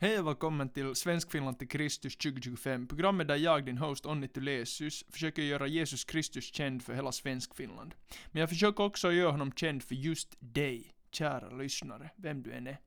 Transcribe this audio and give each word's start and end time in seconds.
Hej 0.00 0.18
och 0.18 0.26
välkommen 0.26 0.68
till 0.68 0.94
Svenskfinland 0.94 1.58
till 1.58 1.68
Kristus 1.68 2.16
2025, 2.16 2.86
programmet 2.86 3.28
där 3.28 3.36
jag, 3.36 3.64
din 3.64 3.78
host 3.78 4.06
Onni 4.06 4.28
Tulesius, 4.28 5.04
försöker 5.08 5.42
göra 5.42 5.66
Jesus 5.66 6.04
Kristus 6.04 6.54
känd 6.54 6.82
för 6.82 6.94
hela 6.94 7.12
Svenskfinland. 7.12 7.94
Men 8.26 8.40
jag 8.40 8.48
försöker 8.48 8.84
också 8.84 9.12
göra 9.12 9.30
honom 9.30 9.52
känd 9.52 9.82
för 9.82 9.94
just 9.94 10.36
dig, 10.38 10.94
kära 11.10 11.50
lyssnare, 11.50 12.10
vem 12.16 12.42
du 12.42 12.52
än 12.52 12.66
är. 12.66 12.78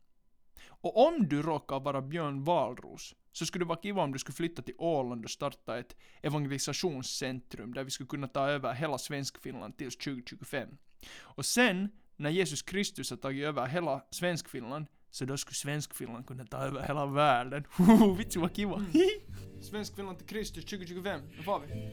Och 0.67 1.07
om 1.07 1.27
du 1.27 1.41
råkar 1.41 1.79
vara 1.79 2.01
Björn 2.01 2.43
Wahlroos, 2.43 3.15
så 3.31 3.45
skulle 3.45 3.65
det 3.65 3.69
vara 3.69 3.81
kiva 3.81 4.03
om 4.03 4.11
du 4.11 4.19
skulle 4.19 4.35
flytta 4.35 4.61
till 4.61 4.75
Åland 4.77 5.25
och 5.25 5.31
starta 5.31 5.79
ett 5.79 5.95
evangelisationscentrum 6.21 7.73
där 7.73 7.83
vi 7.83 7.91
skulle 7.91 8.07
kunna 8.07 8.27
ta 8.27 8.47
över 8.47 8.73
hela 8.73 8.97
Svenskfinland 8.97 9.77
tills 9.77 9.97
2025. 9.97 10.77
Och 11.19 11.45
sen, 11.45 11.89
när 12.15 12.29
Jesus 12.29 12.61
Kristus 12.61 13.09
har 13.09 13.17
tagit 13.17 13.45
över 13.45 13.67
hela 13.67 14.05
Svenskfinland, 14.11 14.87
så 15.11 15.25
då 15.25 15.37
skulle 15.37 15.55
Svenskfinland 15.55 16.27
kunna 16.27 16.45
ta 16.45 16.57
över 16.57 16.81
hela 16.87 17.05
världen. 17.05 17.63
Vitsi 18.17 18.39
vad 18.39 18.55
kiva! 18.55 18.85
Svenskfinland 19.61 20.17
till 20.17 20.27
Kristus 20.27 20.65
2025, 20.65 21.21
nu 21.37 21.43
far 21.43 21.59
vi. 21.59 21.89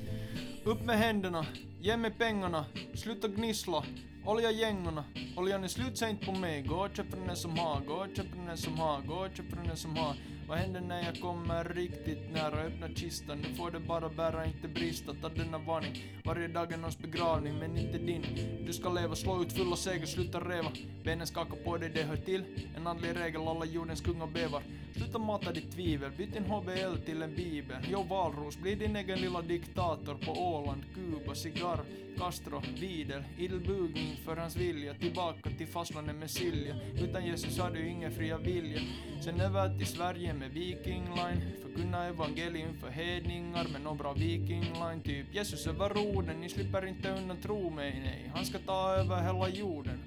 Upp 0.64 0.84
med 0.84 0.98
händerna, 0.98 1.46
ge 1.80 1.96
mig 1.96 2.10
pengarna, 2.10 2.64
sluta 2.94 3.28
gnissla, 3.28 3.84
olja 4.24 4.50
gängorna, 4.50 5.04
oljan 5.36 5.64
är 5.64 5.68
slut, 5.68 5.98
säg 5.98 6.10
inte 6.10 6.26
på 6.26 6.32
mig, 6.32 6.62
gå 6.62 6.76
och 6.76 6.96
köp 6.96 7.06
den 7.26 7.36
som 7.36 7.58
har, 7.58 7.80
gå 7.80 7.94
och 7.94 8.16
köp 8.16 8.26
den 8.46 8.56
som 8.56 8.78
har, 8.78 9.00
gå 9.00 9.14
och 9.14 9.36
köp 9.36 9.46
den 9.64 9.76
som 9.76 9.96
har. 9.96 10.16
Vad 10.48 10.58
händer 10.58 10.80
när 10.80 11.02
jag 11.02 11.20
kommer 11.20 11.64
riktigt 11.64 12.32
nära, 12.32 12.60
öppna 12.60 12.88
kistan, 12.88 13.38
nu 13.38 13.54
får 13.54 13.70
det 13.70 13.80
bara 13.80 14.08
bära, 14.08 14.46
inte 14.46 14.68
brista, 14.68 15.14
ta 15.22 15.28
denna 15.28 15.58
varning. 15.58 16.02
Varje 16.24 16.48
dag 16.48 16.72
är 16.72 16.76
någons 16.76 16.98
begravning, 16.98 17.58
men 17.58 17.76
inte 17.76 17.98
din. 17.98 18.24
Du 18.66 18.72
ska 18.72 18.88
leva, 18.92 19.14
slå 19.14 19.42
ut 19.42 19.52
fulla 19.52 19.76
seger, 19.76 20.06
sluta 20.06 20.40
reva. 20.40 20.72
Benen 21.04 21.26
skakar 21.26 21.56
på 21.64 21.76
dig, 21.76 21.90
det 21.94 22.02
hör 22.02 22.16
till. 22.16 22.44
En 22.76 22.86
andlig 22.86 23.16
regel, 23.16 23.48
alla 23.48 23.64
jordens 23.64 24.00
kungar 24.00 24.26
bevar. 24.26 24.62
Sluta 24.96 25.18
mata 25.18 25.52
ditt 25.52 25.72
tvivel, 25.72 26.10
byt 26.16 26.32
din 26.32 26.44
HBL 26.44 26.98
till 27.04 27.22
en 27.22 27.34
bil 27.34 27.57
bibel. 27.62 27.76
Jo 27.90 28.02
Valros, 28.02 28.58
bli 28.58 28.74
din 28.74 28.96
egen 28.96 29.20
lilla 29.20 29.42
diktator 29.42 30.14
på 30.14 30.32
Åland, 30.32 30.82
Kuba, 30.94 31.34
cigarr, 31.34 31.80
Castro, 32.18 32.62
Videl, 32.80 33.22
idel 33.38 33.60
bugning 33.60 34.16
för 34.24 34.36
hans 34.36 34.56
vilja, 34.56 34.94
tillbaka 34.94 35.50
till 35.58 35.66
fastlandet 35.66 36.16
med 36.16 36.30
Silja. 36.30 36.74
Utan 36.94 37.26
Jesus 37.26 37.58
har 37.58 37.70
du 37.70 37.88
ingen 37.88 38.12
fria 38.12 38.38
vilja. 38.38 38.80
Sen 39.24 39.40
över 39.40 39.78
till 39.78 39.86
Sverige 39.86 40.34
med 40.34 40.50
Viking 40.50 41.04
Line, 41.04 41.42
förkunna 41.62 42.04
evangelium 42.06 42.74
för 42.80 42.88
hedningar 42.88 43.66
med 43.72 43.82
några 43.82 44.12
Viking 44.12 44.62
Line, 44.62 45.00
typ 45.04 45.34
Jesus 45.34 45.66
över 45.66 45.88
roden, 45.88 46.40
ni 46.40 46.48
slipper 46.48 46.86
inte 46.86 47.10
undan 47.10 47.36
tro 47.36 47.70
mig, 47.70 48.00
nej, 48.04 48.30
han 48.34 48.44
ska 48.44 48.58
ta 48.58 48.92
över 48.92 49.22
hela 49.22 49.48
jorden. 49.48 49.98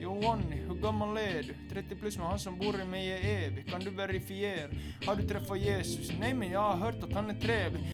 Jo 0.00 0.10
Onni, 0.10 0.56
hur 0.56 0.74
gammal 0.74 1.16
är 1.16 1.42
du? 1.42 1.74
30 1.74 1.96
plus 1.96 2.18
men 2.18 2.26
han 2.26 2.38
som 2.38 2.58
bor 2.58 2.80
i 2.80 2.84
mig 2.84 3.12
är 3.12 3.46
evig. 3.46 3.70
Kan 3.70 3.80
du 3.80 3.90
verifiera? 3.90 4.70
Har 5.06 5.16
du 5.16 5.28
träffat 5.28 5.58
Jesus? 5.58 6.12
Nej 6.20 6.34
men 6.34 6.50
jag 6.50 6.60
har 6.60 6.76
hört 6.76 7.02
att 7.02 7.12
han 7.12 7.30
är 7.30 7.34
trevlig. 7.34 7.92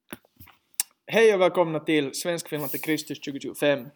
Hej 1.06 1.34
och 1.34 1.41
välkomna 1.41 1.81
till 1.81 2.15
Svenskfinland 2.15 2.71
till 2.71 2.81
Kristus 2.81 3.21
2025. 3.21 3.89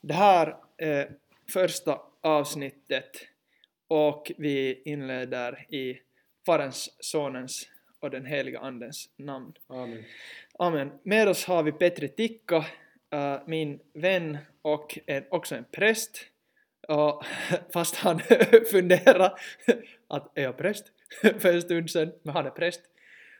Det 0.00 0.14
här 0.14 0.56
är 0.76 1.12
första 1.52 2.00
avsnittet 2.20 3.10
och 3.88 4.32
vi 4.38 4.82
inleder 4.84 5.74
i 5.74 6.00
Faderns, 6.46 6.96
Sonens 7.00 7.68
och 8.00 8.10
den 8.10 8.26
heliga 8.26 8.60
Andens 8.60 9.08
namn. 9.16 9.52
Amen. 9.66 10.04
Amen. 10.58 10.92
Med 11.02 11.28
oss 11.28 11.44
har 11.44 11.62
vi 11.62 11.72
Petri 11.72 12.08
Tikka, 12.08 12.64
äh, 13.10 13.36
min 13.46 13.80
vän 13.92 14.38
och 14.62 14.98
en, 15.06 15.24
också 15.30 15.54
en 15.54 15.64
präst. 15.64 16.29
Och, 16.90 17.24
fast 17.72 17.96
han 17.96 18.20
funderar 18.70 19.40
att 20.08 20.38
är 20.38 20.42
jag 20.42 20.56
präst 20.56 20.92
för 21.38 21.54
en 21.54 21.62
stund 21.62 21.90
sedan, 21.90 22.12
men 22.22 22.34
han 22.34 22.46
är 22.46 22.50
präst. 22.50 22.80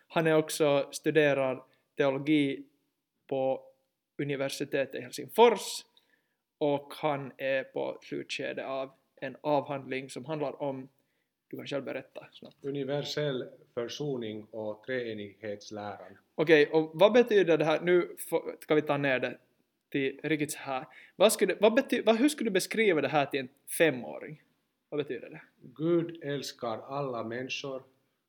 Han 0.08 0.26
är 0.26 0.36
också 0.36 0.88
studerar 0.92 1.62
teologi 1.96 2.64
på 3.26 3.62
universitetet 4.18 4.94
i 4.94 5.00
Helsingfors 5.00 5.84
och 6.58 6.92
han 6.96 7.32
är 7.36 7.64
på 7.64 7.98
slutskedet 8.02 8.66
av 8.66 8.92
en 9.16 9.36
avhandling 9.40 10.10
som 10.10 10.24
handlar 10.24 10.62
om, 10.62 10.88
du 11.48 11.56
kan 11.56 11.66
själv 11.66 11.84
berätta 11.84 12.26
snabbt. 12.32 12.64
Universell 12.64 13.48
försoning 13.74 14.44
och 14.50 14.84
treenighetsläran. 14.86 16.18
Okej, 16.34 16.66
och 16.66 16.90
vad 16.94 17.12
betyder 17.12 17.58
det 17.58 17.64
här, 17.64 17.80
nu 17.80 18.16
ska 18.60 18.74
vi 18.74 18.82
ta 18.82 18.96
ner 18.96 19.18
det 19.18 19.38
till 19.90 20.20
riktigt 20.22 20.52
så 20.52 20.58
här. 20.58 20.86
Vad 21.16 21.32
skulle, 21.32 21.56
vad 21.60 21.74
bety, 21.74 22.02
vad, 22.02 22.16
hur 22.16 22.28
skulle 22.28 22.50
du 22.50 22.54
beskriva 22.54 23.00
det 23.00 23.08
här 23.08 23.26
till 23.26 23.40
en 23.40 23.48
femåring? 23.78 24.42
Vad 24.88 24.98
betyder 24.98 25.30
det? 25.30 25.40
Gud 25.60 26.24
älskar 26.24 26.80
alla 26.88 27.24
människor. 27.24 27.82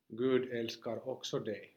Gud 0.08 0.52
älskar 0.52 1.08
också 1.08 1.38
dig. 1.38 1.76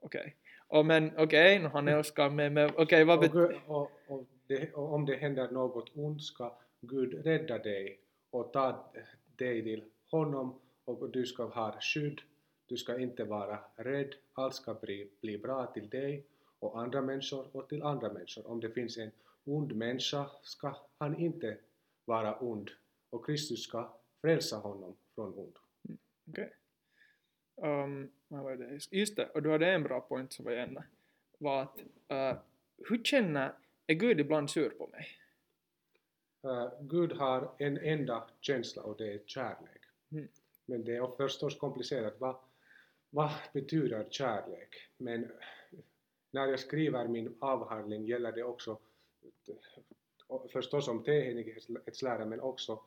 Okej. 0.00 0.36
Och 0.68 0.86
men 0.86 1.10
okej, 1.16 1.58
okay, 1.58 1.68
han 1.68 1.88
älskar 1.88 2.30
mig, 2.30 2.50
men 2.50 2.70
okej, 2.76 3.04
vad 3.04 3.18
Och, 3.18 3.22
betyder... 3.22 3.60
Och, 3.66 3.90
och, 4.06 4.26
det, 4.46 4.72
och 4.72 4.94
om 4.94 5.06
det 5.06 5.16
händer 5.16 5.50
något 5.50 5.90
ont 5.94 6.22
ska 6.22 6.58
Gud 6.80 7.24
rädda 7.24 7.58
dig 7.58 7.98
och 8.30 8.52
ta 8.52 8.92
dig 9.36 9.62
till 9.62 9.84
honom 10.10 10.60
och 10.84 11.10
du 11.10 11.26
ska 11.26 11.44
ha 11.44 11.80
skydd. 11.80 12.20
Du 12.66 12.76
ska 12.76 12.98
inte 12.98 13.24
vara 13.24 13.58
rädd. 13.76 14.14
Allt 14.32 14.54
ska 14.54 14.74
bli, 14.74 15.08
bli 15.20 15.38
bra 15.38 15.66
till 15.66 15.88
dig 15.88 16.24
och 16.58 16.80
andra 16.80 17.02
människor 17.02 17.46
och 17.52 17.68
till 17.68 17.82
andra 17.82 18.12
människor. 18.12 18.50
Om 18.50 18.60
det 18.60 18.70
finns 18.70 18.98
en 18.98 19.10
ond 19.44 19.76
människa 19.76 20.30
ska 20.42 20.76
han 20.98 21.18
inte 21.18 21.58
vara 22.04 22.38
ond 22.38 22.70
och 23.10 23.26
Kristus 23.26 23.62
ska 23.62 23.96
frälsa 24.20 24.56
honom 24.56 24.96
från 25.14 25.38
ond. 25.38 25.56
Okej. 26.30 26.54
Um, 27.56 28.10
vad 28.28 28.44
var 28.44 28.56
det? 28.56 28.78
Just 28.90 29.16
det, 29.16 29.28
och 29.28 29.42
du 29.42 29.50
hade 29.50 29.72
en 29.72 29.82
bra 29.82 30.00
point 30.00 30.32
som 30.32 30.44
var 30.44 30.52
igen 30.52 30.78
var 31.38 31.62
att 31.62 31.78
uh, 32.12 32.42
hur 32.88 33.04
känner, 33.04 33.52
är 33.86 33.94
Gud 33.94 34.20
ibland 34.20 34.50
sur 34.50 34.70
på 34.70 34.86
mig? 34.86 35.08
Eh, 36.44 36.72
Gud 36.80 37.12
har 37.12 37.54
en 37.58 37.78
enda 37.78 38.28
känsla 38.40 38.82
och 38.82 38.96
det 38.96 39.12
är 39.12 39.20
kärlek. 39.26 39.80
Mm. 40.12 40.28
Men 40.66 40.84
det 40.84 40.96
är 40.96 41.16
förstås 41.16 41.58
komplicerat. 41.58 42.14
Vad, 42.18 42.36
vad 43.10 43.30
betyder 43.52 44.06
kärlek? 44.10 44.76
Men 44.96 45.32
när 46.30 46.46
jag 46.46 46.60
skriver 46.60 47.08
min 47.08 47.36
avhandling 47.40 48.06
gäller 48.06 48.32
det 48.32 48.42
också 48.42 48.78
förstås 50.52 50.88
om 50.88 51.04
treenighetsläran 51.04 52.28
men 52.28 52.40
också 52.40 52.80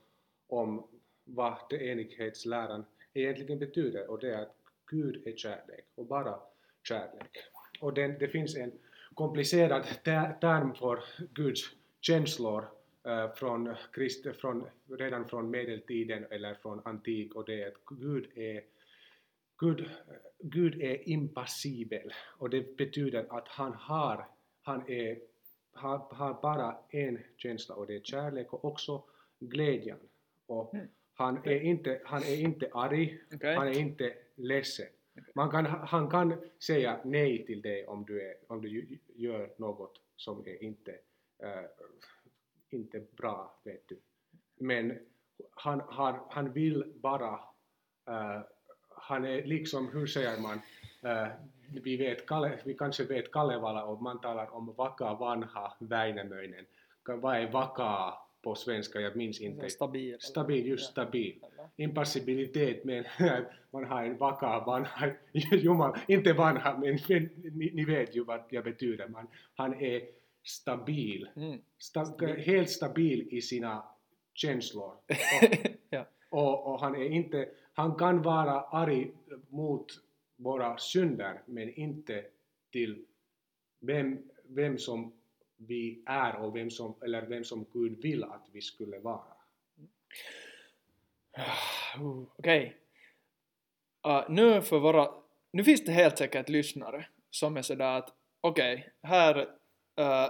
om 0.47 0.87
vad 1.23 1.69
treenighetsläran 1.69 2.85
egentligen 3.13 3.59
betyder 3.59 4.09
och 4.09 4.19
det 4.19 4.33
är 4.33 4.41
att 4.41 4.55
Gud 4.85 5.27
är 5.27 5.35
kärlek 5.35 5.85
och 5.95 6.05
bara 6.05 6.39
kärlek. 6.83 7.37
Och 7.79 7.93
den, 7.93 8.19
det 8.19 8.27
finns 8.27 8.55
en 8.55 8.71
komplicerad 9.13 9.83
ter- 10.03 10.39
term 10.41 10.73
för 10.73 11.03
Guds 11.33 11.61
känslor 12.01 12.65
eh, 13.03 13.33
från, 13.33 13.75
Krist, 13.93 14.35
från, 14.35 14.63
redan 14.89 15.29
från 15.29 15.49
medeltiden 15.49 16.25
eller 16.29 16.53
från 16.53 16.81
antik 16.85 17.35
och 17.35 17.45
det 17.45 17.63
är 17.63 17.67
att 17.67 17.85
Gud 17.85 18.37
är, 18.37 18.63
Gud, 19.57 19.89
Gud 20.39 20.81
är 20.81 21.09
impassibel 21.09 22.13
och 22.37 22.49
det 22.49 22.77
betyder 22.77 23.25
att 23.29 23.47
han 23.47 23.73
har, 23.73 24.27
han 24.61 24.89
är, 24.89 25.19
har, 25.77 25.97
har 25.97 26.33
bara 26.41 26.77
en 26.89 27.19
känsla 27.37 27.75
och 27.75 27.87
det 27.87 27.95
är 27.95 28.01
kärlek 28.01 28.53
och 28.53 28.65
också 28.65 29.03
glädjen. 29.39 29.97
Och 30.45 30.73
Mm. 30.73 30.87
han, 31.13 31.37
är 31.43 31.59
inte, 31.61 32.01
han 32.05 32.23
är 32.23 32.39
inte 32.39 32.69
arg, 32.73 33.19
Okej. 33.33 33.55
han 33.55 33.67
är 33.67 33.79
inte 33.79 34.13
ledsen. 34.35 34.87
Man 35.35 35.49
kan, 35.49 35.65
han 35.65 36.09
kan 36.09 36.41
säga 36.59 36.99
nej 37.03 37.45
till 37.45 37.61
dig 37.61 37.87
om 37.87 38.05
du, 38.05 38.21
är, 38.29 38.35
om 38.47 38.61
du 38.61 38.97
gör 39.15 39.49
något 39.57 40.01
som 40.15 40.47
är 40.47 40.63
inte, 40.63 40.91
eh, 41.39 41.63
inte 42.69 43.03
bra, 43.15 43.59
vet 43.63 43.87
du. 43.89 43.99
Men 44.55 44.99
han, 45.51 45.81
har, 45.85 46.19
han 46.29 46.51
vill 46.51 46.93
bara, 46.95 47.33
eh, 48.07 48.41
han 48.89 49.25
är 49.25 49.43
liksom, 49.43 49.87
hur 49.87 50.07
säger 50.07 50.39
man, 50.41 50.61
eh, 51.01 51.27
vi, 51.71 51.97
vet, 51.97 52.25
vi 52.65 52.73
kanske 52.73 53.03
vet 53.03 53.31
Kalevala 53.31 53.83
och 53.83 54.01
man 54.01 54.21
talar 54.21 54.53
om 54.55 54.73
vaka 54.77 55.13
vanha 55.13 55.73
Väinämöinen. 55.79 56.65
Vad 57.07 57.35
är 57.35 57.51
vaka 57.51 58.13
på 58.41 58.55
svenska? 58.55 58.99
Jag 58.99 59.15
minns 59.15 59.41
inte. 59.41 59.69
Stabil. 59.69 60.17
Stabil, 60.19 60.67
just 60.67 60.91
stabil 60.91 61.39
impassibilitet 61.77 62.83
men 62.83 63.03
man 63.71 63.83
har 63.85 64.03
en 64.03 64.17
vakaa 64.17 64.65
vanha, 64.65 65.11
jumal, 65.33 65.97
inte 66.07 66.33
vanha 66.33 66.77
men, 66.77 66.99
men 67.09 67.29
ni, 67.53 67.71
ni 67.73 67.85
vet 67.85 68.15
ju 68.15 68.23
vad 68.23 68.41
jag 68.49 68.63
betyder, 68.63 69.07
man, 69.07 69.27
han 69.55 69.73
är 69.81 70.01
stabil, 70.43 71.29
Mm. 71.35 71.61
sta, 71.77 72.05
helt 72.37 72.69
stabil 72.69 73.27
i 73.31 73.41
sina 73.41 73.83
känslor 74.33 74.93
ja. 75.89 76.05
och, 76.29 76.73
och 76.73 76.79
han 76.79 76.95
är 76.95 77.09
inte, 77.09 77.49
han 77.73 77.95
kan 77.95 78.21
vara 78.21 78.61
arg 78.61 79.11
mot 79.49 79.85
våra 80.37 80.77
synder 80.77 81.41
men 81.45 81.73
inte 81.73 82.25
till 82.71 83.05
vem, 83.79 84.29
vem 84.43 84.77
som 84.77 85.13
vi 85.57 86.03
är 86.05 86.35
och 86.35 86.55
vem 86.55 86.69
som, 86.69 86.95
eller 87.03 87.21
vem 87.21 87.43
som 87.43 87.65
Gud 87.73 88.01
vill 88.01 88.23
att 88.23 88.49
vi 88.51 88.61
skulle 88.61 88.99
vara. 88.99 89.21
Ah, 91.31 91.99
okej. 91.99 92.27
Okej. 92.37 92.77
Uh, 94.07 94.25
nu 94.29 94.61
för 94.61 94.79
våra 94.79 95.13
nu 95.51 95.63
finns 95.63 95.85
det 95.85 95.91
helt 95.91 96.17
säkert 96.17 96.49
lyssnare 96.49 97.07
som 97.29 97.57
är 97.57 97.61
sådär 97.61 97.97
att 97.97 98.13
okej, 98.41 98.89
här 99.01 99.39
uh, 99.99 100.29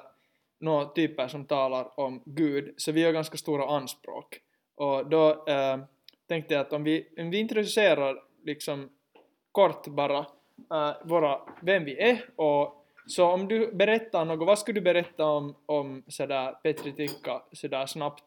några 0.59 0.85
typer 0.85 1.27
som 1.27 1.45
talar 1.45 1.99
om 1.99 2.23
Gud, 2.25 2.73
så 2.77 2.91
vi 2.91 3.03
har 3.03 3.11
ganska 3.11 3.37
stora 3.37 3.75
anspråk. 3.77 4.41
Och 4.75 5.09
då 5.09 5.31
uh, 5.31 5.83
tänkte 6.27 6.53
jag 6.53 6.61
att 6.61 6.73
om 6.73 6.83
vi, 6.83 7.07
om 7.17 7.29
vi 7.29 7.37
introducerar 7.37 8.23
liksom 8.43 8.89
kort 9.57 9.87
bara 9.87 10.19
uh, 10.19 10.93
våra, 11.03 11.41
vem 11.61 11.85
vi 11.85 11.99
är 11.99 12.29
och 12.35 12.85
så 13.07 13.25
om 13.25 13.47
du 13.47 13.71
berättar 13.71 14.25
något, 14.25 14.47
vad 14.47 14.59
skulle 14.59 14.79
du 14.79 14.83
berätta 14.83 15.25
om, 15.25 15.55
om 15.65 16.03
sådär 16.07 16.51
Petri 16.63 16.91
Tikka 16.91 17.41
sådär 17.51 17.85
snabbt 17.85 18.23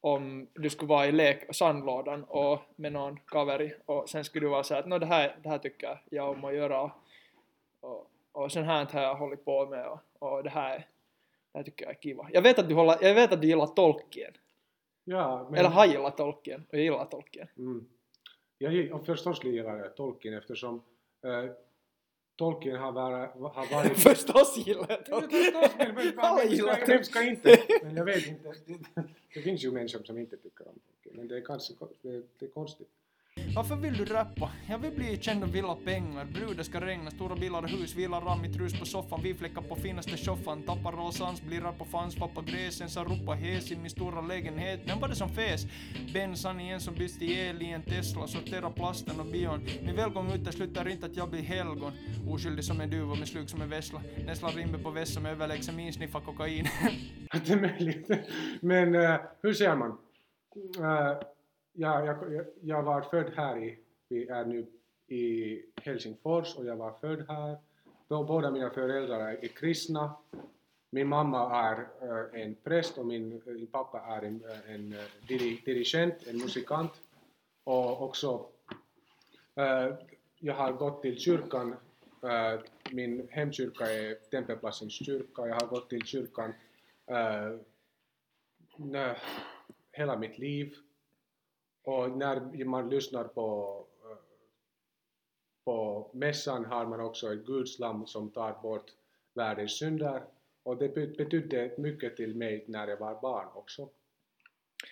om 0.00 0.48
du 0.54 0.70
skulle 0.70 0.88
vara 0.88 1.06
i 1.06 1.12
lek 1.12 1.54
sandlådan 1.54 2.24
och 2.24 2.60
med 2.76 2.92
någon 2.92 3.16
kaveri 3.26 3.74
och 3.86 4.08
sen 4.08 4.24
skulle 4.24 4.46
du 4.46 4.50
vara 4.50 4.62
såhär 4.62 4.80
att 4.80 4.88
no, 4.88 4.98
det, 4.98 5.06
här, 5.06 5.36
det 5.42 5.48
här 5.48 5.58
tycker 5.58 6.00
jag 6.10 6.30
om 6.30 6.44
att 6.44 6.54
göra 6.54 6.90
och, 7.80 8.10
och 8.32 8.52
sen 8.52 8.64
här 8.64 8.86
har 8.92 9.02
jag 9.02 9.14
hållit 9.14 9.44
på 9.44 9.66
med 9.66 9.86
och, 9.86 10.00
och 10.18 10.42
det 10.42 10.50
här 10.50 10.86
det 11.52 11.58
här 11.58 11.62
tycker 11.64 11.84
jag 11.84 11.94
är 11.94 12.00
kiva. 12.00 12.28
Jag 12.32 12.42
vet 12.42 12.58
att 12.58 12.68
du, 12.68 12.74
håller, 12.74 12.98
jag 13.00 13.14
vet 13.14 13.32
att 13.32 13.40
du 13.40 13.48
gillar 13.48 13.66
Tolkien. 13.66 14.32
Ja, 15.04 15.46
men... 15.50 15.58
Eller 15.58 15.70
har 15.70 15.86
gillat 15.86 16.16
Tolkien 16.16 16.64
och 16.68 16.74
jag 16.74 16.82
gillar 16.82 17.04
Tolkien. 17.04 17.48
Mm. 17.58 17.88
Jag, 18.58 19.06
förstås 19.06 19.44
gillar 19.44 19.78
jag 19.78 19.96
Tolkien 19.96 20.34
eftersom 20.34 20.82
äh, 21.24 21.50
Tolkien 22.36 22.76
har 22.76 22.92
varit... 22.92 23.30
Har 23.34 23.72
varit... 23.72 23.98
förstås 24.02 24.66
gillar 24.66 24.86
jag 24.88 25.06
Tolkien! 25.06 25.54
Alla 26.16 26.44
gillar 26.44 26.74
Tolkien! 26.74 26.96
Vem 26.96 27.04
ska 27.04 27.22
inte? 27.22 27.62
Men 27.82 27.96
jag 27.96 28.04
vet 28.04 28.26
inte. 28.26 28.54
Det 29.34 29.40
finns 29.40 29.64
ju 29.64 29.70
människor 29.70 30.02
som 30.02 30.18
inte 30.18 30.36
tycker 30.36 30.68
om 30.68 30.78
Tolkien. 30.86 31.16
Men 31.16 31.28
det 31.28 31.36
är 31.36 31.44
kanske 31.44 31.74
det, 32.02 32.22
det 32.38 32.46
är 32.46 32.50
konstigt. 32.50 32.88
Varför 33.56 33.76
vill 33.76 33.96
du 33.96 34.04
rappa? 34.04 34.50
Jag 34.68 34.78
vill 34.78 34.92
bli 34.92 35.18
känd 35.20 35.42
och 35.42 35.54
vill 35.54 35.64
ha 35.64 35.74
pengar. 35.74 36.24
Brudar 36.24 36.62
ska 36.62 36.80
regna, 36.80 37.10
stora 37.10 37.36
bilar 37.36 37.62
och 37.62 37.68
hus, 37.68 37.94
vilar 37.94 38.20
ram 38.20 38.42
mitt 38.42 38.56
rus 38.56 38.80
på 38.80 38.86
soffan, 38.86 39.20
vi 39.22 39.34
fläckar 39.34 39.62
på 39.62 39.76
finaste 39.76 40.16
soffan, 40.16 40.62
tappar 40.62 40.92
råsans, 40.92 41.42
blir 41.42 41.60
på 41.60 41.84
fans, 41.84 42.14
pappa 42.16 42.42
gräsen, 42.42 42.88
sa 42.88 43.04
ropa 43.04 43.32
hes 43.32 43.72
i 43.72 43.76
min 43.76 43.90
stora 43.90 44.20
lägenhet. 44.20 44.80
Vem 44.86 45.00
var 45.00 45.08
det 45.08 45.14
som 45.14 45.28
fes? 45.28 45.66
Bensan 46.14 46.60
igen 46.60 46.80
som 46.80 46.94
byts 46.94 47.18
till 47.18 47.32
el 47.32 47.62
i 47.62 47.70
en 47.70 47.82
Tesla, 47.82 48.26
sortera 48.26 48.70
plasten 48.70 49.20
och 49.20 49.26
bion. 49.26 49.66
Min 49.82 49.96
välgång 49.96 50.32
utesluter 50.32 50.88
inte 50.88 51.06
att 51.06 51.16
jag 51.16 51.30
blir 51.30 51.42
helgon. 51.42 51.92
Oskyldig 52.28 52.64
som 52.64 52.80
en 52.80 52.90
duva 52.90 53.14
med 53.14 53.28
slug 53.28 53.50
som 53.50 53.62
en 53.62 53.70
vessla. 53.70 54.00
Näsla 54.26 54.48
rimmer 54.48 54.78
på 54.78 54.90
vässa 54.90 55.20
med 55.20 55.32
överlägsen 55.32 55.76
min 55.76 55.92
sniffa 55.92 56.20
kokain. 56.20 56.66
det 57.46 57.52
är 57.52 57.60
möjligt. 57.60 58.10
Men 58.60 58.94
uh, 58.94 59.16
hur 59.42 59.52
ser 59.52 59.76
man? 59.76 59.90
Uh, 60.78 61.18
ja, 61.74 62.04
jag, 62.04 62.44
jag 62.60 62.82
var 62.82 63.02
född 63.02 63.32
här 63.36 63.56
i, 63.58 63.78
vi 64.08 64.28
är 64.28 64.44
nu 64.44 64.66
i 65.06 65.62
Helsingfors 65.82 66.56
och 66.56 66.66
jag 66.66 66.76
var 66.76 66.92
född 66.92 67.24
här. 67.28 67.56
Båda 68.08 68.50
mina 68.50 68.70
föräldrar 68.70 69.38
är 69.42 69.48
kristna. 69.48 70.16
Min 70.90 71.08
mamma 71.08 71.68
är 71.68 71.88
eh, 72.02 72.42
en 72.42 72.54
präst 72.54 72.98
och 72.98 73.06
min, 73.06 73.32
eh, 73.32 73.52
min 73.52 73.66
pappa 73.66 74.00
är 74.00 74.22
en, 74.22 74.44
eh, 74.44 74.74
en 74.74 74.94
dirigent, 75.64 76.26
en 76.26 76.38
musikant. 76.38 76.92
Och 77.64 78.02
också, 78.02 78.46
äh, 79.54 79.94
jag 80.38 80.54
har 80.54 80.72
gått 80.72 81.02
till 81.02 81.18
kyrkan, 81.18 81.76
min 82.90 83.28
hemkyrka 83.30 83.92
är 83.92 84.14
Tempelplatsens 84.14 84.92
kyrka, 84.92 85.46
jag 85.46 85.54
har 85.54 85.66
gått 85.66 85.90
till 85.90 86.02
kyrkan 86.02 86.52
hela 89.92 90.18
mitt 90.18 90.38
liv 90.38 90.74
och 91.84 92.10
när 92.10 92.64
man 92.64 92.90
lyssnar 92.90 93.24
på, 93.24 93.78
eh, 94.02 94.16
på 95.64 96.10
mässan 96.12 96.64
har 96.64 96.86
man 96.86 97.00
också 97.00 97.32
ett 97.32 97.46
gudslamm 97.46 98.06
som 98.06 98.30
tar 98.30 98.62
bort 98.62 98.90
världens 99.34 99.78
synder 99.78 100.22
och 100.62 100.76
det 100.76 100.88
betydde 100.94 101.74
mycket 101.78 102.16
till 102.16 102.36
mig 102.36 102.64
när 102.68 102.88
jag 102.88 102.96
var 102.96 103.20
barn 103.20 103.46
också. 103.54 103.88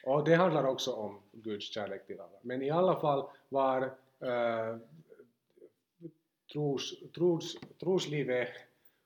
Och 0.04 0.24
det 0.24 0.34
handlar 0.34 0.64
också 0.64 0.92
om 0.92 1.22
Guds 1.32 1.66
kärlek 1.66 2.06
till 2.06 2.20
alla. 2.20 2.38
Men 2.42 2.62
i 2.62 2.70
alla 2.70 3.00
fall 3.00 3.28
var 3.48 3.82
äh, 4.20 4.76
tros, 6.52 6.94
tros, 7.14 7.56
troslivet 7.80 8.48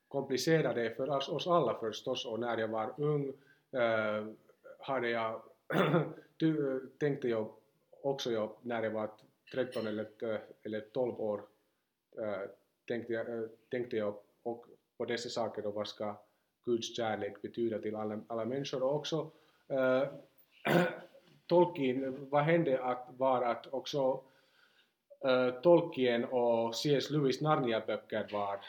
komplicerade 0.07 0.95
för 0.95 1.09
oss, 1.09 1.29
oss 1.29 1.47
alla 1.47 1.79
förstås 1.79 2.25
och 2.25 2.39
när 2.39 2.57
jag 2.57 2.67
var 2.67 2.93
ung 2.97 3.33
äh, 3.71 4.25
hade 4.79 5.09
jag, 5.09 5.41
tänkte 6.99 7.27
jag 7.27 7.56
också 8.07 8.31
jag, 8.31 8.55
när 8.61 8.83
jag 8.83 8.91
var 8.91 9.09
13 9.51 9.87
eller, 9.87 10.07
eller 10.63 10.81
12 10.81 11.21
år 11.21 11.41
tänkte 12.87 13.13
jag, 13.13 13.49
tänkte 13.69 13.97
jag 13.97 14.15
och 14.43 14.65
på 14.97 15.05
dessa 15.05 15.29
saker 15.29 15.65
och 15.65 15.73
vad 15.73 15.87
ska 15.87 16.15
Guds 16.65 16.95
kärlek 16.95 17.41
betyda 17.41 17.79
till 17.79 17.95
alla, 17.95 18.19
alla 18.27 18.45
människor 18.45 18.83
och 18.83 18.95
också 18.95 19.31
äh, 19.67 20.03
Tolkien, 21.47 22.29
vad 22.29 22.43
hände 22.43 22.83
att, 22.83 23.07
var 23.17 23.41
att 23.41 23.73
också 23.73 24.23
äh, 25.25 25.61
Tolkien 25.61 26.25
och 26.25 26.75
C.S. 26.75 27.09
Lewis 27.09 27.41
Narnia-böcker 27.41 28.27
var, 28.31 28.59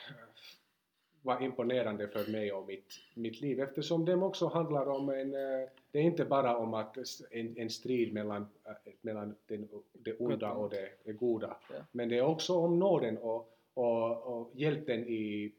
var 1.29 1.43
imponerande 1.43 2.09
för 2.09 2.33
mig 2.33 2.53
och 2.53 2.67
mitt, 2.67 2.93
mitt 3.15 3.41
liv 3.41 3.61
eftersom 3.61 4.05
de 4.05 4.23
också 4.23 4.47
handlar 4.47 4.89
om 4.89 5.09
en 5.09 5.35
äh, 5.35 5.69
det 5.91 5.99
är 5.99 6.03
inte 6.03 6.25
bara 6.25 6.57
om 6.57 6.75
att 6.75 6.97
en, 7.31 7.59
en 7.59 7.71
strid 7.71 8.13
mellan, 8.13 8.47
äh, 8.67 8.93
mellan 9.01 9.35
den, 9.47 9.69
det 9.93 10.17
onda 10.17 10.53
och 10.53 10.71
det, 10.71 11.13
goda, 11.13 11.57
ja. 11.73 11.77
men 11.93 12.09
det 12.09 12.19
är 12.19 12.23
också 12.23 12.57
om 12.57 12.79
nåden 12.79 13.19
och, 13.19 13.59
och, 13.75 14.23
och 14.23 14.51
hjälten 14.55 15.09
i 15.09 15.53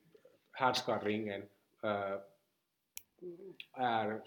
härskarringen 0.52 1.42
äh, 1.84 2.18
är, 3.74 4.22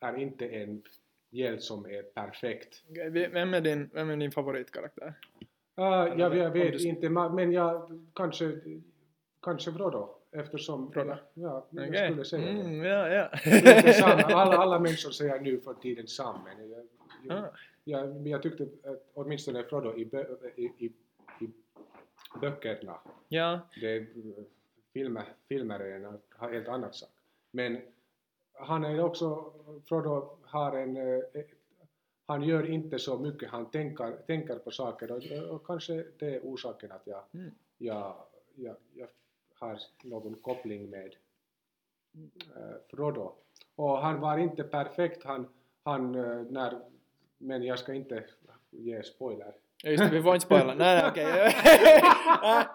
är 0.00 0.16
inte 0.16 0.48
en 0.48 0.82
hjälte 1.30 1.62
som 1.62 1.86
är 1.86 2.02
perfekt. 2.02 2.84
Vem 3.12 3.54
är 3.54 3.60
din, 3.60 3.90
vem 3.92 4.10
är 4.10 4.16
din 4.16 4.32
favoritkaraktär? 4.32 5.14
Uh, 5.78 5.84
jag, 6.20 6.36
jag 6.36 6.50
vet 6.50 6.80
inte, 6.80 7.08
men 7.08 7.52
jag 7.52 8.02
kanske, 8.14 8.60
kanske 9.42 9.72
Frodo 9.72 10.17
eftersom 10.32 10.92
Frodo. 10.92 11.14
Ja, 11.34 11.66
jag 11.70 11.88
okay. 11.88 12.06
skulle 12.06 12.24
säga 12.24 12.48
mm, 12.48 12.78
det. 12.78 12.88
Ja, 12.88 13.08
ja. 13.08 13.28
alla, 14.36 14.56
alla 14.56 14.78
människor 14.78 15.10
säger 15.10 15.40
nu 15.40 15.60
för 15.60 15.74
tiden 15.74 16.06
Sam, 16.06 16.40
men 16.44 16.70
jag, 16.70 16.86
jag, 17.24 17.38
ah. 17.38 17.50
jag, 17.84 18.28
jag 18.28 18.42
tyckte 18.42 18.62
att 18.62 19.10
åtminstone 19.14 19.64
Frodo 19.64 19.96
i, 19.96 20.02
i, 20.56 20.64
i, 20.64 20.92
i 21.40 21.50
böckerna, 22.40 23.00
ja. 23.28 23.60
det, 23.80 24.06
filmer, 24.92 25.24
filmer 25.48 25.80
är 25.80 25.96
en 25.96 26.18
helt 26.50 26.68
annan 26.68 26.92
sak. 26.92 27.10
Men 27.50 27.80
han 28.52 28.84
är 28.84 29.00
också, 29.00 29.52
Frodo 29.84 30.38
har 30.42 30.76
en, 30.76 30.96
eh, 30.96 31.22
han 32.26 32.42
gör 32.42 32.70
inte 32.70 32.98
så 32.98 33.18
mycket, 33.18 33.50
han 33.50 33.70
tänker, 33.70 34.12
tänker 34.26 34.58
på 34.58 34.70
saker 34.70 35.12
och, 35.12 35.54
och 35.54 35.66
kanske 35.66 36.04
det 36.18 36.34
är 36.34 36.40
orsaken 36.40 36.92
att 36.92 37.06
jag, 37.06 37.22
mm. 37.34 37.50
jag, 37.78 38.16
jag, 38.54 38.76
jag 38.94 39.08
har 39.58 39.78
någon 40.02 40.34
koppling 40.34 40.90
med 40.90 41.14
äh, 42.56 42.76
Frodo. 42.90 43.32
Och 43.76 43.98
han 43.98 44.20
var 44.20 44.38
inte 44.38 44.62
perfekt, 44.64 45.24
han, 45.24 45.48
han 45.82 46.14
äh, 46.14 46.42
när, 46.50 46.78
men 47.38 47.62
jag 47.62 47.78
ska 47.78 47.94
inte 47.94 48.24
ge 48.70 49.02
spoiler. 49.02 49.52
Just 49.84 50.02
det, 50.02 50.10
vi 50.10 50.22
får 50.22 50.34
inte 50.34 50.46
spoila. 50.46 50.74
Nej, 50.74 51.04
okej. 51.10 51.26
Okay. 51.26 51.52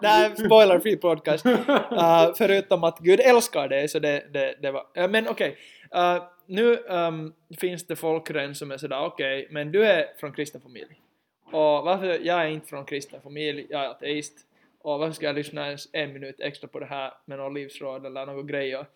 Nej, 0.02 0.36
spoiler 0.36 0.80
free 0.80 0.96
podcast. 0.96 1.46
Uh, 1.46 2.34
förutom 2.38 2.84
att 2.84 2.98
Gud 2.98 3.20
älskar 3.20 3.68
dig, 3.68 3.88
så 3.88 3.98
det, 3.98 4.24
det, 4.32 4.54
det 4.62 4.70
var... 4.70 4.86
Uh, 4.98 5.08
men 5.08 5.28
okej. 5.28 5.56
Okay. 5.90 6.16
Uh, 6.16 6.22
nu 6.46 6.76
um, 6.76 7.34
finns 7.58 7.86
det 7.86 7.96
folk 7.96 8.30
redan 8.30 8.54
som 8.54 8.70
är 8.70 8.76
sådär 8.76 9.00
okej, 9.00 9.42
okay, 9.42 9.52
men 9.52 9.72
du 9.72 9.84
är 9.84 10.06
från 10.20 10.32
kristen 10.32 10.60
familj. 10.60 11.00
Och 11.44 11.84
varför 11.84 12.06
jag 12.06 12.42
är 12.42 12.46
inte 12.46 12.66
från 12.66 12.84
kristen 12.84 13.20
familj, 13.22 13.66
jag 13.70 13.84
är 13.84 13.88
ateist 13.88 14.38
och 14.84 14.98
varför 14.98 15.14
ska 15.14 15.26
jag 15.26 15.34
lyssna 15.34 15.66
ens 15.66 15.88
en 15.92 16.12
minut 16.12 16.40
extra 16.40 16.68
på 16.68 16.78
det 16.80 16.86
här 16.86 17.12
med 17.24 17.38
någon 17.38 17.54
livsråd 17.54 18.06
eller 18.06 18.26
några 18.26 18.42
grejer. 18.42 18.86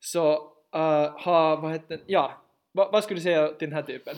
Så 0.00 0.32
uh, 0.76 1.20
ha, 1.24 1.56
vad 1.56 1.72
heter 1.72 2.00
ja, 2.06 2.32
va, 2.72 2.88
vad 2.92 3.04
skulle 3.04 3.18
du 3.18 3.22
säga 3.22 3.48
till 3.48 3.68
den 3.68 3.76
här 3.76 3.82
typen? 3.82 4.16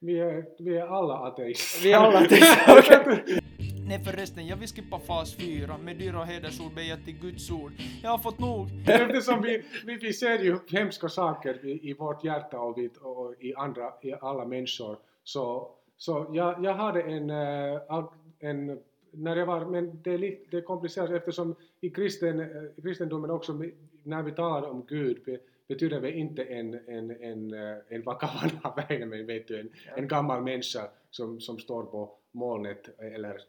Vi 0.00 0.20
är, 0.20 0.44
vi 0.58 0.76
är 0.76 0.86
alla 0.86 1.14
ateister. 1.14 1.82
Vi 1.82 1.92
är 1.92 1.96
alla 1.96 2.18
ateister, 2.24 2.78
okej. 2.78 3.00
Okay. 3.00 3.40
Nej 3.88 4.04
förresten, 4.04 4.46
jag 4.46 4.56
vill 4.56 4.68
skippa 4.68 4.98
fas 4.98 5.36
4 5.36 5.78
med 5.78 5.96
dyra 5.96 6.24
hedersord 6.24 6.74
be 6.74 6.96
till 7.04 7.18
Guds 7.20 7.50
ord. 7.50 7.72
Jag 8.02 8.10
har 8.10 8.18
fått 8.18 8.38
nog. 8.38 8.68
Eftersom 8.86 9.42
vi, 9.42 9.62
vi, 9.86 9.96
vi 9.96 10.12
ser 10.12 10.38
ju 10.38 10.58
hemska 10.70 11.08
saker 11.08 11.66
i, 11.66 11.90
i 11.90 11.92
vårt 11.92 12.24
hjärta 12.24 12.60
och, 12.60 12.78
vi, 12.78 12.90
och 13.00 13.34
i, 13.40 13.54
andra, 13.54 13.92
i 14.02 14.14
alla 14.20 14.44
människor 14.44 14.98
så, 15.24 15.70
så 15.96 16.30
jag, 16.32 16.64
jag 16.64 16.74
hade 16.74 17.02
en, 17.02 17.30
uh, 17.30 18.08
en 18.40 18.78
när 19.16 19.36
jag 19.36 19.46
var, 19.46 19.64
men 19.64 20.00
det 20.02 20.14
är, 20.14 20.18
lite, 20.18 20.50
det 20.50 20.56
är 20.56 20.62
komplicerat 20.62 21.10
eftersom 21.10 21.54
i, 21.80 21.90
kristen, 21.90 22.40
i 22.76 22.82
kristendomen 22.82 23.30
också, 23.30 23.62
när 24.02 24.22
vi 24.22 24.32
talar 24.32 24.68
om 24.68 24.84
Gud, 24.88 25.38
betyder 25.68 26.00
det 26.00 26.12
inte 26.12 26.42
en, 26.42 26.74
en, 26.86 27.10
en, 27.10 27.54
eh, 27.54 27.76
en 27.88 28.02
vakavana, 28.02 29.06
men 29.06 29.26
vet 29.26 29.48
du, 29.48 29.60
en, 29.60 29.70
en 29.96 30.08
gammal 30.08 30.42
människa 30.42 30.88
som, 31.10 31.40
som 31.40 31.58
står 31.58 31.82
på 31.82 32.18
molnet 32.32 32.88
eller, 32.98 33.40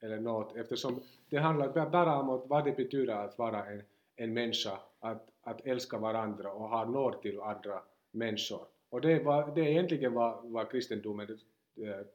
eller 0.00 0.20
något 0.20 0.56
eftersom 0.56 1.00
det 1.28 1.36
handlar 1.36 1.90
bara 1.90 2.20
om 2.20 2.42
vad 2.48 2.64
det 2.64 2.76
betyder 2.76 3.14
att 3.14 3.38
vara 3.38 3.66
en, 3.66 3.82
en 4.16 4.32
människa, 4.32 4.78
att, 5.00 5.28
att 5.42 5.66
älska 5.66 5.98
varandra 5.98 6.52
och 6.52 6.68
ha 6.68 6.84
nåd 6.84 7.22
till 7.22 7.40
andra 7.40 7.82
människor. 8.10 8.60
Och 8.90 9.00
det, 9.00 9.24
var, 9.24 9.54
det 9.54 9.60
är 9.60 9.66
egentligen 9.66 10.14
vad, 10.14 10.44
vad 10.44 10.70
kristendomen 10.70 11.38
eh, 11.76 12.06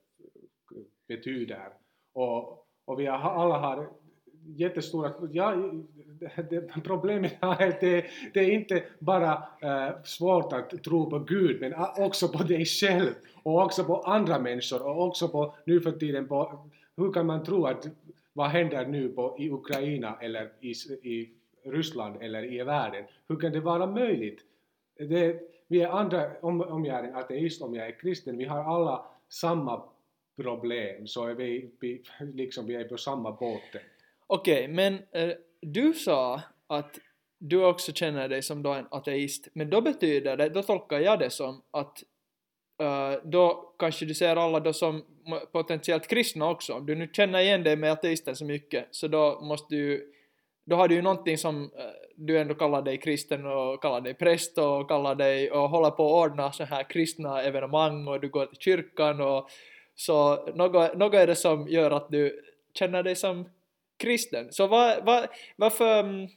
betyder. 1.08 1.70
Och, 2.14 2.68
och 2.86 3.00
vi 3.00 3.06
har, 3.06 3.18
alla 3.18 3.58
har 3.58 3.90
jättestora... 4.46 5.14
Ja, 5.32 5.56
det, 6.50 6.84
problemet 6.84 7.38
är 7.42 7.68
att 7.68 7.80
det, 7.80 8.06
det 8.34 8.40
är 8.40 8.52
inte 8.52 8.84
bara 9.00 9.44
äh, 9.62 10.04
svårt 10.04 10.54
att 10.54 10.84
tro 10.84 11.10
på 11.10 11.20
Gud, 11.20 11.62
men 11.62 11.74
också 11.98 12.28
på 12.28 12.44
dig 12.44 12.66
själv 12.66 13.14
och 13.44 13.62
också 13.62 13.84
på 13.84 13.98
andra 13.98 14.40
människor 14.40 14.88
och 14.88 15.08
också 15.08 15.28
på 15.28 15.56
nu 15.66 15.82
för 15.82 15.92
tiden 15.92 16.28
på 16.28 16.70
hur 16.98 17.14
kan 17.14 17.26
man 17.26 17.44
tro 17.44 17.66
att 17.66 17.88
vad 18.34 18.50
händer 18.50 18.86
nu 18.86 19.10
på, 19.10 19.36
i 19.40 19.50
Ukraina 19.50 20.18
eller 20.22 20.52
i, 20.60 20.72
i 21.12 21.30
Ryssland 21.66 22.22
eller 22.22 22.54
i 22.54 22.64
världen? 22.64 23.06
Hur 23.28 23.36
kan 23.36 23.52
det 23.52 23.60
vara 23.60 23.86
möjligt? 23.86 24.42
Det, 24.98 25.40
vi 25.68 25.82
är 25.82 25.90
andra, 25.90 26.32
om, 26.42 26.62
om 26.62 26.86
jag 26.86 27.00
är 27.00 27.04
en 27.04 27.16
ateist, 27.16 27.62
om 27.62 27.76
jag 27.76 27.88
är 27.88 28.00
kristen, 28.00 28.38
vi 28.38 28.46
har 28.46 28.64
alla 28.64 29.06
samma 29.30 29.84
problem, 30.44 31.08
så 31.08 31.28
är 31.28 31.34
vi, 31.34 31.72
vi, 31.80 32.04
liksom, 32.34 32.68
vi 32.68 32.76
är 32.76 32.84
på 32.84 32.98
samma 32.98 33.32
båten. 33.32 33.82
Okej, 34.28 34.64
okay, 34.64 34.68
men 34.68 34.94
eh, 35.12 35.36
du 35.62 35.94
sa 35.94 36.42
att 36.68 37.00
du 37.38 37.66
också 37.66 37.94
känner 37.94 38.30
dig 38.30 38.42
som 38.42 38.64
då 38.64 38.74
en 38.74 38.88
ateist, 38.92 39.48
men 39.54 39.70
då 39.70 39.82
betyder 39.82 40.38
det, 40.38 40.50
då 40.50 40.64
tolkar 40.64 41.00
jag 41.00 41.20
det 41.20 41.30
som 41.30 41.62
att 41.72 42.04
eh, 42.82 43.22
då 43.24 43.74
kanske 43.80 44.06
du 44.06 44.14
ser 44.14 44.36
alla 44.36 44.60
då 44.60 44.74
som 44.74 45.06
potentiellt 45.52 46.08
kristna 46.08 46.50
också. 46.50 46.74
Om 46.74 46.86
du 46.86 46.96
nu 46.96 47.10
känner 47.14 47.40
igen 47.40 47.64
dig 47.64 47.76
med 47.76 47.92
ateisten 47.92 48.36
så 48.36 48.46
mycket, 48.46 48.88
så 48.92 49.08
då 49.08 49.42
måste 49.42 49.76
du 49.76 50.14
då 50.66 50.76
har 50.76 50.88
du 50.88 50.96
ju 50.96 51.02
någonting 51.02 51.38
som 51.38 51.64
eh, 51.64 51.70
du 52.16 52.40
ändå 52.40 52.54
kallar 52.54 52.82
dig 52.82 52.98
kristen 52.98 53.46
och 53.46 53.82
kallar 53.82 54.02
dig 54.02 54.14
präst 54.14 54.58
och 54.58 54.88
kallar 54.88 55.16
dig 55.16 55.52
och 55.52 55.70
håller 55.70 55.92
på 55.92 56.06
att 56.06 56.32
ordna 56.32 56.52
så 56.52 56.64
här 56.64 56.90
kristna 56.90 57.42
evenemang 57.42 58.08
och 58.08 58.22
du 58.22 58.30
går 58.30 58.46
till 58.46 58.58
kyrkan 58.60 59.22
och 59.22 59.50
så 60.02 60.46
något, 60.56 60.98
något 60.98 61.14
är 61.14 61.28
det 61.28 61.36
som 61.36 61.68
gör 61.68 61.92
att 61.92 62.12
du 62.12 62.42
känner 62.74 63.04
dig 63.04 63.16
som 63.16 63.50
kristen. 63.98 64.52
Så 64.52 64.68
vad, 64.68 65.06
vad, 65.06 65.28
varför... 65.56 66.00
Mm, 66.00 66.28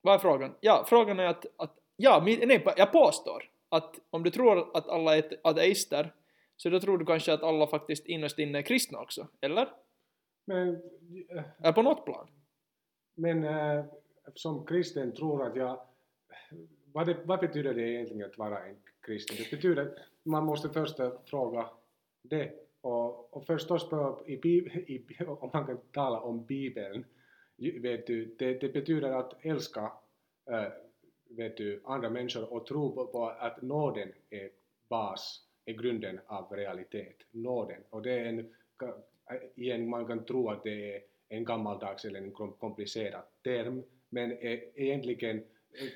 vad 0.00 0.14
är 0.14 0.18
frågan? 0.18 0.54
Ja, 0.60 0.84
frågan 0.88 1.20
är 1.20 1.26
att, 1.26 1.46
att 1.56 1.76
ja, 1.96 2.22
nej, 2.26 2.64
jag 2.76 2.92
påstår 2.92 3.50
att 3.68 3.94
om 4.10 4.22
du 4.22 4.30
tror 4.30 4.76
att 4.76 4.88
alla 4.88 5.16
är 5.16 5.24
ateister 5.42 6.12
så 6.56 6.68
då 6.68 6.80
tror 6.80 6.98
du 6.98 7.04
kanske 7.04 7.32
att 7.32 7.42
alla 7.42 7.66
faktiskt 7.66 8.06
innerst 8.06 8.38
inne 8.38 8.58
är 8.58 8.62
kristna 8.62 8.98
också, 8.98 9.26
eller? 9.40 9.68
Men... 10.44 10.82
Äh, 11.64 11.74
på 11.74 11.82
något 11.82 12.04
plan? 12.04 12.26
Men 13.14 13.44
äh, 13.44 13.84
som 14.34 14.66
kristen 14.66 15.12
tror 15.12 15.46
att 15.46 15.56
jag... 15.56 15.80
Vad, 16.92 17.06
det, 17.06 17.16
vad 17.24 17.40
betyder 17.40 17.74
det 17.74 17.90
egentligen 17.90 18.30
att 18.30 18.38
vara 18.38 18.64
en 18.66 18.76
kristen? 19.00 19.36
Det 19.38 19.56
betyder 19.56 19.82
att 19.82 19.94
man 20.22 20.44
måste 20.44 20.68
först 20.68 20.96
fråga 21.24 21.70
det. 22.28 22.52
Och, 22.80 23.36
och 23.36 23.46
förstås 23.46 23.90
på, 23.90 24.24
i, 24.26 24.32
i, 24.34 25.06
om 25.26 25.50
man 25.52 25.66
kan 25.66 25.78
tala 25.92 26.20
om 26.20 26.46
Bibeln, 26.46 27.04
vet 27.56 28.06
du, 28.06 28.34
det, 28.38 28.60
det 28.60 28.68
betyder 28.68 29.12
att 29.12 29.44
älska 29.44 29.92
äh, 30.50 30.72
vet 31.28 31.56
du, 31.56 31.82
andra 31.84 32.10
människor 32.10 32.52
och 32.52 32.66
tro 32.66 32.94
på, 32.94 33.06
på 33.06 33.28
att 33.28 33.62
nåden 33.62 34.12
är 34.30 34.50
bas, 34.88 35.40
är 35.64 35.72
grunden 35.72 36.20
av 36.26 36.52
realitet. 36.52 37.16
Nåden. 37.30 37.82
Och 37.90 38.02
det 38.02 38.12
är 38.12 38.24
en, 38.24 38.54
igen, 39.54 39.88
man 39.88 40.06
kan 40.06 40.24
tro 40.24 40.50
att 40.50 40.64
det 40.64 40.94
är 40.94 41.02
en 41.28 41.44
gammaldags 41.44 42.04
eller 42.04 42.20
en 42.20 42.32
komplicerad 42.32 43.22
term, 43.44 43.82
men 44.08 44.32
e, 44.32 44.72
egentligen 44.74 45.44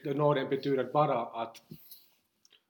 eh, 0.05 0.17
nåden 0.17 0.49
betyder 0.49 0.85
bara 0.85 1.19
att, 1.19 1.63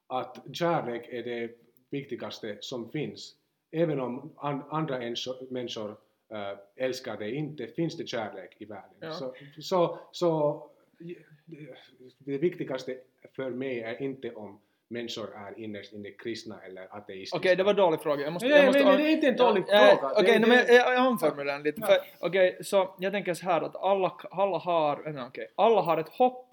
att 0.06 0.38
kärlek 0.52 1.08
är 1.08 1.22
det 1.22 1.50
viktigaste 1.90 2.58
som 2.60 2.90
finns. 2.90 3.36
Även 3.70 4.00
om 4.00 4.32
an, 4.36 4.62
andra 4.70 4.98
människor 5.50 5.96
äh, 6.30 6.58
älskar 6.76 7.16
dig 7.16 7.34
inte, 7.34 7.66
finns 7.66 7.96
det 7.96 8.06
kärlek 8.06 8.56
i 8.58 8.64
världen. 8.64 8.96
Ja. 9.00 9.12
Så, 9.12 9.34
så, 9.58 9.98
så 10.12 10.62
det 12.18 12.38
viktigaste 12.38 12.98
för 13.36 13.50
mig 13.50 13.80
är 13.80 14.02
inte 14.02 14.34
om 14.34 14.60
människor 14.88 15.34
är 15.36 15.58
innerst 15.58 15.92
inne 15.92 16.10
kristna 16.10 16.60
eller 16.60 16.96
ateistiska. 16.96 17.36
Okej, 17.36 17.48
okay, 17.48 17.56
det 17.56 17.62
var 17.62 17.70
en 17.70 17.76
dålig 17.76 18.00
fråga. 18.00 18.24
Jag 18.24 18.32
måste, 18.32 18.48
nej, 18.48 18.56
jag 18.56 18.66
måste, 18.66 18.84
nej, 18.84 18.96
det 18.96 19.02
är 19.02 19.12
inte 19.12 19.28
en 19.28 19.36
dålig 19.36 19.64
ja, 19.68 19.98
fråga. 20.00 20.12
Okej, 20.12 20.22
okay, 20.22 20.48
men 20.48 20.76
jag, 20.76 20.94
jag 20.94 21.06
omformulerar 21.06 21.56
den 21.56 21.62
lite. 21.62 21.80
Ja. 21.80 21.98
Okej, 22.20 22.50
okay, 22.50 22.64
så 22.64 22.94
jag 22.98 23.12
tänker 23.12 23.34
så 23.34 23.44
här 23.44 23.60
att 23.60 23.76
alla, 23.76 24.12
alla 24.30 24.58
har, 24.58 25.12
nej, 25.12 25.24
okay, 25.24 25.46
alla 25.54 25.80
har 25.80 25.98
ett 25.98 26.08
hopp 26.08 26.46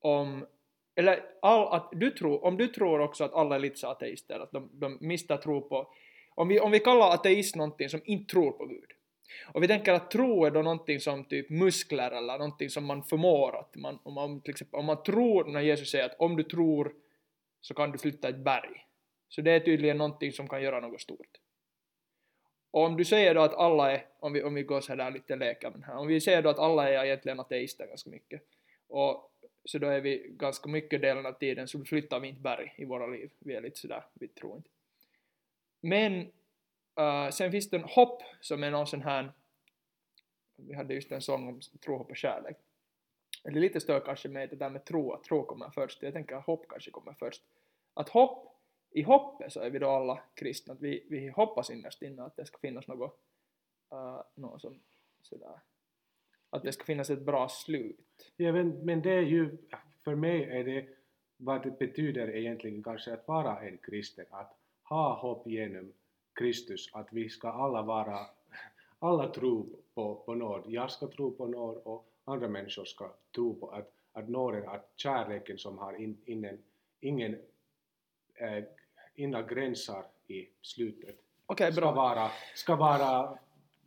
om 0.00 0.46
eller 0.94 1.24
all, 1.42 1.74
att 1.74 1.88
du 1.92 2.10
tror, 2.10 2.44
om 2.44 2.56
du 2.56 2.66
tror 2.66 3.00
också 3.00 3.24
att 3.24 3.34
alla 3.34 3.54
är 3.54 3.58
lite 3.58 3.78
så 3.78 3.88
ateister, 3.88 4.40
att 4.40 4.52
de, 4.52 4.70
de 4.72 4.98
mister 5.00 5.36
tro 5.36 5.68
på, 5.68 5.92
om 6.42 6.48
vi, 6.48 6.60
om 6.60 6.70
vi 6.70 6.80
kallar 6.80 7.10
ateist 7.10 7.56
någonting 7.56 7.88
som 7.88 8.00
inte 8.04 8.32
tror 8.32 8.52
på 8.52 8.66
Gud, 8.66 8.90
och 9.54 9.62
vi 9.62 9.68
tänker 9.68 9.92
att 9.92 10.10
tro 10.10 10.44
är 10.44 10.50
då 10.50 10.62
någonting 10.62 11.00
som 11.00 11.24
typ 11.24 11.50
muskler 11.50 12.10
eller 12.10 12.38
någonting 12.38 12.70
som 12.70 12.84
man 12.84 13.02
förmår 13.02 13.56
att 13.56 13.76
man, 13.76 13.98
om 14.02 14.14
man 14.14 14.40
till 14.40 14.50
exempel, 14.50 14.80
om 14.80 14.86
man 14.86 15.02
tror, 15.02 15.44
när 15.44 15.60
Jesus 15.60 15.90
säger 15.90 16.04
att 16.04 16.20
om 16.20 16.36
du 16.36 16.42
tror 16.42 16.94
så 17.60 17.74
kan 17.74 17.92
du 17.92 17.98
flytta 17.98 18.28
ett 18.28 18.44
berg. 18.44 18.86
Så 19.28 19.40
det 19.40 19.50
är 19.50 19.60
tydligen 19.60 19.98
någonting 19.98 20.32
som 20.32 20.48
kan 20.48 20.62
göra 20.62 20.80
något 20.80 21.00
stort. 21.00 21.38
Och 22.70 22.84
om 22.84 22.96
du 22.96 23.04
säger 23.04 23.34
då 23.34 23.40
att 23.40 23.54
alla 23.54 23.92
är, 23.92 24.06
om 24.20 24.32
vi, 24.32 24.42
om 24.42 24.54
vi 24.54 24.62
går 24.62 24.80
så 24.80 24.94
där 24.94 25.10
lite 25.10 25.36
leker 25.36 25.72
här, 25.86 25.96
om 25.96 26.06
vi 26.06 26.20
säger 26.20 26.42
då 26.42 26.48
att 26.48 26.58
alla 26.58 26.88
är 26.88 27.04
egentligen 27.04 27.40
ateister 27.40 27.86
ganska 27.86 28.10
mycket, 28.10 28.42
och 28.88 29.32
så 29.64 29.78
då 29.78 29.88
är 29.88 30.00
vi 30.00 30.26
ganska 30.30 30.68
mycket 30.68 31.00
delen 31.00 31.26
av 31.26 31.32
tiden 31.32 31.68
så 31.68 31.84
flyttar 31.84 32.20
vi 32.20 32.28
inte 32.28 32.40
berg 32.40 32.74
i 32.76 32.84
våra 32.84 33.06
liv, 33.06 33.30
vi 33.38 33.54
är 33.54 33.60
lite 33.60 33.78
sådär, 33.78 34.04
vi 34.14 34.28
tror 34.28 34.56
inte. 34.56 34.68
Men 35.82 36.32
Uh, 37.00 37.30
sen 37.30 37.50
finns 37.50 37.70
det 37.70 37.76
en 37.76 37.84
hopp 37.84 38.22
som 38.40 38.62
är 38.62 38.70
någon 38.70 38.86
sån 38.86 39.02
här, 39.02 39.32
vi 40.56 40.74
hade 40.74 40.94
just 40.94 41.12
en 41.12 41.22
sång 41.22 41.48
om 41.48 41.60
tro, 41.84 41.96
hopp 41.96 42.10
och 42.10 42.16
kärlek. 42.16 42.56
Det 43.44 43.50
är 43.50 43.54
lite 43.54 43.80
stör 43.80 44.00
kanske 44.00 44.28
med 44.28 44.50
det 44.50 44.56
där 44.56 44.70
med 44.70 44.84
tro, 44.84 45.12
att 45.12 45.24
tro 45.24 45.44
kommer 45.44 45.70
först. 45.70 46.02
Jag 46.02 46.12
tänker 46.12 46.36
att 46.36 46.46
hopp 46.46 46.68
kanske 46.68 46.90
kommer 46.90 47.12
först. 47.12 47.42
Att 47.94 48.08
hopp, 48.08 48.60
i 48.90 49.02
hoppet 49.02 49.52
så 49.52 49.60
är 49.60 49.70
vi 49.70 49.78
då 49.78 49.88
alla 49.88 50.22
kristna, 50.34 50.74
att 50.74 50.80
vi, 50.80 51.06
vi 51.10 51.28
hoppas 51.28 51.70
innerst 51.70 52.02
inne 52.02 52.22
att 52.22 52.36
det 52.36 52.44
ska 52.44 52.58
finnas 52.58 52.88
något, 52.88 53.20
äh, 53.92 53.98
uh, 53.98 54.22
något 54.34 54.60
som 54.60 54.80
sådär, 55.22 55.60
att 56.50 56.62
det 56.62 56.72
ska 56.72 56.84
finnas 56.84 57.10
ett 57.10 57.22
bra 57.22 57.48
slut. 57.48 58.32
Ja, 58.36 58.52
men, 58.52 58.68
men 58.68 59.02
det 59.02 59.12
är 59.12 59.22
ju, 59.22 59.58
för 60.04 60.14
mig 60.14 60.44
är 60.44 60.64
det 60.64 60.88
vad 61.36 61.62
det 61.62 61.78
betyder 61.78 62.36
egentligen 62.36 62.82
kanske 62.82 63.12
att 63.12 63.28
vara 63.28 63.60
en 63.60 63.78
kristen, 63.78 64.26
att 64.30 64.61
ha 64.82 65.14
hopp 65.14 65.46
genom 65.46 65.92
Kristus, 66.34 66.90
att 66.92 67.08
vi 67.10 67.28
ska 67.28 67.48
alla 67.48 67.82
vara, 67.82 68.18
alla 68.98 69.28
tro 69.28 69.76
på, 69.94 70.14
på 70.14 70.34
nåd. 70.34 70.64
Jag 70.66 70.90
ska 70.90 71.06
tro 71.06 71.30
på 71.30 71.46
nåd 71.46 71.76
och 71.84 72.12
andra 72.24 72.48
människor 72.48 72.84
ska 72.84 73.12
tro 73.34 73.54
på 73.54 73.68
att, 73.68 73.92
att 74.12 74.28
nåden, 74.28 74.68
att 74.68 74.92
kärleken 74.96 75.58
som 75.58 75.78
har 75.78 76.00
in, 76.00 76.20
ingen, 76.24 76.58
ingen 77.00 77.38
äh, 78.34 78.64
inga 79.14 79.42
gränser 79.42 80.02
i 80.26 80.48
slutet 80.62 81.16
okay, 81.46 81.72
ska, 81.72 81.92
vara, 81.92 82.30
ska 82.54 82.76
vara 82.76 83.38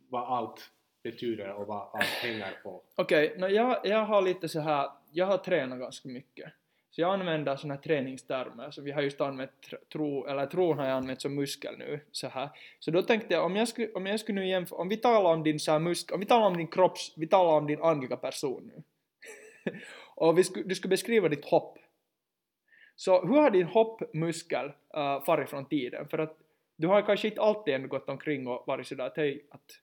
vad 0.08 0.22
allt 0.22 0.70
betyder 1.02 1.52
och 1.52 1.66
vad 1.66 1.88
allt 1.92 2.04
hänger 2.04 2.60
på. 2.62 2.82
Okej, 2.96 3.26
okay, 3.26 3.40
no, 3.40 3.46
jag, 3.46 3.86
jag 3.86 4.04
har 4.04 4.22
lite 4.22 4.48
så 4.48 4.60
här, 4.60 4.90
jag 5.10 5.26
har 5.26 5.38
tränat 5.38 5.78
ganska 5.78 6.08
mycket 6.08 6.52
så 6.96 7.02
jag 7.02 7.12
använder 7.12 7.56
såna 7.56 7.74
här 7.74 7.80
träningstermer, 7.80 8.70
så 8.70 8.82
vi 8.82 8.90
har 8.90 9.02
just 9.02 9.20
använt 9.20 9.50
tro, 9.92 10.26
eller 10.26 10.46
tron 10.46 10.78
har 10.78 10.86
jag 10.86 10.96
använt 10.96 11.22
som 11.22 11.34
muskel 11.34 11.78
nu, 11.78 12.00
så 12.12 12.28
här. 12.28 12.48
Så 12.78 12.90
då 12.90 13.02
tänkte 13.02 13.34
jag, 13.34 13.44
om 13.44 13.56
jag 13.56 13.68
skulle, 13.68 13.92
om 13.92 14.06
jag 14.06 14.20
skulle 14.20 14.40
nu 14.40 14.48
jämföra, 14.48 14.78
om 14.78 14.88
vi 14.88 14.96
talar 14.96 15.30
om 15.30 15.42
din 15.42 15.60
så 15.60 15.72
här 15.72 15.78
muskel, 15.78 16.14
om 16.14 16.20
vi 16.20 16.26
talar 16.26 16.46
om 16.46 16.56
din 16.56 16.66
kropps, 16.66 17.12
vi 17.16 17.26
talar 17.26 17.52
om 17.52 17.66
din 17.66 17.82
andliga 17.82 18.16
person 18.16 18.70
nu. 18.74 18.82
och 20.14 20.38
vi 20.38 20.44
sku, 20.44 20.62
du 20.62 20.74
skulle 20.74 20.90
beskriva 20.90 21.28
ditt 21.28 21.44
hopp. 21.44 21.78
Så 22.94 23.26
hur 23.26 23.36
har 23.36 23.50
din 23.50 23.66
hoppmuskel 23.66 24.66
uh, 24.66 25.24
farit 25.24 25.50
från 25.50 25.68
tiden? 25.68 26.08
För 26.08 26.18
att 26.18 26.38
du 26.76 26.86
har 26.86 27.02
kanske 27.02 27.28
inte 27.28 27.40
alltid 27.40 27.74
ändå 27.74 27.88
gått 27.88 28.08
omkring 28.08 28.46
och 28.46 28.64
varit 28.66 28.86
sådär 28.86 29.06
att 29.06 29.16
hej, 29.16 29.46
att, 29.50 29.80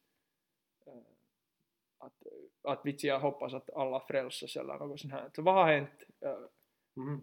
uh, 0.87 0.93
att, 1.97 2.13
att, 2.63 2.87
att 2.87 3.03
jag 3.03 3.19
hoppas 3.19 3.53
att 3.53 3.69
alla 3.75 3.99
frälsas 3.99 4.55
eller 4.55 4.73
något 4.73 4.99
sånt 4.99 5.13
här. 5.13 5.29
Så 5.35 5.41
vad 5.41 5.55
har 5.55 5.73
hänt? 5.73 6.03
Uh, 6.25 6.47
Mm. 6.97 7.21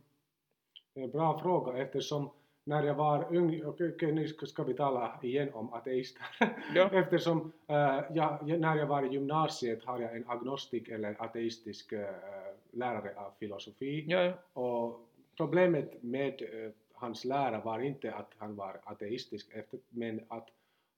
Det 0.94 1.00
är 1.00 1.04
en 1.04 1.10
bra 1.10 1.38
fråga 1.38 1.78
eftersom 1.78 2.30
när 2.64 2.82
jag 2.82 2.94
var 2.94 3.36
ung, 3.36 3.64
okej 3.64 3.88
okay, 3.88 4.12
nu 4.12 4.28
ska 4.28 4.62
vi 4.62 4.74
tala 4.74 5.18
igen 5.22 5.54
om 5.54 5.72
ateister, 5.72 6.22
ja. 6.74 6.90
eftersom 6.92 7.52
äh, 7.66 8.00
jag, 8.14 8.60
när 8.60 8.76
jag 8.76 8.86
var 8.86 9.02
i 9.02 9.08
gymnasiet 9.08 9.84
har 9.84 10.00
jag 10.00 10.16
en 10.16 10.28
agnostik 10.28 10.88
eller 10.88 11.22
ateistisk 11.22 11.92
äh, 11.92 12.14
lärare 12.70 13.14
av 13.16 13.30
filosofi 13.38 14.04
ja, 14.08 14.22
ja. 14.22 14.60
och 14.60 15.08
problemet 15.36 16.02
med 16.02 16.42
äh, 16.42 16.70
hans 16.94 17.24
lära 17.24 17.60
var 17.60 17.80
inte 17.80 18.14
att 18.14 18.32
han 18.38 18.56
var 18.56 18.80
ateistisk 18.84 19.50
efter, 19.52 19.80
men 19.88 20.20
att 20.28 20.48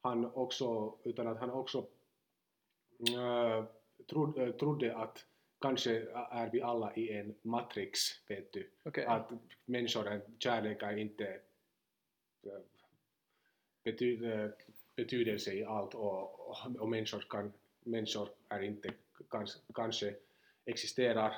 han 0.02 0.30
också, 0.34 0.94
utan 1.04 1.26
att 1.26 1.38
han 1.38 1.50
också 1.50 1.84
trod, 4.06 4.38
uh, 4.38 4.50
trodde 4.50 4.96
att 4.96 5.26
kanske 5.62 6.06
är 6.30 6.50
vi 6.50 6.62
alla 6.62 6.94
i 6.94 7.12
en 7.12 7.34
matrix, 7.42 7.98
vet 8.28 8.52
du. 8.52 8.70
Okej. 8.82 9.04
Att 9.04 9.30
människor, 9.64 10.06
är, 10.06 10.20
kärlek 10.38 10.82
är 10.82 10.96
inte 10.96 11.40
uh, 12.46 12.52
betyder, 13.84 14.54
betydelse 14.96 15.52
i 15.52 15.64
allt 15.64 15.94
och, 15.94 16.48
och, 16.48 16.56
och 16.78 16.88
människor, 16.88 17.24
kan, 17.28 17.52
människor 17.80 18.28
är 18.48 18.62
inte 18.62 18.92
kans, 19.30 19.62
kanske 19.74 20.14
existerar. 20.64 21.34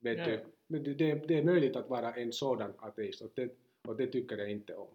Vet 0.00 0.18
Ja. 0.18 0.26
du. 0.26 0.44
Det, 0.78 0.94
det, 0.94 1.14
det 1.28 1.38
är 1.38 1.44
möjligt 1.44 1.76
att 1.76 1.88
vara 1.88 2.14
en 2.14 2.32
sådan 2.32 2.72
ateist 2.78 3.20
och 3.20 3.30
det, 3.34 3.50
och 3.88 3.96
det 3.96 4.06
tycker 4.06 4.36
jag 4.36 4.50
inte 4.50 4.74
om. 4.74 4.88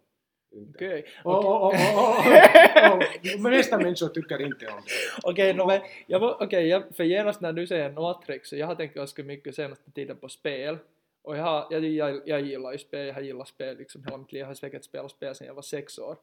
Okej. 0.74 1.04
Men 3.42 3.52
nästa 3.52 3.78
människor 3.78 4.08
tycker 4.08 4.42
inte 4.42 4.66
om 4.66 4.80
det. 4.86 4.92
Okej, 5.22 5.54
no, 5.54 5.66
men 5.66 5.80
jag, 6.06 6.20
var- 6.20 6.42
okej, 6.42 6.66
jag, 6.68 6.82
för 6.96 7.04
genast 7.04 7.40
när 7.40 7.52
du 7.52 7.66
säger 7.66 7.90
Matrix, 7.90 8.48
så 8.48 8.56
jag 8.56 8.66
har 8.66 8.74
tänkt 8.74 8.94
ganska 8.94 9.22
mycket 9.22 9.54
senaste 9.54 9.90
tiden 9.90 10.16
på 10.16 10.28
spel. 10.28 10.78
Och 11.22 11.36
jag, 11.36 11.42
har, 11.42 11.66
jag, 11.70 11.84
jag, 11.84 12.20
jag 12.28 12.40
gillar 12.40 12.72
ju 12.72 12.78
spel, 12.78 13.06
jag 13.06 13.14
har 13.14 13.20
gillat 13.20 13.48
spel 13.48 13.76
liksom 13.78 14.04
hela 14.04 14.16
mitt 14.16 14.32
liv, 14.32 14.40
jag 14.40 14.46
har 14.46 14.54
säkert 14.54 14.84
spelat 14.84 15.10
spel 15.10 15.34
sedan 15.34 15.46
jag 15.46 15.54
var 15.54 15.62
sex 15.62 15.98
år. 15.98 16.16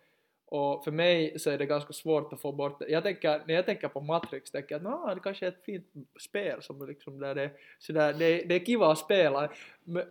Och 0.53 0.83
för 0.83 0.91
mig 0.91 1.39
så 1.39 1.49
är 1.49 1.57
det 1.57 1.65
ganska 1.65 1.93
svårt 1.93 2.33
att 2.33 2.41
få 2.41 2.51
bort 2.51 2.79
det. 2.79 2.87
Jag 2.87 3.03
tänker, 3.03 3.41
när 3.45 3.53
jag 3.53 3.65
tänker 3.65 3.87
på 3.87 4.01
Matrix 4.01 4.51
tänker 4.51 4.75
jag 4.75 4.79
att 4.79 4.83
"Nå, 4.83 5.13
det 5.15 5.19
kanske 5.19 5.45
är 5.45 5.49
ett 5.49 5.63
fint 5.65 5.85
spel 6.19 6.61
som 6.61 6.87
liksom 6.87 7.19
där 7.19 7.35
det, 7.35 7.49
sådär, 7.79 8.13
det, 8.13 8.43
det 8.43 8.55
är 8.55 8.65
kiva 8.65 8.91
att 8.91 8.97
spela. 8.97 9.51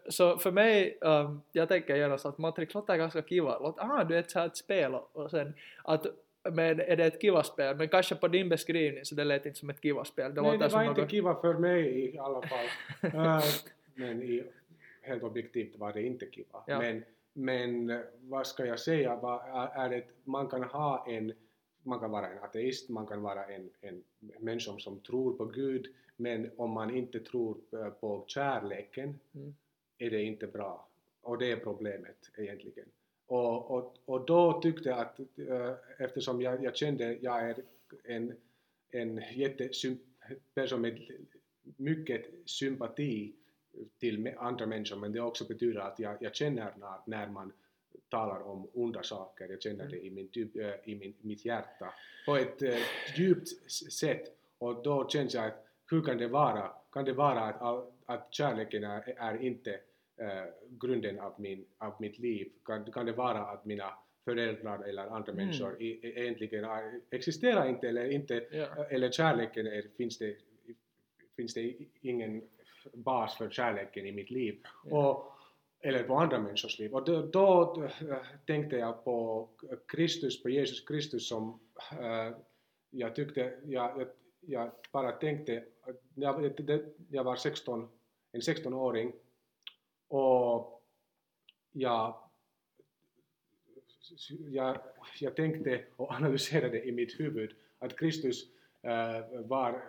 Så 0.09 0.39
för 0.39 0.51
mig, 0.51 0.99
um, 1.01 1.43
jag 1.53 1.69
tänker 1.69 1.97
genast 1.97 2.27
att 2.27 2.39
Matrix 2.39 2.75
låter 2.75 2.97
ganska 2.97 3.23
kiva. 3.23 3.59
Låter, 3.59 3.83
ah, 3.83 4.05
du 4.05 4.15
är 4.15 4.21
ett 4.21 4.31
så 4.31 4.41
ett 4.41 4.57
spel 4.57 4.95
och, 4.95 5.31
sen 5.31 5.55
att 5.85 6.07
men 6.51 6.81
är 6.81 6.97
det 6.97 7.05
ett 7.05 7.21
kiva 7.21 7.43
spel? 7.43 7.77
Men 7.77 7.89
kanske 7.89 8.15
på 8.15 8.29
din 8.29 8.49
beskrivning 8.49 9.05
så 9.05 9.15
det 9.15 9.25
lät 9.25 9.47
inte 9.47 9.59
som 9.59 9.71
ett 9.71 9.83
kiva 9.83 10.05
spel. 10.05 10.35
Det 10.35 10.43
Nej, 10.43 10.59
det 10.59 10.69
var 10.69 10.83
inte 10.85 11.01
något... 11.01 11.11
kiva 11.11 11.41
för 11.41 11.55
mig 11.55 12.15
i 12.15 12.19
alla 12.19 12.43
fall. 12.43 12.67
Eh, 13.15 13.45
men 13.95 14.23
i, 14.23 14.45
helt 15.03 15.23
objektivt 15.23 15.79
var 15.79 15.93
det 15.93 16.03
inte 16.03 16.27
kiva. 16.27 16.65
Ja. 16.67 16.79
Men, 16.79 17.05
men 17.33 18.03
vad 18.21 18.47
ska 18.47 18.67
jag 18.67 18.81
säga, 18.81 19.13
är, 19.75 19.89
det, 19.89 20.05
man 20.25 20.49
kan 20.49 20.63
ha 20.63 21.07
en, 21.09 21.33
man 21.83 22.01
kan 22.01 22.11
vara 22.11 22.29
en 22.29 22.39
ateist, 22.39 22.89
man 22.89 23.07
kan 23.07 23.23
vara 23.23 23.45
en, 23.45 23.71
en 23.81 24.03
människa 24.19 24.79
som 24.79 25.01
tror 25.01 25.37
på 25.37 25.45
Gud, 25.45 25.87
men 26.17 26.51
om 26.57 26.71
man 26.71 26.97
inte 26.97 27.21
tror 27.21 27.57
eh, 27.73 27.89
på 27.89 28.25
kärleken 28.27 29.19
Mm. 29.35 29.55
är 29.99 30.11
det 30.11 30.23
inte 30.23 30.47
bra. 30.47 30.89
Och 31.21 31.39
det 31.39 31.51
är 31.53 31.57
problemet 31.57 32.31
egentligen. 32.37 32.89
Och, 33.27 33.71
och, 33.71 33.97
och 34.05 34.27
då 34.27 34.61
tyckte 34.61 34.89
jag 34.89 34.99
att 34.99 35.21
eh, 35.21 35.75
eftersom 35.99 36.43
jag, 36.43 36.65
jag 36.65 36.77
kände 36.77 37.19
jag 37.21 37.51
är 37.51 37.63
en, 38.05 38.35
en 38.91 39.23
jättesym, 39.35 39.99
person 40.55 40.81
med 40.81 41.01
mycket 41.77 42.27
sympati 42.45 43.35
till 43.99 44.35
andra 44.39 44.67
människor 44.67 44.97
men 44.97 45.13
det 45.13 45.21
också 45.21 45.45
betyder 45.45 45.81
att 45.81 45.99
jag, 45.99 46.17
jag 46.21 46.35
känner 46.35 46.73
när, 46.77 46.99
när 47.07 47.29
man 47.29 47.53
talar 48.09 48.41
om 48.43 48.69
onda 48.73 49.03
saker, 49.03 49.49
jag 49.49 49.63
känner 49.63 49.89
det 49.89 50.07
i, 50.07 50.11
min, 50.11 50.29
typ, 50.29 50.57
eh, 50.57 50.75
i 50.85 50.95
min, 50.95 51.15
mitt 51.21 51.45
hjärta 51.45 51.95
på 52.27 52.37
ett 52.37 52.63
eh, 52.63 52.77
djupt 53.17 53.49
sätt 53.93 54.37
och 54.59 54.83
då 54.83 55.09
känns 55.09 55.35
jag 55.35 55.47
att 55.47 55.67
hur 55.91 56.03
kan 56.03 56.19
det 56.19 56.29
vara, 56.29 56.73
kan 56.93 57.05
det 57.05 57.13
vara 57.13 57.41
att, 57.41 57.93
att 58.07 58.35
kärleken 58.35 58.85
är, 58.85 59.15
är 59.19 59.43
inte 59.43 59.73
eh, 60.17 60.45
grunden 60.69 61.21
av, 61.21 61.35
min, 61.41 61.65
av 61.79 61.95
mitt 62.01 62.19
liv? 62.19 62.53
Kan, 62.65 62.93
kan 62.93 63.07
det 63.07 63.13
vara 63.13 63.39
att 63.41 63.65
mina 63.65 63.95
föräldrar 64.25 64.83
eller 64.89 65.03
andra 65.07 65.33
Mm. 65.33 65.45
människor 65.47 65.83
i, 65.83 66.01
egentligen 66.21 66.67
existerar 67.11 67.69
inte 67.69 67.89
eller 67.89 68.11
inte 68.11 68.47
Ja. 68.51 68.85
eller 68.85 69.11
kärleken 69.11 69.67
är, 69.67 69.85
finns, 69.97 70.19
det, 70.19 70.37
finns 71.37 71.55
det 71.55 71.75
ingen 72.01 72.43
bas 72.93 73.37
för 73.37 73.51
kärleken 73.51 74.07
i 74.07 74.13
mitt 74.13 74.31
liv 74.31 74.63
Ja. 74.85 75.11
och, 75.11 75.33
eller 75.81 76.03
på 76.03 76.15
andra 76.15 76.39
människors 76.39 76.79
liv. 76.79 76.95
Och 76.95 77.05
då, 77.05 77.23
då 77.23 77.83
äh, 77.85 78.17
tänkte 78.47 78.77
jag 78.77 79.05
på 79.05 79.49
Kristus, 79.89 80.43
på 80.43 80.49
Jesus 80.49 80.81
Kristus 80.81 81.29
som 81.29 81.61
äh, 81.93 82.37
jag 82.91 83.15
tyckte, 83.15 83.59
jag, 83.65 84.01
jag, 84.01 84.09
jag 84.41 84.71
bara 84.93 85.13
tänkte, 85.13 85.65
jag, 86.15 86.53
jag, 87.11 87.25
var 87.25 87.37
16, 87.37 87.89
en 88.33 88.41
16-åring 88.41 89.13
och 90.09 90.83
jag 91.73 92.15
jag, 94.51 94.79
jag 95.21 95.37
tänkte 95.37 95.85
och 95.97 96.13
analyserade 96.13 96.83
i 96.89 96.93
mitt 96.93 97.21
huvud 97.21 97.55
att 97.79 97.97
Kristus 97.97 98.47
eh, 98.83 99.41
var, 99.45 99.83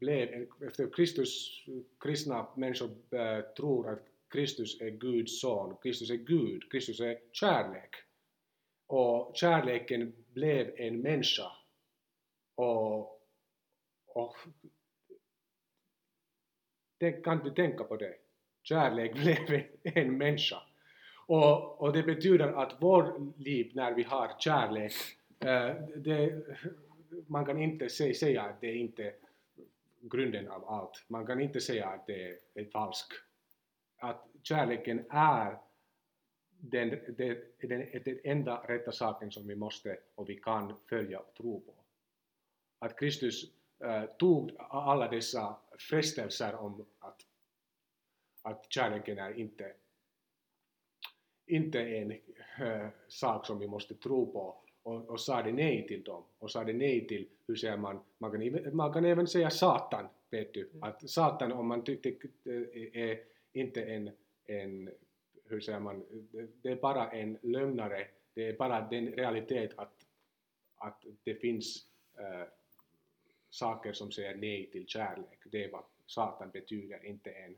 blev, 0.00 0.32
en- 0.32 0.66
efter 0.68 0.90
Kristus, 0.90 1.64
kristna 2.00 2.46
människor 2.56 2.90
äh, 3.10 3.40
tror 3.40 3.88
att 3.88 4.06
Kristus 4.28 4.80
är 4.80 4.90
Guds 4.90 5.40
son, 5.40 5.76
Kristus 5.82 6.10
är 6.10 6.16
Gud, 6.16 6.70
Kristus 6.72 7.00
är 7.00 7.18
kärlek. 7.32 7.94
Och 8.86 9.36
kärleken 9.36 10.12
blev 10.32 10.74
en 10.76 11.00
människa. 11.00 11.52
Och, 12.54 13.00
och 14.06 14.36
det, 16.98 17.12
kan 17.12 17.44
du 17.44 17.50
tänka 17.50 17.84
på 17.84 17.96
det? 17.96 18.14
Kärlek 18.62 19.14
blev 19.48 19.62
en, 19.82 20.18
människa. 20.18 20.62
Och, 21.26 21.80
och 21.80 21.92
det 21.92 22.02
betyder 22.02 22.48
att 22.48 22.76
vår 22.80 23.32
liv 23.38 23.72
när 23.74 23.94
vi 23.94 24.02
har 24.02 24.30
kärlek, 24.38 24.92
äh, 25.38 25.74
det, 25.96 26.42
man 27.26 27.44
kan 27.44 27.58
inte 27.58 27.88
säga 27.88 28.42
att 28.42 28.60
det 28.60 28.66
är 28.66 28.74
inte 28.74 29.14
grunden 30.08 30.48
av 30.48 30.68
allt. 30.68 31.04
Man 31.08 31.26
kan 31.26 31.40
inte 31.40 31.60
säga 31.60 31.88
att 31.88 32.06
det 32.06 32.24
är, 32.24 32.38
är 32.54 32.64
falskt. 32.64 33.12
Att 33.96 34.26
kärleken 34.42 35.06
är 35.10 35.58
den, 36.60 36.88
den, 36.90 37.36
den, 37.60 38.02
den 38.04 38.20
enda 38.24 38.64
rätta 38.68 38.92
saken 38.92 39.30
som 39.30 39.46
vi 39.46 39.54
måste 39.54 39.98
och 40.14 40.28
vi 40.28 40.36
kan 40.36 40.76
följa 40.86 41.20
och 41.20 41.34
tro 41.34 41.60
på. 41.60 41.74
Att 42.78 42.98
Kristus 42.98 43.44
äh, 43.78 44.04
tog 44.04 44.56
alla 44.58 45.08
dessa 45.08 45.56
frestelser 45.78 46.54
om 46.54 46.86
att, 46.98 47.26
att 48.42 48.72
kärleken 48.72 49.18
är 49.18 49.38
inte 49.38 49.74
inte 51.48 51.80
en 51.80 52.12
äh, 52.58 52.88
sak 53.08 53.46
som 53.46 53.58
vi 53.58 53.68
måste 53.68 53.94
tro 53.94 54.32
på 54.32 54.56
och, 54.88 55.10
och 55.10 55.20
sa 55.20 55.42
det 55.42 55.52
nej 55.52 55.86
till 55.86 56.02
dem 56.02 56.22
och 56.38 56.50
sa 56.50 56.64
det 56.64 56.72
nej 56.72 57.06
till, 57.06 57.28
hur 57.46 57.56
säger 57.56 57.76
man, 57.76 58.00
man 58.18 58.30
kan, 58.30 58.76
man 58.76 58.92
kan 58.92 59.04
även 59.04 59.26
säga 59.26 59.50
Satan, 59.50 60.08
vet 60.30 60.54
du, 60.54 60.70
att 60.80 61.10
Satan 61.10 61.52
om 61.52 61.68
man 61.68 61.84
tyckte 61.84 62.08
äh, 62.08 63.02
är 63.02 63.20
inte 63.52 63.82
en, 63.82 64.10
en, 64.46 64.90
hur 65.44 65.60
säger 65.60 65.80
man, 65.80 66.04
det 66.62 66.68
är 66.68 66.76
bara 66.76 67.10
en 67.10 67.38
lögnare, 67.42 68.06
det 68.34 68.48
är 68.48 68.52
bara 68.52 68.80
den 68.80 69.06
realitet 69.12 69.70
att, 69.76 70.06
att 70.76 71.04
det 71.24 71.34
finns 71.34 71.86
äh, 72.18 72.48
saker 73.50 73.92
som 73.92 74.10
säger 74.10 74.34
nej 74.34 74.70
till 74.72 74.86
kärlek, 74.86 75.38
det 75.44 75.64
är 75.64 75.70
vad 75.72 75.84
Satan 76.06 76.50
betyder, 76.50 77.06
inte 77.06 77.30
en, 77.30 77.56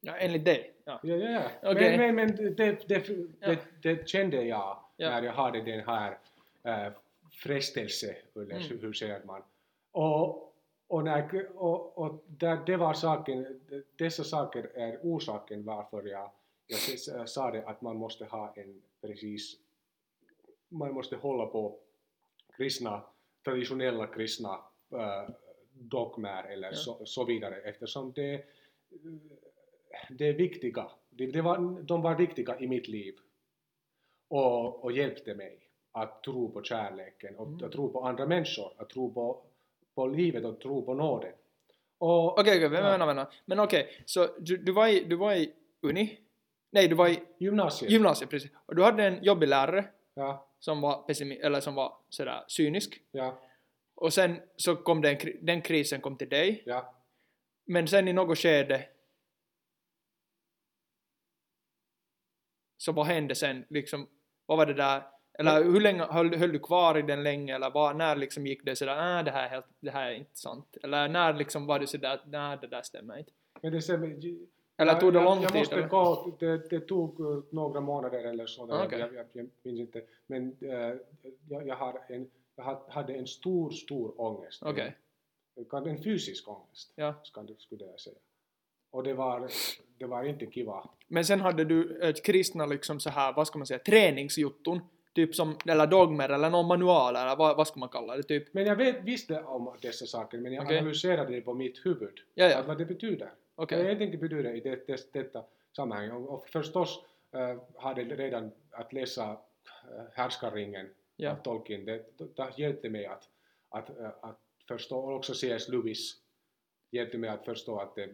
Ja, 0.00 0.16
enligt 0.16 0.44
dig. 0.44 0.72
Ja. 0.84 1.00
Ja, 1.02 1.16
ja. 1.16 1.42
Okej. 1.62 1.98
Men, 1.98 2.14
men, 2.14 2.26
men 2.26 2.54
det, 2.56 2.88
det, 2.88 3.06
det, 3.40 3.58
det 3.82 4.08
kände 4.08 4.42
jag 4.42 4.86
Ja. 4.96 5.10
när 5.10 5.22
jag 5.22 5.32
hade 5.32 5.60
den 5.60 5.80
här 5.80 6.18
äh, 6.66 6.92
frestelse, 7.32 8.16
eller 8.34 8.54
Mm. 8.66 8.78
hur 8.80 8.92
säger 8.92 9.24
man. 9.24 9.42
Och, 9.92 10.54
och, 10.86 11.04
när, 11.04 11.48
och, 11.56 11.98
och 11.98 12.24
där, 12.26 12.58
det 12.66 12.76
var 12.76 12.94
saken, 12.94 13.60
dessa 13.98 14.24
saker 14.24 14.70
är 14.74 14.98
orsaken 15.02 15.64
varför 15.64 16.02
jag, 16.06 16.30
jag 17.06 17.28
sa 17.28 17.50
det 17.50 17.66
att 17.66 17.80
man 17.82 17.96
måste 17.96 18.24
ha 18.24 18.52
en 18.56 18.82
precis, 19.00 19.56
man 20.68 20.94
måste 20.94 21.16
hålla 21.16 21.46
på 21.46 21.78
kristna, 22.56 23.02
traditionella 23.44 24.06
kristna 24.06 24.60
äh, 24.92 25.28
dogmer 25.72 26.44
eller 26.44 26.68
Ja. 26.68 26.74
så, 26.74 27.06
så 27.06 27.24
vidare 27.24 27.56
eftersom 27.60 28.12
det 28.12 28.44
det 30.10 30.28
är 30.28 30.32
viktiga. 30.32 30.90
Det, 31.10 31.26
det 31.26 31.42
var, 31.42 31.82
de 31.82 32.02
var 32.02 32.14
viktiga 32.14 32.58
i 32.58 32.66
mitt 32.68 32.88
liv 32.88 33.14
och, 34.28 34.84
och 34.84 34.92
hjälpte 34.92 35.34
mig 35.34 35.65
att 35.96 36.22
tro 36.22 36.50
på 36.52 36.62
kärleken 36.62 37.36
och 37.36 37.46
Mm. 37.46 37.64
att 37.64 37.72
tro 37.72 37.92
på 37.92 38.04
andra 38.04 38.26
människor, 38.26 38.72
att 38.76 38.90
tro 38.90 39.12
på, 39.14 39.42
på 39.94 40.06
livet 40.06 40.44
och 40.44 40.60
tro 40.60 40.84
på 40.84 40.94
nåden. 40.94 41.32
Okej, 41.98 42.42
okej, 42.56 42.62
Ja. 42.62 42.68
vänta, 42.68 43.06
vänta. 43.06 43.30
Men 43.44 43.60
okej, 43.60 44.02
så 44.06 44.26
du, 44.38 44.56
du, 44.56 44.72
var 44.72 44.86
i, 44.88 45.00
du 45.04 45.16
var 45.16 45.34
i 45.34 45.52
uni? 45.82 46.20
Nej, 46.70 46.88
du 46.88 46.94
var 46.94 47.08
i 47.08 47.20
Gymnasiet. 47.38 47.90
gymnasiet, 47.92 48.30
precis. 48.30 48.50
Och 48.66 48.76
du 48.76 48.82
hade 48.82 49.04
en 49.04 49.22
jobbig 49.24 49.48
lärare 49.48 49.84
ja, 50.14 50.46
som 50.58 50.80
var 50.80 51.04
pessimi- 51.08 51.40
eller 51.42 51.60
som 51.60 51.74
var 51.74 51.96
sådär 52.08 52.44
cynisk. 52.48 53.00
ja, 53.10 53.38
Och 53.94 54.12
sen 54.12 54.40
så 54.56 54.76
kom 54.76 55.00
den, 55.02 55.16
den 55.40 55.62
krisen 55.62 56.00
kom 56.00 56.16
till 56.16 56.28
dig. 56.28 56.62
ja. 56.66 56.92
Men 57.64 57.88
sen 57.88 58.08
i 58.08 58.12
något 58.12 58.38
skede 58.38 58.88
så 62.76 62.92
vad 62.92 63.06
hände 63.06 63.34
sen? 63.34 63.64
Liksom, 63.68 64.08
vad 64.46 64.58
var 64.58 64.66
det 64.66 64.74
där? 64.74 65.02
Eller 65.38 65.64
hur 65.64 65.80
länge 65.80 66.02
höll, 66.04 66.34
höll 66.36 66.52
du 66.52 66.58
kvar 66.58 66.98
i 66.98 67.02
den 67.02 67.22
länge 67.22 67.54
eller 67.54 67.70
var, 67.70 67.94
när 67.94 68.16
liksom 68.16 68.46
gick 68.46 68.64
det 68.64 68.76
sådär 68.76 68.96
nej 68.96 69.24
det 69.24 69.30
här 69.30 69.44
är 69.44 69.48
helt, 69.48 69.66
det 69.80 69.90
här 69.90 70.10
är 70.10 70.14
inte 70.14 70.36
sant? 70.38 70.76
Eller 70.82 71.08
när 71.08 71.34
liksom 71.34 71.66
var 71.66 71.78
du 71.78 71.86
sådär 71.86 72.20
nej 72.26 72.58
det 72.60 72.66
där 72.66 72.82
stämmer 72.82 73.18
inte? 73.18 73.32
Men 73.62 73.72
det 73.72 73.82
ser, 73.82 73.94
Eller 74.78 74.94
tog 75.00 75.12
det 75.12 75.18
jag, 75.18 75.24
lång 75.24 75.42
jag 75.42 75.52
tid? 75.52 75.58
måste 75.60 75.74
eller? 75.74 75.88
gå, 75.88 76.36
det, 76.40 76.70
det 76.70 76.80
tog 76.80 77.20
eh, 77.20 77.42
några 77.50 77.80
månader 77.80 78.24
eller 78.24 78.46
så, 78.46 78.72
Ah, 78.72 78.84
okej. 78.84 78.98
jag, 78.98 79.14
jag, 79.14 79.26
jag 79.32 79.48
minns 79.62 79.80
inte. 79.80 80.02
Men 80.26 80.56
eh, 80.60 80.70
jag, 81.48 81.66
jag, 81.66 81.76
har 81.76 82.00
en, 82.08 82.30
jag 82.56 82.64
ha- 82.64 82.86
hade 82.88 83.14
en 83.14 83.26
stor, 83.26 83.70
stor 83.70 84.20
ångest. 84.20 84.62
Okej. 84.62 84.96
En, 85.72 85.86
en 85.86 86.02
fysisk 86.02 86.48
ångest, 86.48 86.92
Ja. 86.96 87.14
skulle 87.58 87.84
jag 87.84 88.00
säga. 88.00 88.16
Och 88.90 89.02
det 89.02 89.14
var, 89.14 89.48
det 89.98 90.06
var 90.06 90.24
inte 90.24 90.46
kiva. 90.46 90.88
Men 91.08 91.24
sen 91.24 91.40
hade 91.40 91.64
du 91.64 91.98
ett 92.02 92.24
kristna 92.24 92.66
liksom 92.66 93.00
så 93.00 93.10
här, 93.10 93.32
vad 93.32 93.46
ska 93.46 93.58
man 93.58 93.66
säga, 93.66 93.78
träningsjutton, 93.78 94.80
typ 95.16 95.34
som, 95.34 95.56
eller 95.66 95.86
dogmer 95.86 96.28
eller 96.28 96.50
någon 96.50 96.66
manual 96.66 97.16
eller 97.16 97.36
vad, 97.36 97.56
vad 97.56 97.66
ska 97.66 97.80
man 97.80 97.88
kalla 97.88 98.16
det, 98.16 98.22
typ? 98.22 98.54
Men 98.54 98.66
jag 98.66 98.76
vet, 98.76 99.04
visste 99.04 99.42
om 99.42 99.76
dessa 99.82 100.06
saker, 100.06 100.38
men 100.38 100.52
jag 100.52 100.64
Okej. 100.64 100.78
analyserade 100.78 101.32
det 101.32 101.40
på 101.40 101.54
mitt 101.54 101.86
huvud. 101.86 102.18
Ja, 102.34 102.46
ja. 102.46 102.62
Vad 102.66 102.78
det 102.78 102.84
betyder. 102.84 103.30
Okej. 103.54 103.82
Vad 103.82 103.90
jag 103.90 103.98
tänker 103.98 104.18
betyder 104.18 104.54
i 104.54 104.60
det, 104.60 104.86
det, 104.86 105.12
detta 105.12 105.44
sammanhang. 105.76 106.10
Och, 106.10 106.34
och 106.34 106.48
förstås 106.48 107.04
uh, 107.36 107.62
hade 107.76 108.02
redan 108.02 108.50
att 108.70 108.92
läsa 108.92 109.30
uh, 109.30 109.36
Härskarringen 110.12 110.88
Ja. 111.16 111.30
av 111.30 111.36
Tolkien, 111.42 111.84
det, 111.84 112.04
det 112.18 112.52
hjälpte 112.56 112.90
mig 112.90 113.06
att, 113.06 113.28
att, 113.68 113.90
eh, 113.90 114.10
att 114.20 114.40
förstå, 114.68 114.98
och 114.98 115.16
också 115.16 115.34
C.S. 115.34 115.68
Lewis 115.68 116.20
hjälpte 116.90 117.18
mig 117.18 117.30
att 117.30 117.44
förstå 117.44 117.78
att 117.78 117.94
det, 117.94 118.10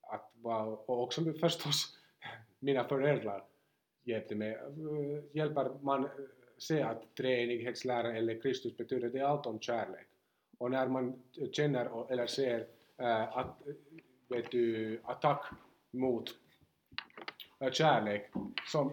att 0.00 0.30
och 0.86 1.02
också 1.02 1.32
förstås 1.40 1.98
mina 2.58 2.84
föräldrar 2.84 3.44
hjälpte 4.04 4.34
mig. 4.34 4.50
Eh, 4.50 5.24
Hjälper 5.32 5.70
man 5.82 6.04
eh, 6.04 6.10
se 6.58 6.82
att 6.82 7.14
treenighetslära 7.14 8.16
eller 8.16 8.40
Kristus 8.40 8.76
betyder 8.76 9.08
det 9.08 9.18
är 9.18 9.24
allt 9.24 9.46
om 9.46 9.60
kärlek. 9.60 10.06
Och 10.58 10.70
när 10.70 10.88
man 10.88 11.22
känner 11.52 12.12
eller 12.12 12.26
ser 12.26 12.66
eh, 12.96 13.36
att, 13.36 13.62
vet 14.28 14.50
du, 14.50 15.00
attack 15.04 15.44
mot 15.90 16.30
kärlek 17.72 18.30
så 18.66 18.92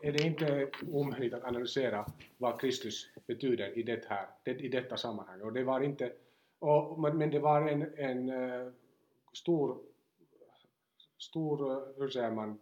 är 0.00 0.12
det 0.12 0.22
inte 0.22 0.70
omöjligt 0.92 1.34
att 1.34 1.44
analysera 1.44 2.06
vad 2.38 2.60
Kristus 2.60 3.10
betyder 3.26 3.78
i, 3.78 3.82
det 3.82 4.04
här, 4.08 4.26
det, 4.42 4.50
i 4.50 4.68
detta 4.68 4.96
sammanhang. 4.96 5.42
Och 5.42 5.52
det 5.52 5.64
var 5.64 5.80
inte, 5.80 6.12
och, 6.58 7.00
men, 7.00 7.30
det 7.30 7.38
var 7.38 7.68
en, 7.68 7.82
en 7.98 8.32
stor, 9.32 9.78
stor, 11.18 11.84
hur 11.98 12.08
säger 12.08 12.30
man, 12.30 12.58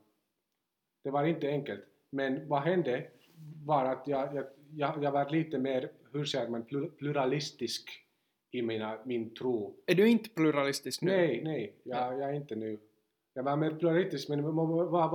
det 1.03 1.11
var 1.11 1.25
inte 1.25 1.49
enkelt. 1.49 1.85
Men 2.11 2.49
vad 2.49 2.63
hände 2.63 3.07
var 3.65 3.85
att 3.85 4.09
jag, 4.09 4.35
jag, 4.35 4.45
jag, 4.75 5.05
jag 5.05 5.13
var 5.13 5.31
lite 5.31 5.59
mer, 5.59 5.91
hur 6.13 6.25
säger 6.25 6.49
man, 6.49 6.63
plur- 6.65 6.91
pluralistisk 6.99 7.91
i 8.51 8.63
mina, 8.63 8.99
min 9.05 9.35
tro. 9.35 9.75
Är 9.87 9.95
du 9.95 10.09
inte 10.09 10.31
pluralistisk 10.31 11.03
nu? 11.03 11.11
Nej, 11.11 11.41
nej, 11.45 11.75
jag, 11.83 12.19
jag 12.19 12.31
är 12.31 12.33
inte 12.35 12.57
nu. 12.57 12.79
Jag 13.35 13.43
var 13.43 13.57
mer 13.57 13.71
pluralistisk, 13.71 14.29
men 14.29 14.43
vad, 14.43 14.55
vad, 14.55 14.91
vad, 14.91 15.11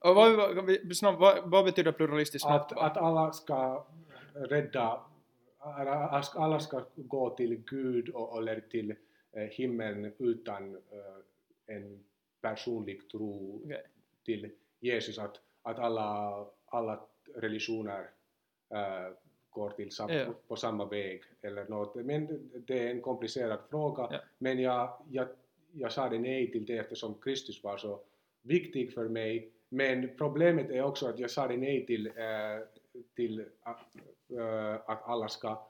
vad, 0.00 1.18
vad, 1.18 1.50
vad, 1.50 1.64
betyder 1.64 1.92
pluralistiskt 1.92 2.46
att, 2.46 2.72
att 2.72 2.96
alla 2.96 3.32
ska 3.32 3.86
rädda, 4.34 5.00
alla 6.34 6.60
ska 6.60 6.84
gå 6.96 7.30
till 7.30 7.62
Gud 7.66 8.08
och, 8.08 8.38
eller 8.38 8.60
till 8.60 8.90
eh, 9.32 9.42
himlen 9.42 10.12
utan 10.18 10.74
eh, 10.74 11.76
en 11.76 12.04
personlig 12.40 13.10
tro 13.10 13.62
till 14.24 14.50
Jesus, 14.80 15.18
att, 15.18 15.40
att 15.62 15.78
alla, 15.78 16.46
alla 16.66 17.00
religioner 17.34 18.10
eh, 18.74 19.12
går 19.50 19.70
till 19.70 19.90
sam, 19.92 20.10
Ja. 20.10 20.26
på, 20.48 20.56
samma 20.56 20.84
väg 20.84 21.22
eller 21.42 21.64
något. 21.68 21.94
Men 21.94 22.50
det 22.66 22.78
är 22.86 22.90
en 22.90 23.00
komplicerad 23.00 23.58
fråga, 23.70 24.08
Ja. 24.10 24.18
men 24.38 24.58
jag, 24.58 25.02
jag, 25.10 25.28
jag 25.72 25.92
sa 25.92 26.08
det 26.08 26.18
nej 26.18 26.52
till 26.52 26.66
det 26.66 26.76
eftersom 26.78 27.14
Kristus 27.14 27.62
var 27.64 27.76
så 27.76 28.00
viktig 28.42 28.92
för 28.94 29.08
mig. 29.08 29.52
Men 29.68 30.16
problemet 30.16 30.70
är 30.70 30.82
också 30.82 31.06
att 31.08 31.18
jag 31.18 31.30
sa 31.30 31.48
det 31.48 31.56
nej 31.56 31.86
till, 31.86 32.06
eh, 32.06 32.12
till 33.16 33.44
att, 33.62 33.96
eh, 34.30 34.74
att 34.86 35.02
alla 35.08 35.28
ska 35.28 35.66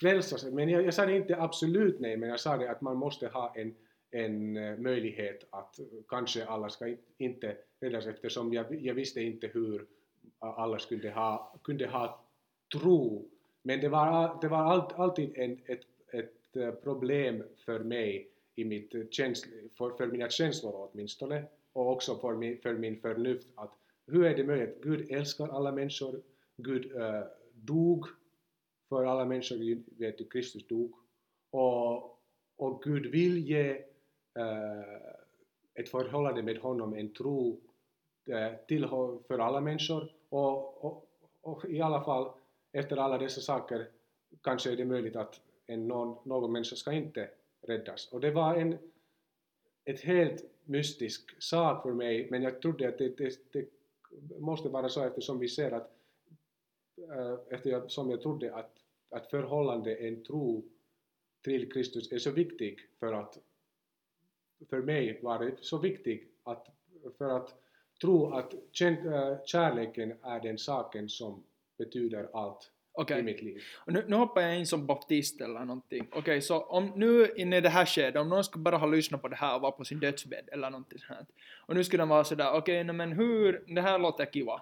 frälsas. 0.00 0.44
Men 0.44 0.68
jag, 0.68 0.84
jag 0.86 0.94
sa 0.94 1.06
det 1.06 1.16
inte 1.16 1.36
absolut 1.40 2.00
nej, 2.00 2.16
men 2.16 2.28
jag 2.28 2.40
sa 2.40 2.56
det 2.56 2.70
att 2.70 2.80
man 2.80 2.96
måste 2.96 3.28
ha 3.28 3.54
en, 3.56 3.74
en 4.10 4.56
eh, 4.56 4.76
möjlighet 4.78 5.46
att 5.50 5.76
kanske 6.08 6.44
alla 6.46 6.68
ska 6.68 6.86
in- 6.88 6.98
inte 7.18 7.56
räddas 7.84 8.06
eftersom 8.06 8.52
jag, 8.52 8.74
jag 8.84 8.94
visste 8.94 9.22
inte 9.22 9.46
hur 9.46 9.86
alla 10.38 10.78
skulle 10.78 11.10
ha, 11.10 11.58
kunde 11.62 11.86
ha 11.86 12.24
tro. 12.72 13.28
Men 13.62 13.80
det 13.80 13.88
var, 13.88 14.38
det 14.40 14.48
var 14.48 14.58
allt, 14.58 14.92
alltid 14.92 15.38
en, 15.38 15.60
ett, 15.66 15.84
ett 16.12 16.82
problem 16.82 17.42
för 17.56 17.80
mig 17.80 18.28
i 18.54 18.64
mitt 18.64 19.14
känsl, 19.14 19.48
för, 19.78 19.90
för 19.90 20.06
mina 20.06 20.30
känslor 20.30 20.90
åtminstone 20.92 21.44
och 21.72 21.92
också 21.92 22.16
för 22.16 22.34
min, 22.34 22.58
för 22.58 22.74
min 22.74 23.00
förnuft 23.00 23.48
att 23.54 23.74
hur 24.06 24.24
är 24.24 24.36
det 24.36 24.44
möjligt? 24.44 24.82
Gud 24.82 25.10
älskar 25.10 25.48
alla 25.48 25.72
människor, 25.72 26.22
Gud 26.56 26.96
äh, 26.96 27.22
dog 27.52 28.06
för 28.88 29.04
alla 29.04 29.24
människor, 29.24 29.82
vet 29.98 30.18
du, 30.18 30.24
Kristus 30.24 30.66
dog 30.66 30.94
och, 31.50 32.18
och 32.56 32.82
Gud 32.82 33.06
vill 33.06 33.38
ge 33.38 33.70
äh, 34.38 35.10
ett 35.74 35.88
förhållande 35.88 36.42
med 36.42 36.58
honom, 36.58 36.94
en 36.94 37.12
tro 37.12 37.60
Eh, 38.26 38.52
tillhör 38.68 39.16
till, 39.16 39.26
för 39.26 39.38
alla 39.38 39.60
människor 39.60 40.12
och, 40.28 40.84
och, 40.84 41.08
och 41.40 41.64
i 41.64 41.80
alla 41.80 42.04
fall 42.04 42.30
efter 42.72 42.96
alla 42.96 43.18
dessa 43.18 43.40
saker 43.40 43.88
kanske 44.42 44.72
är 44.72 44.76
det 44.76 44.84
möjligt 44.84 45.16
att 45.16 45.40
en, 45.66 45.88
någon, 45.88 46.18
någon 46.24 46.52
människa 46.52 46.76
ska 46.76 46.92
inte 46.92 47.30
räddas. 47.60 48.12
Och 48.12 48.20
det 48.20 48.30
var 48.30 48.54
en 48.54 48.78
ett 49.84 50.00
helt 50.00 50.44
mystisk 50.64 51.42
sak 51.42 51.82
för 51.82 51.92
mig, 51.92 52.28
men 52.30 52.42
jag 52.42 52.62
trodde 52.62 52.88
att 52.88 52.98
det, 52.98 53.16
det, 53.16 53.38
det 53.52 53.68
måste 54.38 54.68
vara 54.68 54.88
så 54.88 55.04
eftersom 55.04 55.38
vi 55.38 55.48
ser 55.48 55.70
att 55.70 55.92
eh, 56.98 57.38
eftersom 57.48 58.10
jag 58.10 58.22
trodde 58.22 58.54
att, 58.54 58.78
att 59.08 59.30
förhållande, 59.30 59.94
en 59.96 60.24
tro 60.24 60.64
till 61.42 61.72
Kristus 61.72 62.12
är 62.12 62.18
så 62.18 62.30
viktig 62.30 62.80
för 63.00 63.12
att 63.12 63.38
för 64.68 64.82
mig 64.82 65.20
var 65.22 65.38
det 65.38 65.56
så 65.60 65.78
viktigt 65.78 66.38
att 66.42 66.68
för 67.18 67.28
att 67.28 67.63
tro 68.04 68.34
att 68.34 68.54
eh, 68.80 69.44
kärleken 69.44 70.14
är 70.22 70.40
den 70.40 70.58
saken 70.58 71.08
som 71.08 71.42
betyder 71.78 72.28
allt 72.34 72.70
Okej. 72.92 73.18
i 73.18 73.22
mitt 73.22 73.42
liv. 73.42 73.62
Och 73.86 73.92
nu, 73.92 74.04
nu 74.08 74.16
hoppar 74.16 74.40
jag 74.40 74.58
in 74.58 74.66
som 74.66 74.86
baptist 74.86 75.40
eller 75.40 75.60
någonting. 75.60 76.08
Okej, 76.12 76.40
så 76.40 76.60
om 76.60 76.92
nu 76.96 77.32
inne 77.36 77.56
i 77.56 77.60
det 77.60 77.68
här 77.68 77.86
skedet, 77.86 78.20
om 78.20 78.28
någon 78.28 78.44
skulle 78.44 78.62
bara 78.62 78.76
ha 78.76 78.86
lyssnat 78.86 79.22
på 79.22 79.28
det 79.28 79.36
här 79.36 79.54
och 79.54 79.60
vara 79.60 79.72
på 79.72 79.84
sin 79.84 80.00
dödsbädd 80.00 80.48
eller 80.52 80.70
någonting 80.70 80.98
sånt. 80.98 81.28
Och 81.66 81.74
nu 81.74 81.84
skulle 81.84 82.02
de 82.02 82.08
vara 82.08 82.24
sådär, 82.24 82.52
okej, 82.52 82.84
nej 82.84 82.94
men 82.94 83.12
hur, 83.12 83.64
det 83.66 83.80
här 83.80 83.98
låter 83.98 84.26
kiva. 84.26 84.60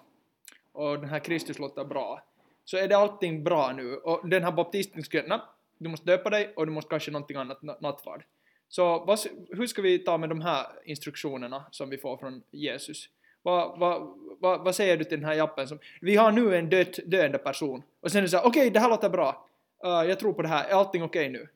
Och 0.73 1.01
den 1.01 1.09
här 1.09 1.19
Kristus 1.19 1.59
låter 1.59 1.85
bra. 1.85 2.25
Så 2.65 2.77
är 2.77 2.89
det 2.89 2.97
allting 2.97 3.45
bra 3.45 3.73
nu? 3.73 3.97
Och 3.97 4.29
den 4.29 4.45
här 4.45 4.53
baptisten 4.53 5.03
skulle, 5.03 5.27
nej, 5.27 5.41
du 5.79 5.89
måste 5.89 6.07
döpa 6.07 6.31
dig 6.31 6.53
och 6.57 6.67
du 6.67 6.73
måste 6.73 6.91
kanske 6.91 7.11
någonting 7.11 7.37
annat, 7.37 7.61
na- 7.63 7.79
nattvard. 7.81 8.25
Så 8.69 9.05
vad, 9.05 9.19
hur 9.51 9.67
ska 9.67 9.83
vi 9.83 9.99
ta 9.99 10.19
med 10.19 10.29
de 10.29 10.41
här 10.41 10.67
instruktionerna 10.85 11.65
som 11.71 11.91
vi 11.91 11.99
får 11.99 12.17
från 12.17 12.43
Jesus? 12.51 13.09
Vad, 13.43 13.79
vad, 13.79 14.19
vad, 14.41 14.65
vad 14.65 14.75
säger 14.75 14.97
du 14.97 15.05
till 15.05 15.19
den 15.19 15.29
här 15.29 15.35
jappen 15.35 15.69
som, 15.69 15.79
vi 16.01 16.17
har 16.17 16.33
nu 16.33 16.57
en 16.57 16.69
död, 16.69 16.99
döende 17.07 17.39
person. 17.39 17.83
Och 18.01 18.13
sen 18.13 18.19
är 18.19 18.23
det 18.23 18.29
så 18.29 18.37
här, 18.37 18.47
okej 18.47 18.71
det 18.71 18.81
här 18.81 18.89
låter 18.89 19.09
bra, 19.09 19.49
Uh, 19.85 20.09
jag 20.09 20.19
tror 20.19 20.33
på 20.33 20.43
det 20.43 20.49
här, 20.49 20.69
är 20.69 20.75
allting 20.75 21.03
okej 21.03 21.29
nu? 21.29 21.49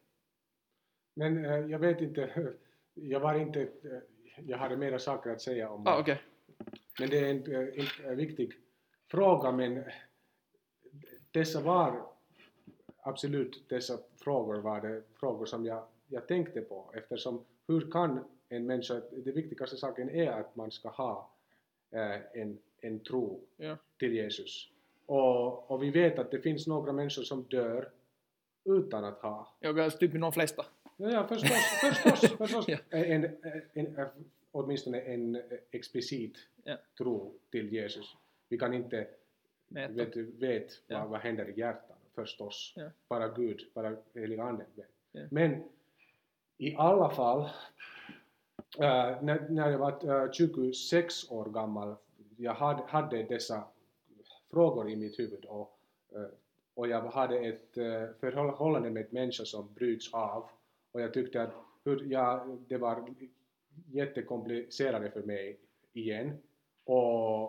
Men 1.14 1.44
eh, 1.44 1.56
jag 1.56 1.78
vet 1.78 2.00
inte, 2.00 2.52
jag 2.94 3.20
var 3.20 3.34
inte, 3.34 3.62
eh, 3.62 3.68
jag 4.46 4.58
hade 4.58 4.76
mera 4.76 4.98
saker 4.98 5.30
att 5.30 5.40
säga 5.40 5.70
om 5.70 5.86
Ah, 5.86 5.98
okej. 5.98 6.22
Men 6.98 7.10
det 7.10 7.18
är 7.18 7.30
en, 7.30 7.52
en, 7.52 8.10
en 8.10 8.16
viktig 8.16 8.52
fråga, 9.10 9.52
men 9.52 9.84
dessa 11.30 11.60
var 11.60 12.02
absolut 13.02 13.68
dessa 13.68 13.98
frågor 14.16 14.60
var 14.60 14.80
det 14.80 15.02
frågor 15.20 15.46
som 15.46 15.64
jag, 15.64 15.84
jag 16.06 16.28
tänkte 16.28 16.60
på. 16.60 16.92
Eftersom 16.94 17.44
hur 17.68 17.90
kan 17.90 18.24
en 18.48 18.66
människa, 18.66 19.00
det 19.24 19.32
viktigaste 19.32 19.76
saken 19.76 20.10
är 20.10 20.30
att 20.30 20.56
man 20.56 20.70
ska 20.70 20.88
ha 20.88 21.30
eh, 21.96 22.40
en, 22.42 22.58
en 22.80 23.00
tro 23.00 23.40
Ja. 23.56 23.76
till 23.98 24.14
Jesus. 24.14 24.70
Och, 25.06 25.70
och 25.70 25.82
vi 25.82 25.90
vet 25.90 26.18
att 26.18 26.30
det 26.30 26.40
finns 26.40 26.66
några 26.66 26.92
människor 26.92 27.22
som 27.22 27.42
dör 27.42 27.90
utan 28.64 29.04
att 29.04 29.18
ha 29.22 29.54
Jag 29.60 29.78
är 29.78 29.90
typ 29.90 30.12
de 30.12 30.32
flesta. 30.32 30.66
Ja, 30.96 31.10
ja 31.10 31.26
förstås, 31.28 31.80
förstås, 31.80 32.20
förstås. 32.38 32.64
Ja. 32.68 32.78
En, 32.90 33.24
en, 33.24 33.32
en, 33.74 34.06
åtminstone 34.52 35.00
en 35.00 35.42
explicit 35.70 36.36
Ja. 36.64 36.76
tro 36.98 37.34
till 37.50 37.72
Jesus. 37.72 38.16
Vi 38.48 38.58
kan 38.58 38.74
inte 38.74 39.06
Mäta. 39.68 39.92
vet, 39.92 40.16
vet 40.16 40.82
Ja. 40.86 40.98
vad, 41.00 41.08
vad 41.08 41.20
händer 41.20 41.48
i 41.48 41.60
hjärtan 41.60 41.96
förstås. 42.14 42.72
Ja. 42.76 42.90
Bara 43.08 43.28
Gud, 43.28 43.60
bara 43.74 43.96
heliga 44.14 44.42
anden 44.42 44.66
vet. 44.74 44.86
Ja. 45.12 45.20
Men 45.30 45.64
i 46.58 46.74
alla 46.76 47.10
fall, 47.10 47.48
äh, 48.78 49.22
när, 49.22 49.48
när 49.48 49.70
jag 49.70 49.78
var 49.78 50.24
äh, 50.24 50.32
26 50.32 51.30
år 51.30 51.44
gammal, 51.44 51.96
jag 52.36 52.54
hade, 52.54 52.82
hade 52.82 53.22
dessa 53.22 53.64
frågor 54.50 54.90
i 54.90 54.96
mitt 54.96 55.18
huvud 55.18 55.44
och, 55.44 55.78
eh, 56.14 56.26
och 56.74 56.88
jag 56.88 57.00
hade 57.00 57.38
ett 57.38 57.76
äh, 57.76 57.84
förhållande 58.20 58.90
med 58.90 59.12
människor 59.12 59.44
som 59.44 59.74
bryts 59.74 60.14
av 60.14 60.48
och 60.92 61.00
jag 61.00 61.14
tyckte 61.14 61.42
att 61.42 61.52
hur, 61.84 62.04
ja, 62.12 62.46
det 62.68 62.76
var 62.76 63.14
jättekomplicerat 63.92 65.12
för 65.12 65.22
mig 65.22 65.58
igen 65.92 66.38
och, 66.84 67.44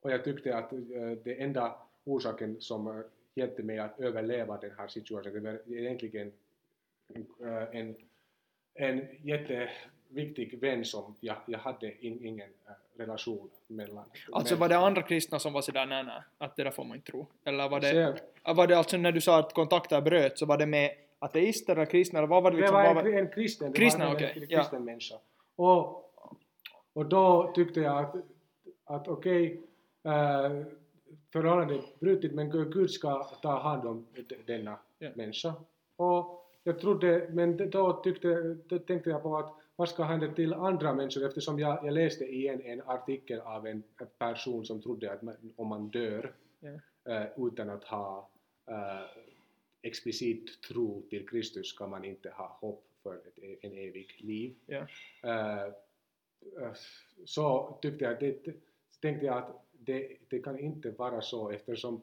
och 0.00 0.10
jag 0.10 0.24
tyckte 0.24 0.56
att 0.56 0.72
eh, 0.72 0.78
det 1.24 1.42
enda 1.42 1.76
orsaken 2.04 2.60
som 2.60 3.04
hjälpte 3.34 3.62
mig 3.62 3.78
att 3.78 4.00
överleva 4.00 4.56
den 4.56 4.70
här 4.78 4.88
situationen 4.88 5.34
det 5.34 5.50
var 5.50 5.78
egentligen 5.78 6.32
en, 7.72 7.96
en 8.78 9.06
jätteviktig 9.22 10.60
vän 10.60 10.84
som 10.84 11.14
jag, 11.20 11.36
jag 11.46 11.58
hade 11.58 12.06
in, 12.06 12.24
ingen 12.26 12.48
eh, 12.66 12.72
relation 12.98 13.50
mellan. 13.66 14.04
Alltså 14.32 14.56
var 14.56 14.68
det 14.68 14.76
andra 14.78 15.02
kristna 15.02 15.38
som 15.38 15.52
var 15.52 15.60
sådär 15.62 15.86
nej 15.86 16.04
nej, 16.04 16.22
att 16.38 16.56
det 16.56 16.64
där 16.64 16.70
får 16.70 16.84
man 16.84 16.96
inte 16.96 17.10
tro? 17.10 17.26
Eller 17.44 17.68
var 17.68 17.80
det, 17.80 18.16
Så- 18.44 18.54
var 18.54 18.66
det 18.66 18.78
alltså 18.78 18.96
när 18.96 19.12
du 19.12 19.20
sa 19.20 19.38
att 19.38 19.52
kontakter 19.54 20.00
bröt 20.00 20.38
så 20.38 20.46
var 20.46 20.58
det 20.58 20.66
med 20.66 20.90
ateister 21.18 21.72
eller 21.76 21.86
kristna 21.86 22.18
eller 22.18 22.28
vad 22.28 22.42
var 22.42 22.50
det 22.50 22.56
Det 22.56 22.60
liksom? 22.60 22.76
var 22.82 22.94
vad 22.94 23.06
en, 23.06 23.14
en 23.18 23.28
kristen, 23.28 23.72
det 23.72 23.78
Kristna, 23.78 24.04
var 24.04 24.10
en, 24.10 24.16
okej, 24.16 24.32
en 24.36 24.46
ja. 24.48 24.58
kristen 24.58 24.84
människa. 24.84 25.14
Och, 25.56 26.04
och 26.92 27.06
då 27.06 27.52
tyckte 27.54 27.80
jag 27.80 27.98
att, 28.04 28.14
att 28.84 29.08
okej, 29.08 29.60
äh, 30.04 30.12
förhållandet 31.32 32.00
brutit 32.00 32.32
men 32.34 32.50
Gud 32.50 32.90
ska 32.90 33.24
ta 33.24 33.58
hand 33.62 33.86
om 33.88 34.06
denna 34.46 34.78
Ja. 35.00 35.10
människa. 35.14 35.54
Och 35.96 36.47
jag 36.64 36.80
trodde, 36.80 37.28
men 37.30 37.70
då, 37.70 37.92
tyckte, 37.92 38.56
då 38.66 38.78
tänkte 38.78 39.10
jag 39.10 39.22
på 39.22 39.36
att 39.36 39.54
vad 39.76 39.88
ska 39.88 40.02
hända 40.04 40.32
till 40.32 40.54
andra 40.54 40.94
människor 40.94 41.26
eftersom 41.26 41.58
jag, 41.58 41.84
jag 41.86 41.94
läste 41.94 42.24
igen 42.24 42.60
en 42.64 42.82
artikel 42.86 43.40
av 43.40 43.66
en 43.66 43.82
person 44.18 44.64
som 44.64 44.82
trodde 44.82 45.12
att 45.12 45.22
man, 45.22 45.52
om 45.56 45.66
man 45.68 45.88
dör 45.88 46.34
Ja. 46.60 47.12
eh, 47.12 47.26
utan 47.36 47.70
att 47.70 47.84
ha 47.84 48.30
eh, 48.66 49.22
explicit 49.82 50.62
tro 50.62 51.02
till 51.10 51.28
Kristus 51.28 51.66
ska 51.66 51.86
man 51.86 52.04
inte 52.04 52.30
ha 52.30 52.58
hopp 52.60 52.84
för 53.02 53.14
ett, 53.16 53.38
e- 53.38 53.58
en 53.62 53.72
evig 53.72 54.16
liv. 54.18 54.54
Ja. 54.66 54.86
Eh, 55.22 55.64
eh, 56.62 56.72
så 57.24 57.78
tyckte 57.82 58.04
jag, 58.04 58.20
det, 58.20 58.44
tänkte 59.00 59.26
jag 59.26 59.38
att 59.38 59.64
det, 59.72 60.16
det 60.28 60.38
kan 60.38 60.58
inte 60.58 60.90
vara 60.90 61.20
så 61.20 61.50
eftersom, 61.50 62.02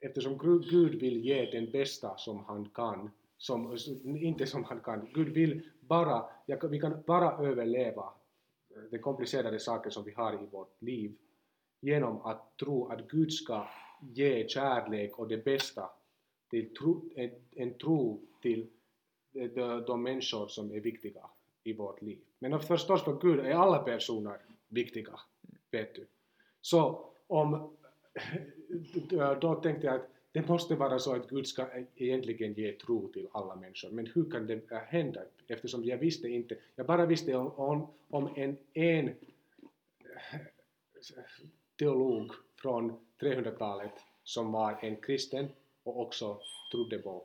eftersom 0.00 0.38
Gud 0.38 0.70
Gud 0.70 1.00
vill 1.00 1.24
ge 1.24 1.50
den 1.50 1.70
bästa 1.70 2.16
som 2.16 2.44
han 2.44 2.68
kan, 2.68 3.10
som, 3.38 3.76
inte 4.04 4.46
som 4.46 4.64
han 4.64 4.80
kan, 4.80 5.08
Gud 5.14 5.28
vill 5.28 5.70
bara, 5.80 6.24
jag, 6.46 6.68
vi 6.68 6.80
kan 6.80 7.02
bara 7.06 7.46
överleva 7.46 8.12
eh, 8.70 8.82
de 8.90 8.98
komplicerade 8.98 9.58
saker 9.58 9.90
som 9.90 10.04
vi 10.04 10.12
har 10.12 10.34
i 10.34 10.46
vårt 10.50 10.82
liv 10.82 11.16
genom 11.80 12.20
att 12.20 12.56
tro 12.56 12.88
att 12.88 13.08
Gud 13.08 13.32
ska 13.32 13.68
ge 14.00 14.48
kärlek 14.48 15.18
och 15.18 15.28
det 15.28 15.44
bästa 15.44 15.90
till 16.50 16.74
tro, 16.74 17.10
en, 17.14 17.30
en 17.50 17.74
tro 17.74 18.20
till 18.42 18.66
de, 19.32 19.48
de, 19.48 19.84
de 19.86 20.02
människor 20.02 20.48
som 20.48 20.70
är 20.72 20.80
viktiga 20.80 21.30
i 21.64 21.72
vårt 21.72 22.02
liv. 22.02 22.18
Men 22.38 22.60
förstås 22.60 23.04
för 23.04 23.20
Gud 23.20 23.40
är 23.40 23.50
alla 23.50 23.78
personer 23.78 24.38
viktiga, 24.68 25.20
vet 25.70 25.94
du. 25.94 26.06
Så 26.60 27.10
om, 27.26 27.76
då 29.40 29.54
tänkte 29.54 29.86
jag 29.86 29.94
att 29.94 30.10
det 30.36 30.48
måste 30.48 30.74
vara 30.74 30.98
så 30.98 31.14
att 31.14 31.28
Gud 31.28 31.46
ska 31.46 31.66
egentligen 31.96 32.52
ge 32.52 32.72
tro 32.72 33.08
till 33.08 33.28
alla 33.32 33.56
människor. 33.56 33.90
Men 33.90 34.06
hur 34.06 34.30
kan 34.30 34.46
det 34.46 34.60
hända? 34.88 35.20
Eftersom 35.48 35.84
jag 35.84 35.98
visste 35.98 36.28
inte, 36.28 36.56
jag 36.74 36.86
bara 36.86 37.06
visste 37.06 37.34
om, 37.34 37.50
om, 37.50 37.86
om 38.10 38.28
en, 38.36 38.56
en 38.72 39.14
teolog 41.78 42.32
från 42.62 42.92
300-talet 43.20 43.90
som 44.24 44.52
var 44.52 44.78
en 44.80 44.96
kristen 44.96 45.48
och 45.82 46.00
också 46.00 46.40
trodde 46.72 46.98
på 46.98 47.24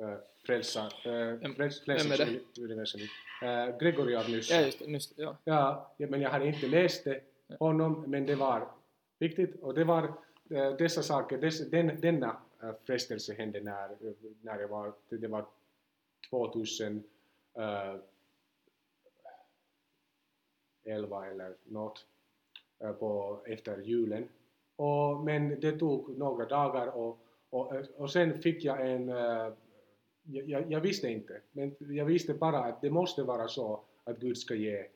uh, 0.00 0.14
frälsa, 0.46 0.90
Vem- 1.04 1.54
fräls, 1.54 1.80
frälsningsuniversum. 1.80 3.00
Uh, 3.00 3.78
Gregory 3.78 4.14
av 4.14 4.30
Nyssa. 4.30 4.54
Ja 4.54 4.60
just 4.60 4.80
just, 4.80 5.12
ja. 5.16 5.36
Ja, 5.44 5.92
men 5.96 6.20
jag 6.20 6.30
hade 6.30 6.46
inte 6.46 6.66
läst 6.66 7.04
det, 7.04 7.20
honom, 7.58 8.04
men 8.06 8.26
det 8.26 8.34
var 8.34 8.68
viktigt 9.18 9.62
och 9.62 9.74
det 9.74 9.84
var 9.84 10.12
dessa 10.78 11.02
saker, 11.02 11.38
dess, 11.38 11.70
den, 11.70 12.00
denna 12.00 12.36
uh, 12.62 12.72
frestelse 12.84 13.34
hände 13.34 13.60
när, 13.60 13.90
eh, 13.90 14.12
när 14.42 14.60
jag 14.60 14.68
var, 14.68 14.92
det, 15.08 15.28
var 15.28 15.46
2011 16.30 17.06
eller 21.30 21.54
något 21.64 22.06
eh, 22.78 22.92
på, 22.92 23.40
efter 23.46 23.78
julen. 23.78 24.28
Och, 24.76 25.24
men 25.24 25.60
det 25.60 25.78
tog 25.78 26.18
några 26.18 26.44
dagar 26.44 26.86
och, 26.86 27.18
och, 27.50 27.72
och 27.96 28.10
sen 28.10 28.42
fick 28.42 28.64
jag 28.64 28.90
en, 28.90 29.08
eh, 29.08 29.52
jag, 30.22 30.72
jag, 30.72 30.80
visste 30.80 31.08
inte, 31.08 31.40
men 31.52 31.76
jag 31.78 32.04
visste 32.04 32.34
bara 32.34 32.58
att 32.58 32.80
det 32.80 32.90
måste 32.90 33.22
vara 33.22 33.48
så 33.48 33.80
att 34.04 34.18
Gud 34.18 34.38
ska 34.38 34.54
ge 34.54 34.86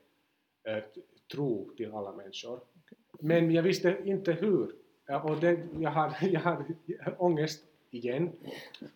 eh, 0.63 0.83
tro 1.31 1.69
till 1.77 1.91
alla 1.91 2.11
människor. 2.11 2.59
Men 3.19 3.51
jag 3.51 3.63
visste 3.63 3.97
inte 4.05 4.31
hur. 4.31 4.75
Ja, 5.07 5.21
Och 5.21 5.37
det, 5.37 5.59
jag, 5.79 5.89
har 5.89 6.13
jag 6.21 6.39
har 6.39 6.65
ångest 7.17 7.63
igen. 7.91 8.31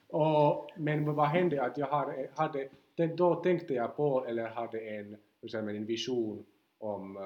Och, 0.07 0.71
men 0.75 1.15
vad 1.15 1.27
hände 1.27 1.63
att 1.63 1.77
jag 1.77 1.87
har, 1.87 2.27
hade 2.35 2.69
då 3.07 3.35
tänkte 3.35 3.73
jag 3.73 3.95
på, 3.95 4.25
eller 4.25 4.49
hade 4.49 4.79
en, 4.79 5.17
en 5.53 5.85
vision 5.85 6.45
om 6.79 7.17
eh, 7.17 7.21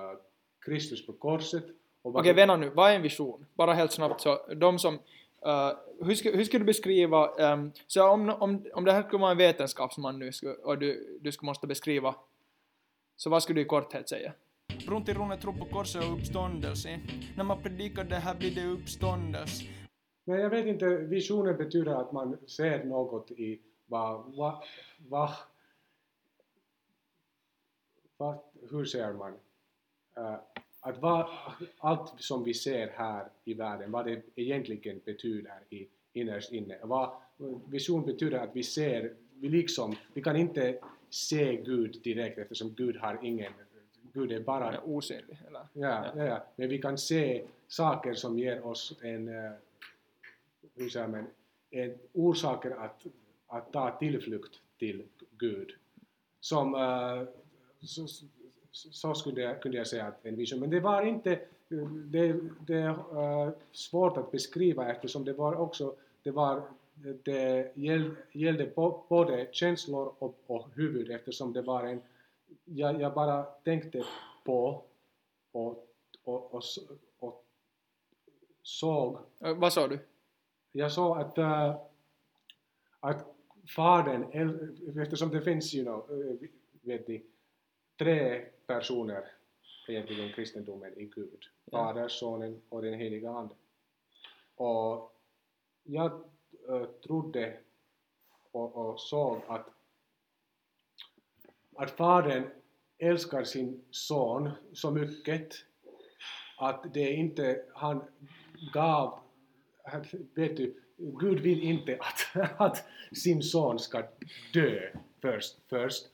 Kristus 0.65 1.05
på 1.05 1.13
korset. 1.13 1.63
Okej, 1.63 1.75
okay, 2.01 2.19
Okej, 2.19 2.33
vänta 2.33 2.57
nu, 2.57 2.69
vad 2.69 2.91
är 2.91 2.95
en 2.95 3.01
vision? 3.01 3.45
Bara 3.53 3.73
helt 3.73 3.91
snabbt 3.91 4.21
så, 4.21 4.53
de 4.55 4.79
som... 4.79 4.99
Uh, 5.45 5.71
hur, 6.01 6.15
ska, 6.15 6.31
hur 6.31 6.43
skulle 6.43 6.61
du 6.61 6.65
beskriva... 6.65 7.53
um, 7.53 7.71
så 7.87 8.09
om, 8.09 8.29
om, 8.29 8.65
om 8.73 8.85
det 8.85 8.91
här 8.91 9.03
skulle 9.03 9.21
vara 9.21 9.31
en 9.31 9.37
vetenskapsman 9.37 10.19
nu 10.19 10.31
och 10.63 10.77
du, 10.77 11.19
du 11.21 11.31
skulle 11.31 11.47
måste 11.47 11.67
beskriva, 11.67 12.15
så 13.15 13.29
vad 13.29 13.43
skulle 13.43 13.59
du 13.59 13.65
i 13.65 13.67
korthet 13.67 14.09
säga? 14.09 14.33
Bruntirone 14.85 15.37
tror 15.37 15.53
på 15.53 15.65
korset 15.65 16.03
och 16.03 16.13
uppståndelse. 16.17 16.99
När 17.37 17.43
man 17.43 17.61
predikar 17.61 18.03
det 18.03 18.15
här 18.15 18.35
blir 18.35 18.55
det 18.55 18.65
uppståndelse. 18.65 19.65
Men 20.23 20.39
jag 20.39 20.49
vet 20.49 20.65
inte, 20.65 20.85
visionen 20.97 21.57
betyder 21.57 21.91
att 21.91 22.11
man 22.11 22.37
ser 22.47 22.83
något 22.83 23.31
i 23.31 23.61
vad, 23.85 24.35
vad, 24.35 24.63
vad, 24.97 25.29
vad 28.17 28.39
hur 28.71 28.85
ser 28.85 29.13
man? 29.13 29.31
Uh, 30.17 30.35
att 30.79 31.01
vad, 31.01 31.29
allt 31.77 32.13
som 32.17 32.43
vi 32.43 32.53
ser 32.53 32.87
här 32.87 33.29
i 33.45 33.53
världen, 33.53 33.91
vad 33.91 34.05
det 34.05 34.21
egentligen 34.35 35.01
betyder 35.05 35.59
i 35.69 35.87
innerst 36.13 36.51
inne. 36.51 36.77
Vad, 36.83 37.09
vision 37.69 38.05
betyder 38.05 38.39
att 38.39 38.55
vi 38.55 38.63
ser, 38.63 39.13
vi 39.33 39.49
liksom, 39.49 39.95
vi 40.13 40.21
kan 40.21 40.35
inte 40.35 40.79
se 41.09 41.55
Gud 41.55 42.01
direkt 42.03 42.37
eftersom 42.37 42.73
Gud 42.73 42.97
har 42.97 43.19
ingen, 43.23 43.53
Gud 44.15 44.31
är 44.31 44.39
bara 44.39 44.63
Han 44.63 44.73
är 44.73 44.89
osynlig, 44.89 45.37
eller? 45.47 45.61
Ja, 45.73 46.05
ja. 46.15 46.25
Ja, 46.25 46.45
men 46.55 46.69
vi 46.69 46.81
kan 46.81 46.97
se 46.97 47.45
saker 47.67 48.13
som 48.13 48.39
ger 48.39 48.65
oss 48.65 48.93
en, 49.01 49.27
eh, 49.27 49.51
hur 50.75 50.89
säger 50.89 51.07
man, 51.07 51.27
en 51.71 51.97
orsaker 52.13 52.71
att, 52.71 53.05
att 53.47 53.73
ta 53.73 53.97
tillflykt 53.99 54.59
till 54.79 55.03
Gud. 55.37 55.71
Som, 56.39 56.75
eh, 56.75 57.23
så, 57.79 58.07
så, 58.71 59.13
skulle 59.13 59.41
jag, 59.41 59.61
kunde 59.61 59.77
jag 59.77 59.87
säga 59.87 60.05
att 60.05 60.25
en 60.25 60.35
vision, 60.35 60.59
men 60.59 60.69
det 60.69 60.79
var 60.79 61.01
inte, 61.01 61.39
det, 62.11 62.39
det 62.67 62.75
är 62.75 62.89
eh, 63.47 63.53
svårt 63.71 64.17
att 64.17 64.31
beskriva 64.31 64.91
eftersom 64.91 65.25
det 65.25 65.33
var 65.33 65.55
också, 65.55 65.95
det 66.23 66.31
var, 66.31 66.61
det 67.23 67.71
gäll- 67.75 68.15
gällde 68.31 68.71
både 69.09 69.47
känslor 69.51 70.13
och, 70.19 70.35
och 70.47 70.67
huvud 70.75 71.11
eftersom 71.11 71.53
det 71.53 71.61
var 71.61 71.83
en, 71.83 72.01
jag, 72.63 73.01
jag 73.01 73.13
bara 73.13 73.43
tänkte 73.43 74.05
på 74.43 74.83
och, 75.51 75.87
och, 76.23 76.53
och, 76.53 76.73
och 77.19 77.45
såg, 78.61 79.17
vad 79.39 79.73
sa 79.73 79.87
du? 79.87 79.99
jag 80.75 80.91
såg 80.91 81.17
att, 81.17 81.37
äh, 81.37 81.75
att 82.99 83.25
fadern, 83.75 84.23
eftersom 85.01 85.29
det 85.29 85.41
finns, 85.41 85.73
you 85.73 85.85
know, 85.85 86.37
vet 86.81 87.07
ni, 87.07 87.25
tre 87.97 88.45
personer 88.67 89.31
egentligen 89.87 90.33
kristendomen 90.33 90.93
i 90.97 91.05
Gud. 91.05 91.43
Ja. 91.65 91.77
Fader, 91.77 92.07
Sonen 92.07 92.61
och 92.69 92.81
den 92.81 92.93
heliga 92.93 93.29
Ande. 93.29 93.55
Och 94.55 95.15
jag 95.83 96.11
äh, 96.69 96.85
trodde 96.85 97.57
och, 98.51 98.75
och 98.75 98.99
såg 98.99 99.41
att, 99.47 99.69
att 101.75 101.91
Fadern 101.91 102.43
älskar 102.97 103.43
sin 103.43 103.81
son 103.91 104.51
så 104.73 104.91
mycket 104.91 105.53
att 106.57 106.93
det 106.93 107.13
inte, 107.13 107.61
han 107.73 108.03
gav, 108.73 109.19
vet 110.33 110.57
du, 110.57 110.73
Gud 110.97 111.39
vill 111.39 111.63
inte 111.63 111.99
att, 111.99 112.51
att 112.61 112.83
sin 113.11 113.43
son 113.43 113.79
ska 113.79 114.03
dö 114.53 114.89
först, 115.21 115.55
först. 115.69 116.07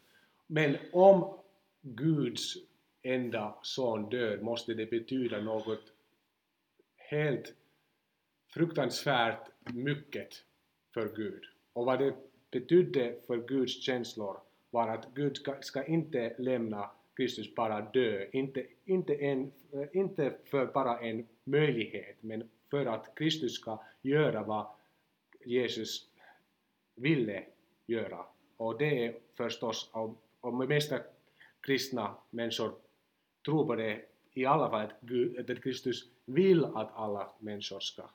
Men 0.48 0.78
om 0.92 1.38
Guds 1.82 2.58
enda 3.02 3.56
son 3.62 4.10
dör 4.10 4.38
måste 4.38 4.74
det 4.74 4.86
betyda 4.86 5.42
något 5.42 5.84
helt 6.96 7.54
fruktansvärt 8.54 9.50
mycket 9.74 10.44
för 10.94 11.16
Gud. 11.16 11.44
Och 11.74 11.86
vad 11.86 12.00
det 12.00 12.16
betydde 12.52 13.16
för 13.28 13.38
Guds 13.48 13.84
känslor 13.84 14.38
var 14.72 14.88
att 14.88 15.08
Gud 15.14 15.38
ska, 15.38 15.62
ska 15.62 15.86
inte 15.86 16.36
lämna 16.38 16.90
Kristus 17.16 17.56
bara 17.56 17.82
dö, 17.82 18.26
inte, 18.32 18.66
inte, 18.86 19.16
en, 19.16 19.52
inte 19.94 20.34
för 20.46 20.66
bara 20.66 21.00
en 21.00 21.28
möjlighet, 21.44 22.16
men 22.22 22.50
för 22.70 22.86
att 22.86 23.16
Kristus 23.16 23.54
ska 23.54 23.84
göra 24.02 24.44
vad 24.44 24.68
Jesus 25.46 26.10
ville 26.96 27.44
göra. 27.86 28.26
Och 28.58 28.78
det 28.78 29.06
är 29.06 29.16
förstås, 29.34 29.90
om, 29.94 30.18
om 30.42 30.60
de 30.60 30.68
mesta 30.68 31.00
kristna 31.62 32.16
människor 32.30 32.72
tror 33.46 33.66
på 33.66 33.76
det 33.76 34.02
i 34.34 34.46
alla 34.46 34.70
fall 34.70 34.86
att, 34.86 35.02
Gud, 35.02 35.50
att 35.52 35.64
Kristus 35.64 36.04
vill 36.26 36.66
att 36.66 36.92
alla 36.96 37.34
människor 37.40 37.80
ska 37.80 38.10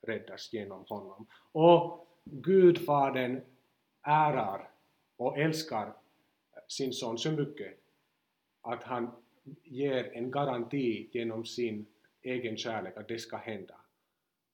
räddas 0.00 0.52
genom 0.52 0.84
honom. 0.88 1.26
Och 1.52 2.08
Gudfadern 2.24 3.40
ärar 4.02 4.70
och 5.16 5.38
älskar 5.38 5.92
sin 6.72 6.92
son 6.92 7.18
så 7.18 7.32
mycket 7.32 7.78
att 8.62 8.82
han 8.82 9.10
ger 9.62 10.10
en 10.12 10.30
garanti 10.30 11.08
genom 11.12 11.44
sin 11.44 11.86
egen 12.22 12.56
kärlek 12.56 12.96
att 12.96 13.08
det 13.08 13.18
ska 13.18 13.36
hända. 13.36 13.74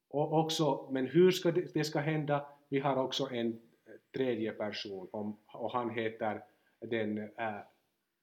Och 0.09 0.33
också, 0.33 0.89
men 0.91 1.07
hur 1.07 1.31
ska 1.31 1.53
det, 1.53 1.75
det 1.75 1.85
ska 1.85 1.99
hända? 1.99 2.47
Vi 2.69 2.79
har 2.79 2.97
också 2.97 3.29
en 3.31 3.61
tredje 4.15 4.53
person 4.53 5.09
om, 5.13 5.37
och 5.47 5.73
han 5.73 5.91
heter 5.91 6.45
den 6.81 7.19
äh, 7.19 7.61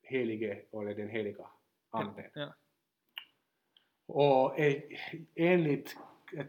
helige, 0.02 0.62
eller 0.72 0.96
den 0.96 1.10
heliga 1.10 1.48
anden. 1.90 2.26
Ja. 2.34 2.54
Och 4.08 4.56
enligt 5.36 5.98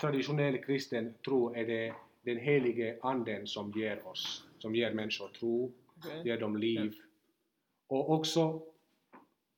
traditionell 0.01 0.59
kristen 0.59 1.15
tro 1.25 1.55
är 1.55 1.67
det 1.67 1.95
den 2.23 2.37
helige 2.37 2.99
anden 3.03 3.47
som 3.47 3.73
ger 3.73 4.07
oss, 4.07 4.49
som 4.59 4.75
ger 4.75 4.95
människor 4.95 5.29
tro, 5.29 5.73
Okej. 5.97 6.23
ger 6.25 6.41
dem 6.41 6.57
liv. 6.57 6.95
Och 7.89 8.11
också 8.11 8.63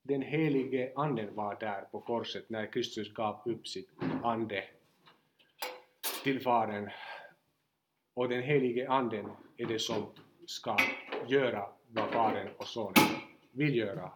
den 0.03 0.23
helige 0.23 0.93
anden 0.97 1.35
var 1.35 1.57
där 1.61 1.81
på 1.81 2.01
korset 2.01 2.51
när 2.51 2.73
Kristus 2.73 3.13
gav 3.13 3.41
upp 3.45 3.69
sitt 3.69 3.91
ande 4.23 4.65
till 6.25 6.41
Fadern. 6.41 6.91
Och 8.15 8.29
den 8.29 8.43
helige 8.43 8.91
anden 8.91 9.31
är 9.57 9.67
det 9.67 9.79
som 9.79 10.07
ska 10.47 10.77
göra 11.27 11.69
vad 11.89 12.11
Fadern 12.11 12.49
och 12.57 12.67
Sonen 12.67 13.09
vill 13.53 13.77
göra. 13.77 14.11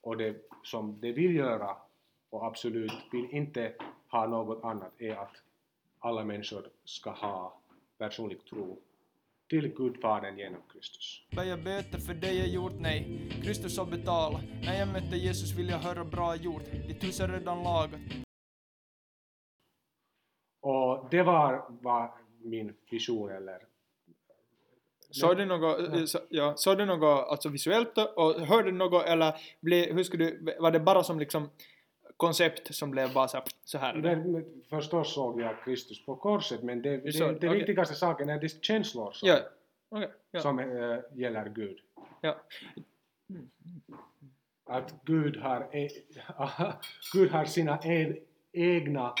Och 0.00 0.16
det 0.16 0.36
som 0.62 1.00
de 1.00 1.12
vill 1.12 1.36
göra 1.36 1.76
och 2.30 2.46
absolut 2.46 2.92
vill 3.12 3.30
inte 3.30 3.74
ha 4.08 4.26
något 4.26 4.64
annat 4.64 4.92
är 4.98 5.16
att 5.16 5.36
alla 5.98 6.24
människor 6.24 6.68
ska 6.84 7.10
ha 7.10 7.60
personlig 7.98 8.44
tro 8.44 8.78
till 9.48 9.68
Gud 9.68 10.00
Fadern 10.00 10.38
genom 10.38 10.62
Kristus. 10.72 11.22
Jag 11.30 11.62
böter 11.62 11.98
för 11.98 12.14
det 12.14 12.32
jag 12.32 12.48
gjort, 12.48 12.72
nej. 12.78 13.30
Kristus 13.42 13.78
har 13.78 13.86
betalat. 13.86 14.40
När 14.62 14.78
jag 14.78 14.88
mötte 14.88 15.16
Jesus 15.16 15.52
vill 15.58 15.68
jag 15.68 15.78
höra 15.78 16.04
bra 16.04 16.36
gjort. 16.36 16.64
Ditt 16.88 17.04
hus 17.04 17.20
är 17.20 17.28
redan 17.28 17.62
lagat. 17.62 18.00
Och 20.60 21.08
det 21.10 21.22
var, 21.22 21.66
var 21.82 22.14
min 22.42 22.74
vision 22.90 23.30
eller 23.30 23.68
Såg 25.10 25.36
du 25.36 25.44
något, 25.44 25.80
eh, 25.80 26.04
så, 26.04 26.18
ja, 26.28 26.52
såg 26.56 26.78
du 26.78 26.84
något 26.84 27.28
alltså 27.28 27.48
visuellt 27.48 27.98
och 28.16 28.34
hörde 28.34 28.70
du 28.70 28.76
något 28.76 29.06
eller 29.06 29.34
ble, 29.60 29.92
hur 29.92 30.02
skulle 30.02 30.24
du, 30.24 30.56
var 30.60 30.70
det 30.70 30.80
bara 30.80 31.02
som 31.02 31.18
liksom 31.18 31.50
koncept 32.18 32.74
som 32.74 32.90
blev 32.90 33.12
bara 33.12 33.28
så 33.28 33.42
så 33.64 33.78
här? 33.78 33.94
Men, 33.94 34.44
förstås 34.70 35.14
såg 35.14 35.40
jag 35.40 35.64
Kristus 35.64 36.04
på 36.04 36.16
korset 36.16 36.62
men 36.62 36.82
det, 36.82 36.96
det, 36.96 37.12
så, 37.12 37.24
det 37.24 37.36
okej. 37.36 37.48
viktigaste 37.58 37.94
saken 37.94 38.28
är 38.28 38.40
de 38.40 38.48
känslor 38.48 39.12
som, 39.12 39.28
Ja, 39.28 39.38
okej. 39.88 40.10
ja. 40.30 40.40
som 40.40 40.58
äh, 40.58 40.98
gäller 41.14 41.48
Gud. 41.48 41.78
ja. 42.20 42.40
Att 44.64 44.94
Gud 45.04 45.36
har, 45.36 45.68
e, 45.76 45.88
Gud 47.12 47.30
har 47.30 47.44
sina 47.44 47.78
e, 47.84 48.16
egna 48.52 49.14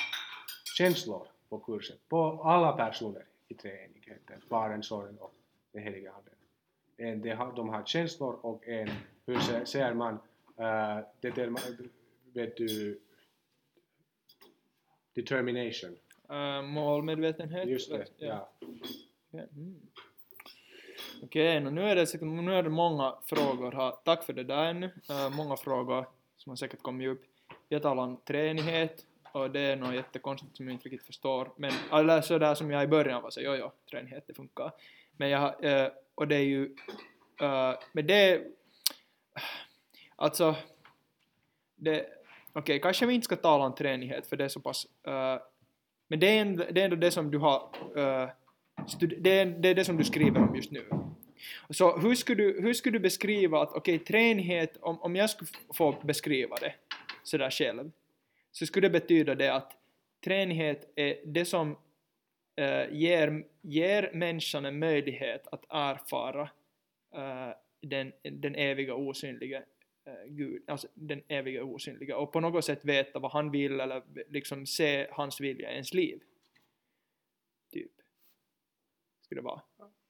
känslor 0.78 1.26
på 1.48 1.58
kurset, 1.58 2.08
på 2.08 2.42
alla 2.44 2.72
personer 2.72 3.24
i 3.48 3.54
treenigheten, 3.54 4.40
Fadern, 4.48 4.82
Sonen 4.82 5.18
och 5.18 5.34
den 5.72 5.82
helige 5.82 6.10
Anden. 6.12 6.34
En, 6.96 7.22
de, 7.22 7.30
har, 7.30 7.52
de 7.56 7.68
har 7.68 7.82
känslor 7.84 8.38
och 8.42 8.68
en, 8.68 8.88
hur 9.26 9.64
säger 9.64 9.94
man, 9.94 10.14
uh, 10.14 11.04
determa- 11.20 11.88
vet 12.38 12.56
du, 12.56 13.00
determination. 15.14 15.96
Uh, 16.30 16.62
målmedvetenhet? 16.62 17.68
Just 17.68 17.90
det, 17.90 18.06
ja. 18.18 18.50
Okej, 19.30 19.48
mm. 19.56 19.80
Okej, 21.22 21.60
nå 21.60 21.70
nu, 21.70 21.82
är 21.82 21.96
det, 21.96 22.06
säkert- 22.06 22.28
nu 22.28 22.54
är 22.54 22.62
det 22.62 22.70
många 22.70 23.14
frågor 23.24 23.72
här. 23.72 23.90
Tack 24.04 24.24
för 24.24 24.32
det 24.32 24.44
där 24.44 24.64
ännu. 24.64 24.90
Eh, 25.10 25.30
många 25.30 25.56
frågor 25.56 26.06
som 26.36 26.50
har 26.50 26.56
säkert 26.56 26.82
kommit 26.82 27.08
upp. 27.08 27.24
Jag 27.68 27.82
talar 27.82 28.02
om 28.02 28.16
treenighet 28.16 29.06
och 29.32 29.50
det 29.50 29.60
är 29.60 29.76
något 29.76 29.94
jättekonstigt 29.94 30.56
som 30.56 30.66
jag 30.66 30.74
inte 30.74 30.88
riktigt 30.88 31.06
förstår. 31.06 31.52
Men 31.56 31.72
eller 31.92 32.20
sådär 32.20 32.54
som 32.54 32.70
jag 32.70 32.84
i 32.84 32.86
början 32.86 33.22
var 33.22 33.30
så 33.30 33.40
jo 33.40 33.54
jo, 33.54 33.72
treenighet 33.90 34.24
det 34.26 34.34
funkar. 34.34 34.72
Men 35.16 35.28
jag, 35.30 35.64
eh, 35.64 35.88
och 36.14 36.28
det 36.28 36.36
är 36.36 36.44
ju, 36.44 36.76
eh, 37.40 37.74
men 37.92 38.06
det, 38.06 38.42
alltså, 40.16 40.56
det, 41.76 42.06
okej 42.58 42.80
kanske 42.80 43.06
vi 43.06 43.14
inte 43.14 43.24
ska 43.24 43.36
tala 43.36 43.64
om 43.66 43.74
treenighet 43.74 44.26
för 44.26 44.36
det 44.36 44.44
är 44.44 44.48
så 44.48 44.60
pass, 44.60 44.86
Uh, 45.08 45.42
men 46.08 46.20
det 46.20 46.26
är, 46.26 46.40
ändå, 46.40 46.64
det 46.70 46.80
är 46.80 46.84
ändå 46.84 46.96
det 46.96 47.10
som 47.10 47.30
du 47.30 47.38
har 47.38 47.70
Uh, 47.96 48.28
det, 49.18 49.30
är, 49.30 49.46
det 49.46 49.68
är 49.68 49.74
det 49.74 49.84
som 49.84 49.96
du 49.96 50.04
skriver 50.04 50.40
om 50.40 50.56
just 50.56 50.70
nu. 50.70 50.84
Så 51.70 51.98
hur 51.98 52.14
skulle 52.14 52.42
du, 52.42 52.60
hur 52.60 52.74
skulle 52.74 52.98
du 52.98 53.02
beskriva 53.02 53.62
att, 53.62 53.72
okej, 53.72 53.98
treenighet, 53.98 54.76
om, 54.80 55.02
om 55.02 55.16
jag 55.16 55.30
skulle 55.30 55.50
få 55.74 55.96
beskriva 56.02 56.56
det 56.56 56.74
sådär 57.22 57.50
själv, 57.50 57.90
så 58.52 58.66
skulle 58.66 58.88
det 58.88 59.00
betyda 59.00 59.34
det 59.34 59.54
att 59.54 59.72
treenighet 60.24 60.92
är 60.96 61.16
det 61.24 61.44
som 61.44 61.70
uh, 61.70 62.92
ger, 62.92 63.44
ger 63.62 64.10
människan 64.14 64.64
en 64.64 64.78
möjlighet 64.78 65.48
att 65.52 65.64
erfara 65.68 66.50
den, 67.82 68.12
den 68.22 68.54
eviga 68.54 68.94
osynliga 68.94 69.62
Gud, 70.26 70.62
alltså 70.70 70.88
den 70.94 71.22
eviga 71.28 71.64
osynliga 71.64 72.16
och 72.16 72.32
på 72.32 72.40
något 72.40 72.64
sätt 72.64 72.84
veta 72.84 73.18
vad 73.18 73.32
han 73.32 73.50
vill 73.50 73.80
eller 73.80 74.02
liksom 74.28 74.66
se 74.66 75.06
hans 75.10 75.40
vilja 75.40 75.70
i 75.70 75.72
ens 75.72 75.94
liv. 75.94 76.20
Typ. 77.72 77.90
Skulle 79.24 79.40
det 79.40 79.44
vara. 79.44 79.60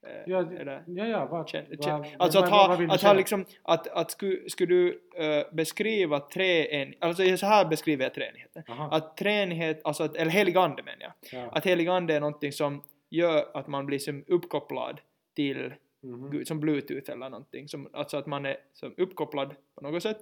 Eh, 0.07 0.23
Ja, 0.27 0.51
eller, 0.51 0.83
ja, 0.87 1.07
ja 1.07 1.25
vad, 1.25 1.49
Känn- 1.49 1.65
vad, 1.77 2.07
alltså 2.19 2.39
att 2.39 2.49
ha, 2.49 2.93
att 2.93 3.01
ha 3.01 3.13
liksom, 3.13 3.45
att, 3.61 3.87
att 3.87 4.11
skulle, 4.11 4.49
skulle 4.49 4.73
du 4.75 5.01
eh, 5.17 5.53
beskriva 5.53 6.19
treenighet, 6.19 6.97
alltså 7.03 7.37
så 7.37 7.45
här 7.45 7.65
beskriver 7.65 8.03
jag 8.03 8.13
treenigheten. 8.13 8.63
Att 8.67 9.17
treenighet, 9.17 9.81
alltså 9.83 10.03
att, 10.03 10.15
eller 10.15 10.31
helig 10.31 10.57
ande 10.57 10.83
menar 10.83 11.01
jag. 11.01 11.13
ja. 11.41 11.49
Att 11.51 11.65
helig 11.65 11.87
ande 11.87 12.15
är 12.15 12.19
någonting 12.19 12.51
som 12.51 12.83
gör 13.09 13.57
att 13.57 13.67
man 13.67 13.85
blir 13.85 13.99
som 13.99 14.23
uppkopplad 14.27 15.01
till 15.35 15.73
Mhm. 16.01 16.31
Gud, 16.31 16.47
som 16.47 16.59
bluetooth 16.59 17.11
eller 17.11 17.29
någonting. 17.29 17.67
Som, 17.67 17.89
alltså 17.93 18.17
att 18.17 18.25
man 18.25 18.45
är 18.45 18.57
som 18.73 18.93
uppkopplad 18.97 19.55
på 19.75 19.81
något 19.81 20.03
sätt. 20.03 20.21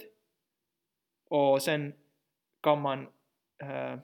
Och 1.29 1.61
sen 1.61 1.93
kan 2.61 2.81
man 2.81 3.07
eh, 3.57 3.99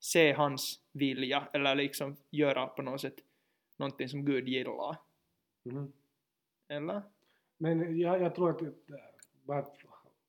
se 0.00 0.32
hans 0.32 0.80
vilja 0.92 1.48
eller 1.52 1.74
liksom 1.74 2.16
göra 2.30 2.66
på 2.66 2.82
något 2.82 3.00
sätt 3.00 3.14
någonting 3.76 4.08
som 4.08 4.24
Gud 4.24 4.48
gillar. 4.48 4.96
Mhm. 5.62 5.92
Eller? 6.68 7.02
Men 7.58 7.98
jag, 7.98 8.22
jag 8.22 8.34
tror 8.34 8.50
att 8.50 8.62
äh, 8.62 8.68
vad, 9.44 9.66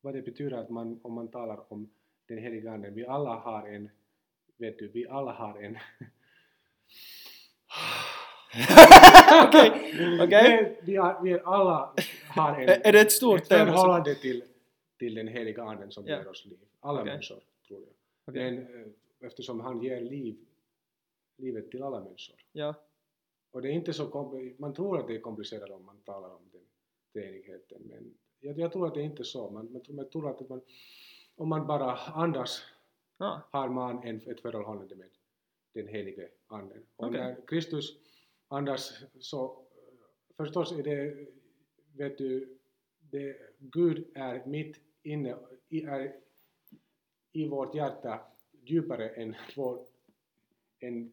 vad 0.01 0.13
det 0.13 0.21
betyder 0.21 0.57
att 0.57 0.69
man, 0.69 0.99
om 1.03 1.13
man 1.13 1.27
talar 1.27 1.73
om 1.73 1.89
den 2.27 2.37
heliga 2.37 2.71
anden, 2.71 2.93
vi 2.93 3.05
alla 3.05 3.35
har 3.35 3.67
en, 3.67 3.89
vet 4.57 4.79
du, 4.79 4.87
vi 4.87 5.07
alla 5.07 5.31
har 5.31 5.63
en 5.63 5.77
Okej. 9.48 10.30
Nej, 10.30 10.80
vi, 10.84 10.96
har, 10.96 11.23
vi 11.23 11.40
alla 11.46 11.94
har 12.36 12.62
en, 12.62 12.69
Är 12.69 12.92
det 12.92 13.02
ett 13.02 13.12
stort 13.12 13.42
ett 13.42 13.48
förhållande 13.48 14.15
till, 14.15 14.44
till 15.00 15.15
den 15.15 15.28
heliga 15.28 15.63
anden 15.63 15.92
som 15.92 16.08
Ja. 16.08 16.17
ger 16.17 16.28
oss 16.28 16.46
liv. 16.46 16.58
Alla 16.80 17.02
Okej. 17.02 17.12
människor, 17.13 17.40
tror 17.67 17.80
jag. 17.82 17.90
Okej. 18.25 18.52
Men 18.52 18.82
eh, 18.82 18.88
eftersom 19.19 19.60
han 19.60 19.82
ger 19.84 20.02
liv, 20.02 20.36
livet 21.38 21.71
till 21.71 21.84
alla 21.84 22.00
människor. 22.00 22.36
Ja. 22.52 22.73
Och 23.52 23.62
det 23.62 23.67
är 23.67 23.71
inte 23.71 23.94
så 23.94 24.32
man 24.58 24.73
tror 24.73 25.00
att 25.00 25.08
det 25.08 25.15
är 25.15 25.19
komplicerat 25.19 25.69
om 25.69 25.86
man 25.86 25.98
talar 26.06 26.30
om 26.30 26.42
den 26.52 26.62
treenigheten, 27.13 27.82
men 27.82 28.13
jag, 28.40 28.60
jag 28.60 28.71
tror 28.71 28.88
att 28.88 28.94
det 28.94 29.00
är 29.02 29.06
inte 29.06 29.23
så. 29.23 29.50
Man, 29.50 29.71
man, 29.71 29.82
man 29.96 30.10
tror 30.10 30.30
att 30.30 30.50
man, 30.50 30.62
om 31.36 31.50
man 31.50 31.67
bara 31.67 31.96
andas 31.96 32.63
Ah, 33.19 33.40
har 33.52 33.69
man 33.69 34.04
en, 34.04 34.21
ett 34.25 34.42
förhållande 34.42 34.96
med 34.96 35.10
den 35.73 35.88
helige 35.88 36.28
anden. 36.48 36.84
Och 36.96 37.08
Okej. 37.08 37.19
när 37.19 37.36
Kristus 37.48 37.98
andas 38.48 39.04
så 39.19 39.65
förstås 40.37 40.71
är 40.71 40.83
det, 40.83 41.27
vet 41.93 42.17
du, 42.17 42.58
det, 43.00 43.37
Gud 43.60 44.08
är 44.15 44.45
mitt 44.45 44.79
inne, 45.04 45.37
i, 45.69 45.83
är 45.83 46.15
i 47.31 47.48
vårt 47.48 47.75
hjärta 47.75 48.19
djupare 48.63 49.10
än, 49.10 49.35
vår, 49.56 49.85
än 50.79 51.12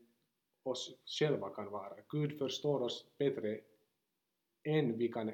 oss 0.62 0.97
själva 1.05 1.51
kan 1.51 1.70
vara. 1.70 1.97
Gud 2.09 2.39
förstår 2.39 2.82
oss 2.82 3.07
bättre 3.18 3.61
än 4.62 4.99
vi 4.99 5.09
kan 5.09 5.32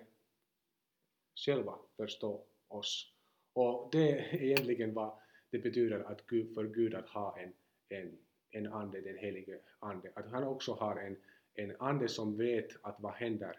själva 1.34 1.78
förstå 1.96 2.44
oss. 2.68 3.12
Och 3.53 3.88
det 3.92 4.18
är 4.18 4.42
egentligen 4.42 4.94
vad 4.94 5.18
det 5.51 5.59
betyder 5.59 6.01
att 6.01 6.26
Gud, 6.26 6.55
för 6.55 6.64
Gud 6.64 6.94
att 6.94 7.09
ha 7.09 7.38
en, 7.38 7.53
en, 7.88 8.18
en 8.51 8.72
ande, 8.72 9.01
den 9.01 9.18
helige 9.18 9.59
ande. 9.78 10.12
Att 10.14 10.30
han 10.30 10.44
också 10.44 10.72
har 10.72 10.96
en, 10.96 11.16
en 11.61 11.76
ande 11.78 12.08
som 12.08 12.36
vet 12.36 12.68
att 12.82 12.96
vad 12.98 13.12
händer 13.12 13.56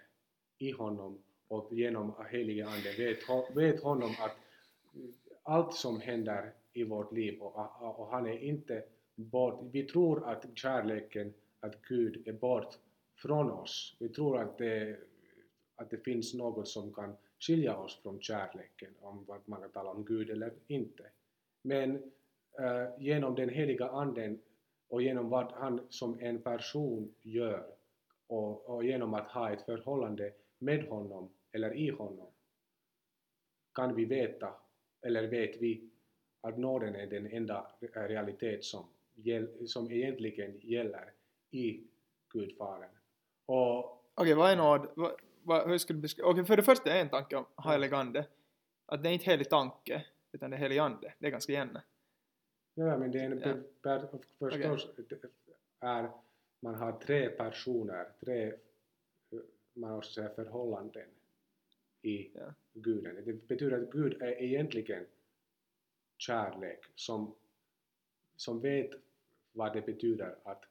i 0.57 0.71
honom 0.71 1.23
och 1.47 1.73
genom 1.73 2.13
helige 2.29 2.65
ande 2.67 2.91
vet, 2.97 3.19
vet 3.55 3.83
honom 3.83 4.09
att 4.19 4.35
allt 5.43 5.73
som 5.73 6.01
händer 6.01 6.53
i 6.73 6.83
vårt 6.83 7.11
liv 7.11 7.41
och, 7.41 7.99
och 7.99 8.07
han 8.07 8.27
är 8.27 8.37
inte 8.43 8.83
bort. 9.15 9.59
Vi 9.71 9.83
tror 9.83 10.29
att 10.29 10.45
kärleken, 10.55 11.33
att 11.59 11.81
Gud 11.81 12.27
är 12.27 12.33
bort 12.33 12.77
från 13.15 13.51
oss. 13.51 13.95
Vi 13.99 14.09
tror 14.09 14.37
att 14.37 14.57
det, 14.57 14.97
att 15.75 15.89
det 15.89 15.97
finns 15.97 16.33
något 16.33 16.67
som 16.67 16.93
kan 16.93 17.15
skilja 17.39 17.77
oss 17.77 17.99
från 18.03 18.21
kärleken, 18.21 18.93
om 19.01 19.25
man 19.45 19.61
kan 19.61 19.71
tala 19.71 19.89
om 19.89 20.05
Gud 20.05 20.29
eller 20.29 20.53
inte. 20.67 21.03
Men 21.61 22.11
äh, 22.59 22.87
genom 22.99 23.35
den 23.35 23.49
heliga 23.49 23.89
anden 23.89 24.39
och 24.87 25.01
genom 25.01 25.29
vad 25.29 25.51
han 25.51 25.81
som 25.89 26.19
en 26.19 26.41
person 26.41 27.13
gör 27.21 27.65
och, 28.31 28.69
och 28.69 28.83
genom 28.83 29.13
att 29.13 29.27
ha 29.27 29.51
ett 29.51 29.61
förhållande 29.61 30.33
med 30.57 30.87
honom 30.87 31.29
eller 31.51 31.73
i 31.73 31.89
honom 31.89 32.27
kan 33.73 33.95
vi 33.95 34.05
veta, 34.05 34.53
eller 35.01 35.27
vet 35.27 35.61
vi, 35.61 35.89
att 36.41 36.57
nåden 36.57 36.95
är 36.95 37.07
den 37.07 37.27
enda 37.27 37.71
realitet 37.93 38.63
som, 38.63 38.85
som 39.65 39.91
egentligen 39.91 40.59
gäller 40.61 41.13
i 41.51 41.83
Gudfadern. 42.33 42.89
Okej, 43.45 43.99
okay, 44.15 44.33
vad 44.33 44.51
är 44.51 44.55
nåd? 44.55 44.87
Hur 45.45 45.93
du 45.93 45.93
beskriva? 45.93 46.27
Okej, 46.27 46.41
okay, 46.41 46.45
för 46.45 46.57
det 46.57 46.63
första 46.63 46.91
är 46.91 47.01
en 47.01 47.09
tanke 47.09 47.35
om 47.35 47.45
helig 47.57 47.93
ande. 47.93 48.25
Att 48.85 49.03
det 49.03 49.09
är 49.09 49.13
inte 49.13 49.25
helig 49.25 49.49
tanke, 49.49 50.05
utan 50.31 50.49
det 50.49 50.57
är 50.57 50.59
helig 50.59 50.77
ande. 50.77 51.13
Det 51.19 51.27
är 51.27 51.31
ganska 51.31 51.53
gärna. 51.53 51.81
Ja, 52.73 52.97
men 52.97 53.11
det 53.11 53.19
är 53.19 53.25
en 53.25 53.39
ja. 53.39 53.53
per, 53.81 54.07
förstås 54.39 54.85
okay. 54.85 55.19
är 55.79 56.11
man 56.61 56.75
har 56.75 56.99
tre 56.99 57.29
personer, 57.29 58.07
tre 58.19 58.53
man 59.73 59.97
också 59.97 60.11
säger 60.11 60.29
förhållanden 60.29 61.07
i 62.01 62.31
ja. 62.33 62.53
guden. 62.73 63.25
Det 63.25 63.33
betyder 63.33 63.81
att 63.81 63.91
Gud 63.91 64.21
är 64.21 64.41
egentligen 64.41 65.05
kärlek 66.17 66.79
som, 66.95 67.35
som 68.35 68.61
vet 68.61 68.91
vad 69.51 69.73
det 69.73 69.81
betyder 69.81 70.35
att, 70.43 70.65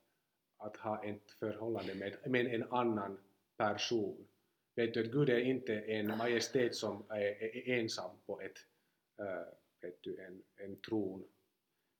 att 0.56 0.76
ha 0.76 1.04
ett 1.04 1.30
förhållande 1.30 1.94
med, 1.94 2.30
med 2.30 2.46
en 2.46 2.62
annan 2.62 3.18
person. 3.56 4.26
Vet 4.74 4.94
du 4.94 5.00
att 5.00 5.12
Gud 5.12 5.28
är 5.28 5.40
inte 5.40 5.80
en 5.80 6.06
majestät 6.06 6.74
som 6.74 7.04
är, 7.08 7.42
är 7.42 7.68
ensam 7.68 8.10
på 8.26 8.40
ett, 8.40 8.58
äh, 9.18 9.52
vet 9.80 10.02
du, 10.02 10.20
en, 10.20 10.42
en 10.56 10.76
tron. 10.76 11.24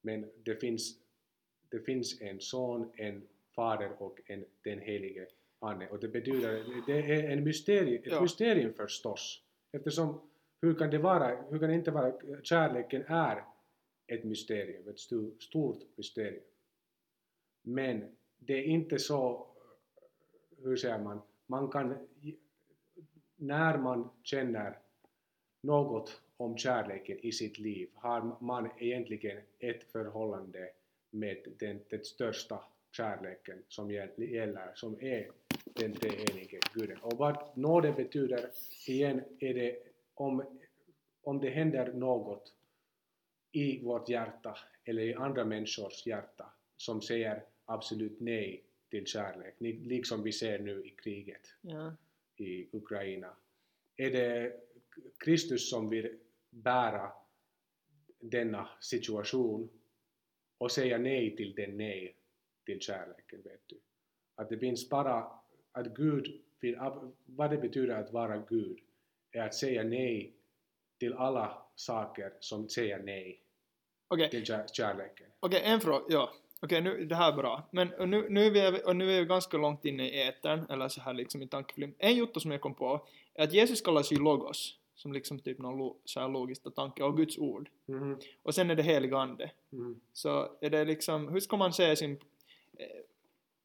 Men 0.01 0.31
det 0.45 0.57
finns, 0.57 1.01
det 1.69 1.81
finns 1.81 2.21
en 2.21 2.41
son, 2.41 2.93
en 2.97 3.29
fader 3.55 4.03
och 4.03 4.21
en, 4.27 4.45
den 4.63 4.79
helige 4.79 5.27
Ande. 5.63 5.89
Och 5.89 6.01
det 6.01 6.09
betyder, 6.09 6.65
det 6.87 6.93
är 6.93 7.31
en 7.31 7.45
mysterie, 7.45 7.99
ett 7.99 8.07
ja. 8.07 8.21
mysterium 8.21 8.73
förstås. 8.73 9.43
Eftersom, 9.73 10.31
hur 10.63 10.75
kan 10.75 10.91
det 10.91 10.99
vara, 10.99 11.43
hur 11.51 11.59
kan 11.59 11.69
det 11.69 11.75
inte 11.75 11.91
vara, 11.91 12.43
kärleken 12.43 13.05
är 13.07 13.45
ett 14.07 14.25
mysterium, 14.25 14.89
ett 14.89 14.99
stort 15.43 15.97
mysterium. 15.97 16.43
Men 17.63 18.17
det 18.39 18.55
är 18.55 18.63
inte 18.63 18.99
så, 18.99 19.47
hur 20.63 20.77
säger 20.77 20.99
man, 20.99 21.21
man 21.47 21.69
kan, 21.69 22.09
när 23.37 23.79
man 23.79 24.11
känner 24.23 24.79
något 25.63 26.23
om 26.37 26.57
kärleken 26.57 27.19
i 27.19 27.33
sitt 27.33 27.59
liv 27.59 27.91
har 27.95 28.37
man 28.41 28.71
egentligen 28.79 29.43
ett 29.59 29.85
förhållande 29.85 30.71
med 31.11 31.55
den, 31.59 31.81
den 31.91 32.05
största 32.05 32.65
kärleken 32.91 33.63
som 33.69 33.91
gäller, 33.91 34.73
som 34.75 35.01
är 35.01 35.31
den 35.65 35.93
treenige 35.93 36.61
guden. 36.75 36.99
Och 37.03 37.19
vad 37.19 37.59
nåden 37.59 37.95
betyder 37.95 38.51
igen 38.87 39.23
är 39.39 39.55
det 39.55 39.79
om, 40.15 40.59
om 41.23 41.41
det 41.41 41.51
händer 41.51 41.93
något 41.93 42.55
i 43.53 43.85
vårt 43.85 44.09
hjärta 44.09 44.59
eller 44.85 45.03
i 45.03 45.15
andra 45.15 45.45
människors 45.45 46.07
hjärta 46.07 46.53
som 46.77 47.03
säger 47.03 47.45
absolut 47.65 48.21
nej 48.21 48.65
till 48.91 49.07
kärlek, 49.07 49.55
liksom 49.59 50.23
vi 50.23 50.33
ser 50.33 50.59
nu 50.59 50.85
i 50.85 50.91
kriget 50.91 51.55
ja. 51.61 51.97
i 52.37 52.77
Ukraina. 52.77 53.37
Är 53.97 54.11
det 54.11 54.53
Kristus 55.19 55.71
som 55.71 55.89
vill 55.89 56.19
bära 56.51 57.13
denna 58.21 58.69
situation 58.81 59.69
och 60.59 60.73
säga 60.73 60.99
nej 60.99 61.37
till 61.37 61.55
den 61.55 61.77
nej 61.77 62.17
till 62.65 62.81
kärleken, 62.81 63.43
vet 63.43 63.63
du. 63.67 63.81
Att 64.35 64.49
det 64.49 64.59
finns 64.59 64.89
bara 64.89 65.27
att 65.73 65.87
Gud, 65.87 66.41
vad 67.27 67.51
det 67.51 67.57
betyder 67.57 67.95
att 67.95 68.13
vara 68.13 68.39
Gud, 68.49 68.79
är 69.33 69.41
att 69.41 69.55
säga 69.55 69.83
nej 69.83 70.35
till 70.99 71.15
alla 71.15 71.63
saker 71.75 72.33
som 72.41 72.69
säger 72.69 73.03
nej 73.03 73.43
okay. 74.09 74.31
till 74.31 74.45
kärleken. 74.73 75.27
Okej, 75.41 75.59
okay, 75.59 75.73
en 75.73 75.81
fråga, 75.81 76.05
ja. 76.09 76.33
Okej, 76.63 76.81
okay, 76.81 76.93
nu, 76.93 77.05
det 77.05 77.15
här 77.15 77.33
är 77.33 77.37
bra. 77.37 77.69
Men 77.71 77.89
nu, 77.89 78.27
nu, 78.31 78.59
är 78.59 78.73
vi, 78.73 78.83
och 78.85 78.97
nu 78.97 79.13
är 79.13 79.21
vi 79.21 79.27
ganska 79.27 79.57
långt 79.57 79.85
inne 79.85 80.09
i 80.09 80.23
etern, 80.23 80.67
eller 80.71 80.89
så 80.89 81.01
här 81.01 81.15
liksom 81.15 81.43
i 81.43 81.49
tankefilm. 81.49 81.95
En 81.99 82.17
jotto 82.17 82.41
som 82.41 82.51
jag 82.51 82.61
kom 82.61 82.75
på 82.75 83.07
är 83.35 83.45
att 83.45 83.53
Jesus 83.53 83.81
kallas 83.81 84.13
ju 84.13 84.17
logos, 84.17 84.79
som 84.95 85.13
liksom 85.13 85.39
typ 85.39 85.59
någon 85.59 85.79
lo, 85.79 85.97
så 86.05 86.21
här 86.21 86.29
logisk 86.29 86.75
tanke, 86.75 87.03
och 87.03 87.17
Guds 87.17 87.39
ord. 87.39 87.71
Mm. 87.89 88.19
Och 88.43 88.55
sen 88.55 88.71
är 88.71 88.75
det 88.75 88.83
helig 88.83 89.15
ande. 89.15 89.51
Mm. 89.73 90.01
Så 90.13 90.57
är 90.61 90.71
det 90.71 90.85
liksom, 90.85 91.29
hur 91.29 91.41
ska 91.41 91.57
man 91.57 91.73
säga 91.73 91.97
sin 91.97 92.19
Eh, 92.79 92.87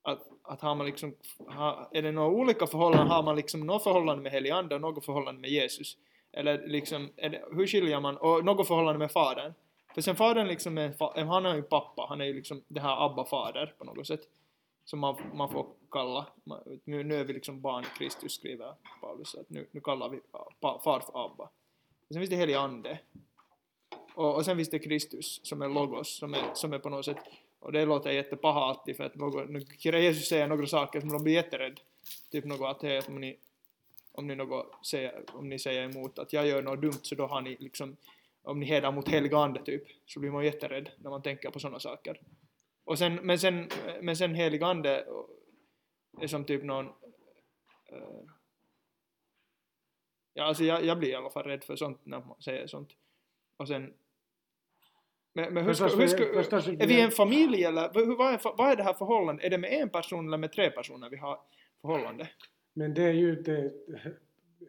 att, 0.01 0.27
att 0.41 0.61
har 0.61 0.75
man 0.75 0.85
liksom, 0.85 1.15
har, 1.47 1.89
är 1.91 2.01
det 2.01 2.11
några 2.11 2.29
olika 2.29 2.67
förhållanden, 2.67 3.07
har 3.07 3.23
man 3.23 3.35
liksom 3.35 3.67
något 3.67 3.83
förhållande 3.83 4.23
med 4.23 4.31
helig 4.31 4.49
ande 4.49 4.75
och 4.75 4.81
något 4.81 5.05
förhållande 5.05 5.41
med 5.41 5.49
Jesus? 5.49 5.97
Eller 6.31 6.67
liksom, 6.67 7.11
det, 7.15 7.43
hur 7.51 7.67
skiljer 7.67 7.99
man, 7.99 8.17
och 8.17 8.45
något 8.45 8.67
förhållande 8.67 8.99
med 8.99 9.11
fadern? 9.11 9.53
För 9.93 10.01
sen 10.01 10.15
fadern 10.15 10.47
liksom 10.47 10.77
är, 10.77 11.25
han 11.25 11.45
är 11.45 11.55
ju 11.55 11.61
pappa, 11.61 12.05
han 12.09 12.21
är 12.21 12.25
ju 12.25 12.33
liksom 12.33 12.63
det 12.67 12.79
här 12.79 13.09
Abba-fader 13.09 13.73
på 13.77 13.83
något 13.83 14.07
sätt. 14.07 14.21
Som 14.85 14.99
man, 14.99 15.15
man 15.33 15.49
får 15.49 15.67
kalla, 15.91 16.25
nu, 16.83 17.03
nu 17.03 17.15
är 17.15 17.23
vi 17.23 17.33
liksom 17.33 17.61
barn 17.61 17.83
i 17.83 17.97
Kristus 17.97 18.33
skriver 18.33 18.73
Paulus, 19.01 19.29
så 19.29 19.39
att 19.39 19.49
nu, 19.49 19.67
nu 19.71 19.81
kallar 19.81 20.09
vi 20.09 20.21
far 20.61 20.99
för 20.99 21.25
Abba. 21.25 21.43
Och 22.07 22.13
sen 22.13 22.21
finns 22.21 22.29
det 22.29 22.35
helig 22.35 22.53
ande. 22.53 22.99
Och, 24.15 24.35
och 24.35 24.45
sen 24.45 24.55
finns 24.55 24.69
det 24.69 24.79
Kristus 24.79 25.39
som 25.43 25.61
är 25.61 25.69
logos, 25.69 26.17
som 26.17 26.33
är, 26.33 26.53
som 26.53 26.73
är 26.73 26.79
på 26.79 26.89
något 26.89 27.05
sätt 27.05 27.17
och 27.65 27.71
det 27.71 27.85
låter 27.85 28.11
jättepaha 28.11 28.59
alltid 28.59 28.97
för 28.97 29.03
att 29.03 29.15
någon, 29.15 29.61
Jesus 29.77 30.27
säger 30.27 30.47
några 30.47 30.67
saker 30.67 30.99
som 30.99 31.09
de 31.09 31.23
blir 31.23 31.33
jätterädd. 31.33 31.79
Typ 32.31 32.45
något 32.45 32.75
att 32.75 32.83
hej, 32.83 33.01
om 33.07 33.21
ni, 33.21 33.37
om 34.11 34.27
ni, 34.27 34.35
något 34.35 34.85
säger, 34.85 35.23
om 35.33 35.49
ni 35.49 35.59
säger 35.59 35.83
emot 35.83 36.19
att 36.19 36.33
jag 36.33 36.47
gör 36.47 36.61
något 36.61 36.81
dumt 36.81 36.99
så 37.01 37.15
då 37.15 37.27
har 37.27 37.41
ni 37.41 37.57
liksom, 37.59 37.97
om 38.41 38.59
ni 38.59 38.65
hedrar 38.65 38.91
mot 38.91 39.09
heliga 39.09 39.37
ande 39.37 39.63
typ, 39.63 39.83
så 40.05 40.19
blir 40.19 40.31
man 40.31 40.45
jätterädd 40.45 40.89
när 40.97 41.09
man 41.09 41.21
tänker 41.21 41.49
på 41.49 41.59
sådana 41.59 41.79
saker. 41.79 42.19
Och 42.83 42.97
sen, 42.97 43.15
men 43.15 43.39
sen, 43.39 43.69
men 44.01 44.17
sen 44.17 44.35
helig 44.35 44.63
ande 44.63 45.05
är 46.21 46.27
som 46.27 46.45
typ 46.45 46.63
någon 46.63 46.85
uh, 46.85 48.25
Ja, 50.33 50.43
alltså 50.43 50.63
jag, 50.63 50.85
jag 50.85 50.99
blir 50.99 51.09
i 51.09 51.15
alla 51.15 51.29
fall 51.29 51.43
rädd 51.43 51.63
för 51.63 51.75
sånt 51.75 52.05
när 52.05 52.19
man 52.19 52.41
säger 52.41 52.67
sånt. 52.67 52.89
Och 53.57 53.67
sen 53.67 53.93
men, 55.35 55.53
men 55.53 55.65
hur 55.65 55.73
ska, 55.73 55.87
hur 55.87 56.07
ska, 56.07 56.23
är 56.71 56.87
vi 56.87 57.01
en 57.01 57.11
familj 57.11 57.63
eller 57.63 57.93
hur, 57.93 58.15
vad, 58.15 58.33
är, 58.33 58.57
vad 58.57 58.71
är 58.71 58.75
det 58.75 58.83
här 58.83 58.93
förhållandet? 58.93 59.45
Är 59.45 59.49
det 59.49 59.57
med 59.57 59.73
en 59.73 59.89
person 59.89 60.27
eller 60.27 60.37
med 60.37 60.51
tre 60.51 60.71
personer 60.71 61.09
vi 61.09 61.17
har 61.17 61.39
förhållande? 61.81 62.29
Men 62.73 62.93
det 62.93 63.03
är 63.03 63.13
ju 63.13 63.35
det 63.35 63.73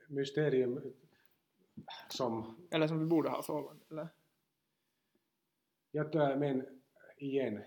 mysterium 0.08 0.92
som... 2.08 2.56
Eller 2.70 2.86
som 2.86 2.98
vi 2.98 3.06
borde 3.06 3.28
ha 3.28 3.42
förhållande, 3.42 3.84
eller? 3.90 4.08
Jag 5.90 6.12
tror, 6.12 6.36
men 6.36 6.82
igen, 7.16 7.62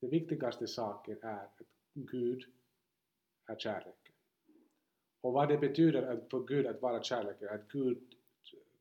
det 0.00 0.08
viktigaste 0.08 0.66
saken 0.66 1.18
är 1.22 1.34
att 1.34 1.60
Gud 1.94 2.44
är 3.46 3.56
kärleken. 3.56 4.14
Och 5.20 5.32
vad 5.32 5.48
det 5.48 5.58
betyder 5.58 6.02
att 6.02 6.30
för 6.30 6.46
Gud 6.46 6.66
att 6.66 6.82
vara 6.82 7.02
kärleken, 7.02 7.48
att 7.48 7.68
Gud, 7.68 7.98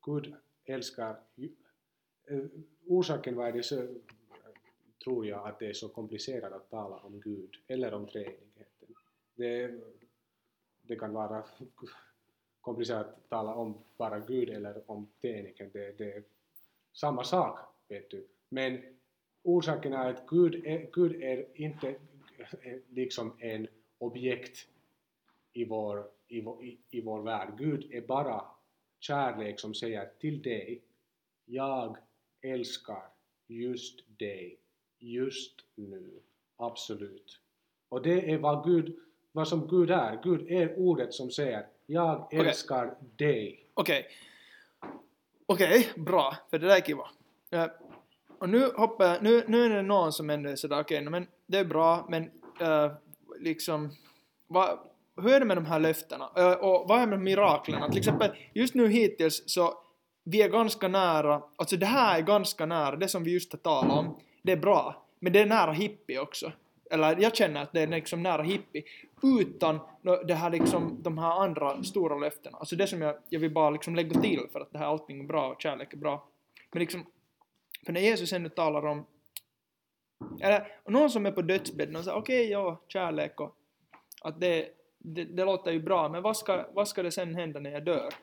Gud 0.01 0.35
älskar 0.65 1.19
orsaken 2.87 3.35
var 3.35 3.51
det 3.51 3.63
så, 3.63 3.87
tror 5.03 5.25
jag 5.25 5.47
att 5.47 5.59
det 5.59 5.67
är 5.67 5.73
så 5.73 5.89
komplicerat 5.89 6.53
att 6.53 6.69
tala 6.69 6.95
om 6.95 7.21
Gud 7.21 7.55
eller 7.67 7.93
om 7.93 8.07
treenigheten. 8.07 8.95
Det, 9.35 9.79
det 10.81 10.95
kan 10.95 11.13
vara 11.13 11.43
komplicerat 12.61 13.07
att 13.07 13.29
tala 13.29 13.55
om 13.55 13.77
bara 13.97 14.19
Gud 14.19 14.49
eller 14.49 14.91
om 14.91 15.07
treenigheten, 15.21 15.69
det, 15.73 15.97
det 15.97 16.13
är 16.13 16.23
samma 16.93 17.23
sak, 17.23 17.59
vet 17.87 18.09
du. 18.11 18.27
Men 18.49 18.81
orsaken 19.43 19.93
är 19.93 20.09
att 20.09 20.27
Gud 20.27 20.65
är, 20.65 20.89
Gud 20.93 21.23
är 21.23 21.45
inte 21.53 21.95
liksom 22.89 23.33
en 23.39 23.67
objekt 23.97 24.67
i 25.53 25.65
vår, 25.65 26.07
i, 26.27 26.41
vår, 26.41 26.63
i, 26.63 26.77
i 26.89 27.01
vår 27.01 27.21
värld. 27.21 27.53
Gud 27.57 27.93
är 27.93 28.01
bara 28.01 28.45
kärlek 28.99 29.59
som 29.59 29.73
säger 29.73 30.09
till 30.19 30.41
dig, 30.41 30.81
jag 31.45 31.97
älskar 32.51 33.03
just 33.47 34.19
dig, 34.19 34.59
just 34.99 35.55
nu, 35.75 36.19
absolut. 36.57 37.39
Och 37.89 38.01
det 38.01 38.31
är 38.31 38.37
vad 38.37 38.65
Gud, 38.65 38.95
vad 39.31 39.47
som 39.47 39.67
Gud 39.67 39.91
är. 39.91 40.19
Gud 40.23 40.51
är 40.51 40.79
ordet 40.79 41.13
som 41.13 41.31
säger, 41.31 41.67
jag 41.85 42.33
älskar 42.33 42.95
dig. 43.15 43.69
Okej. 43.73 44.07
Okej, 45.45 45.89
bra. 45.95 46.35
För 46.49 46.59
det 46.59 46.67
där 46.67 46.75
är 46.75 46.81
kiva. 46.81 47.09
Eh, 47.49 47.67
och 48.39 48.49
nu 48.49 48.71
hoppar 48.75 49.21
nu, 49.21 49.43
nu 49.47 49.65
är 49.65 49.69
det 49.69 49.81
någon 49.81 50.13
som 50.13 50.29
ändå 50.29 50.49
är 50.49 50.55
sådär, 50.55 50.79
okej, 50.79 51.01
no, 51.01 51.09
men 51.09 51.27
det 51.45 51.57
är 51.57 51.65
bra, 51.65 52.05
men 52.09 52.23
eh, 52.61 52.91
liksom, 53.39 53.91
vad, 54.47 54.79
hur 55.21 55.33
är 55.33 55.39
det 55.39 55.45
med 55.45 55.57
de 55.57 55.65
här 55.65 55.79
löftena? 55.79 56.29
Eh, 56.37 56.51
och 56.51 56.87
vad 56.89 57.01
är 57.01 57.07
med 57.07 57.19
miraklerna? 57.19 57.89
Till 57.89 57.97
exempel, 57.97 58.31
just 58.53 58.73
nu 58.73 58.87
hittills 58.87 59.43
så, 59.45 59.73
vi 60.29 60.41
är 60.41 60.49
ganska 60.49 60.87
nära, 60.87 61.41
alltså 61.55 61.77
det 61.77 61.85
här 61.85 62.17
är 62.17 62.21
ganska 62.21 62.65
nära, 62.65 62.95
det 62.95 63.07
som 63.07 63.23
vi 63.23 63.31
just 63.31 63.51
har 63.51 63.59
talat 63.59 63.97
om, 63.97 64.17
det 64.41 64.51
är 64.51 64.57
bra, 64.57 65.05
men 65.19 65.33
det 65.33 65.39
är 65.39 65.45
nära 65.45 65.71
hippie 65.71 66.19
också. 66.19 66.51
Eller 66.91 67.17
jag 67.21 67.35
känner 67.35 67.61
att 67.61 67.71
det 67.73 67.81
är 67.81 67.87
liksom 67.87 68.23
nära 68.23 68.43
hippie, 68.43 68.83
utan 69.23 69.79
det 70.27 70.33
här 70.33 70.49
liksom, 70.49 70.99
de 71.01 71.17
här 71.17 71.43
andra 71.43 71.83
stora 71.83 72.15
löftena. 72.15 72.57
Alltså 72.57 72.75
det 72.75 72.87
som 72.87 73.01
jag, 73.01 73.15
jag 73.29 73.39
vill 73.39 73.51
bara 73.51 73.69
liksom 73.69 73.95
lägga 73.95 74.21
till 74.21 74.47
för 74.51 74.59
att 74.59 74.71
det 74.71 74.77
här 74.77 74.85
allting 74.85 75.19
är 75.19 75.23
bra 75.23 75.47
och 75.51 75.61
kärlek 75.61 75.93
är 75.93 75.97
bra. 75.97 76.27
Men 76.71 76.79
liksom, 76.79 77.05
för 77.85 77.93
när 77.93 78.01
Jesus 78.01 78.33
ännu 78.33 78.49
talar 78.49 78.85
om, 78.85 79.05
eller 80.41 80.67
någon 80.87 81.09
som 81.09 81.25
är 81.25 81.31
på 81.31 81.41
dödsbädden 81.41 81.95
och 81.95 82.03
säger 82.03 82.17
okej, 82.17 82.49
ja, 82.49 82.81
kärlek 82.87 83.39
och 83.39 83.55
att 84.21 84.39
det, 84.39 84.69
det, 84.97 85.23
det 85.23 85.45
låter 85.45 85.71
ju 85.71 85.79
bra, 85.79 86.09
men 86.09 86.23
vad 86.23 86.37
ska, 86.37 86.65
vad 86.73 86.87
ska 86.87 87.03
det 87.03 87.11
sen 87.11 87.35
hända 87.35 87.59
när 87.59 87.71
jag 87.71 87.85
dör? 87.85 88.13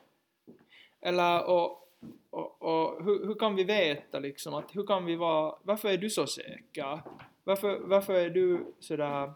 Eller 1.01 1.49
och, 1.49 1.84
och, 2.29 2.61
och 2.61 3.05
hur, 3.05 3.25
hur 3.25 3.35
kan 3.35 3.55
vi 3.55 3.63
veta 3.63 4.19
liksom 4.19 4.53
att 4.53 4.75
hur 4.75 4.85
kan 4.87 5.05
vi 5.05 5.15
vara, 5.15 5.55
varför 5.63 5.89
är 5.89 5.97
du 5.97 6.09
så 6.09 6.27
säker? 6.27 7.01
Varför, 7.43 7.79
varför 7.79 8.13
är 8.13 8.29
du 8.29 8.73
sådär, 8.79 9.33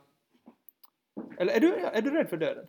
eller 1.37 1.53
är 1.53 1.59
du, 1.59 1.75
är 1.75 2.01
du 2.01 2.09
rädd 2.09 2.29
för 2.29 2.37
döden? 2.37 2.67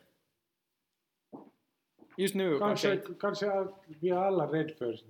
Just 2.17 2.35
nu 2.35 2.59
kanske, 2.59 2.89
Kanske, 2.89 3.09
inte. 3.09 3.21
kanske 3.21 3.53
att 3.53 3.85
vi 3.87 4.09
är 4.09 4.17
alla 4.17 4.53
rädda 4.53 4.75
för 4.75 5.01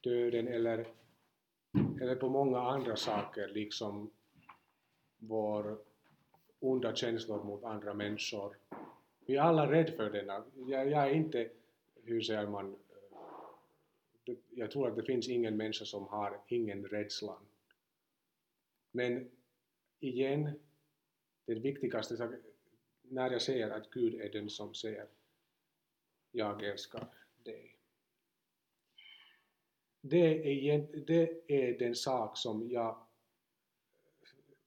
döden 0.00 0.48
eller, 0.48 0.86
eller 2.00 2.16
på 2.16 2.28
många 2.28 2.60
andra 2.60 2.96
saker, 2.96 3.48
liksom 3.48 4.10
vår 5.18 5.78
onda 6.60 6.94
känslor 6.94 7.44
mot 7.44 7.64
andra 7.64 7.94
människor. 7.94 8.56
Vi 9.26 9.36
är 9.36 9.40
alla 9.40 9.70
rädda 9.70 9.92
för 9.92 10.10
denna. 10.10 10.44
Jag, 10.54 10.90
jag 10.90 11.10
är 11.10 11.14
inte, 11.14 11.48
hur 12.04 12.20
säger 12.20 12.46
man, 12.46 12.76
jag 14.50 14.70
tror 14.70 14.88
att 14.88 14.96
det 14.96 15.02
finns 15.02 15.28
ingen 15.28 15.56
människa 15.56 15.84
som 15.84 16.06
har 16.06 16.40
ingen 16.48 16.86
rädslan. 16.86 17.46
Men 18.92 19.30
igen, 20.00 20.50
det 21.44 21.54
viktigaste, 21.54 22.16
saken, 22.16 22.42
när 23.02 23.30
jag 23.30 23.42
säger 23.42 23.70
att 23.70 23.90
Gud 23.90 24.14
är 24.14 24.32
den 24.32 24.50
som 24.50 24.74
säger 24.74 25.06
jag 26.30 26.62
älskar 26.62 27.06
dig. 27.44 27.76
Det 30.00 30.68
är, 30.70 31.06
det 31.06 31.42
är 31.48 31.78
den 31.78 31.94
sak 31.94 32.38
som 32.38 32.70
jag... 32.70 33.06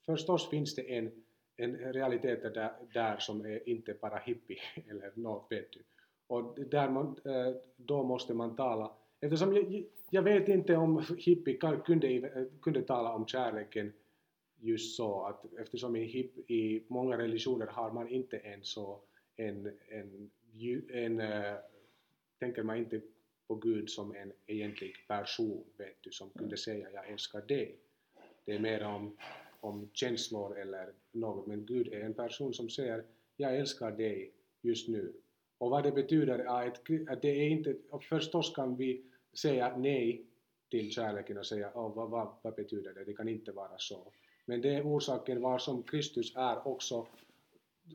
Förstås 0.05 0.49
finns 0.49 0.75
det 0.75 0.97
en, 0.97 1.23
en 1.55 1.93
realitet 1.93 2.41
där, 2.41 2.73
där 2.93 3.17
som 3.17 3.45
är 3.45 3.69
inte 3.69 3.93
bara 3.93 4.17
hippie 4.17 4.61
eller 4.89 5.11
något, 5.15 5.51
vet 5.51 5.71
du. 5.71 5.83
Och 6.27 6.59
där 6.59 6.89
man, 6.89 7.07
eh, 7.25 7.55
då 7.75 8.03
måste 8.03 8.33
man 8.33 8.55
tala, 8.55 8.95
eftersom 9.21 9.55
jag, 9.55 9.83
jag 10.09 10.21
vet 10.21 10.47
inte 10.47 10.75
om 10.75 11.05
hippie 11.17 11.57
kunde, 11.85 12.47
kunde 12.61 12.81
tala 12.81 13.13
om 13.13 13.27
kärleken 13.27 13.93
just 14.59 14.95
så 14.95 15.25
att 15.25 15.45
eftersom 15.59 15.95
i, 15.95 16.03
hip, 16.03 16.49
i 16.51 16.83
många 16.87 17.17
religioner 17.17 17.67
har 17.67 17.91
man 17.91 18.09
inte 18.09 18.37
en 18.37 18.63
så 18.63 18.99
en, 19.35 19.71
en, 19.87 20.29
en 20.89 21.19
äh, 21.19 21.55
tänker 22.39 22.63
man 22.63 22.77
inte 22.77 23.01
på 23.47 23.55
Gud 23.55 23.89
som 23.89 24.15
en 24.15 24.31
egentlig 24.47 24.93
person, 25.07 25.63
vet 25.77 25.95
du, 26.01 26.11
som 26.11 26.29
kunde 26.29 26.57
säga 26.57 26.87
jag 26.93 27.09
älskar 27.09 27.41
dig. 27.41 27.75
Det 28.45 28.55
är 28.55 28.59
mer 28.59 28.83
om, 28.83 29.17
om 29.59 29.89
känslor 29.93 30.57
eller 30.57 30.93
något, 31.11 31.47
men 31.47 31.65
Gud 31.65 31.87
är 31.87 31.99
en 31.99 32.13
person 32.13 32.53
som 32.53 32.69
säger 32.69 33.03
jag 33.37 33.57
älskar 33.57 33.91
dig 33.91 34.31
just 34.61 34.87
nu. 34.87 35.13
Och 35.57 35.69
vad 35.69 35.83
det 35.83 35.91
betyder 35.91 36.39
är 36.39 36.67
att, 36.67 37.09
att 37.09 37.21
det 37.21 37.29
är 37.29 37.49
inte, 37.49 37.75
och 37.89 38.03
förstås 38.03 38.55
kan 38.55 38.75
vi 38.75 39.03
säga 39.33 39.77
nej 39.77 40.25
till 40.69 40.91
kärleken 40.91 41.37
och 41.37 41.45
säga 41.45 41.71
oh, 41.73 41.95
vad, 41.95 42.09
vad, 42.09 42.27
vad 42.41 42.55
betyder 42.55 42.93
det, 42.93 43.03
det 43.03 43.13
kan 43.13 43.29
inte 43.29 43.51
vara 43.51 43.77
så. 43.77 44.11
Men 44.45 44.61
det 44.61 44.75
är 44.75 44.83
orsaken 44.83 45.41
var 45.41 45.57
som 45.57 45.83
Kristus 45.83 46.35
är 46.35 46.67
också 46.67 47.07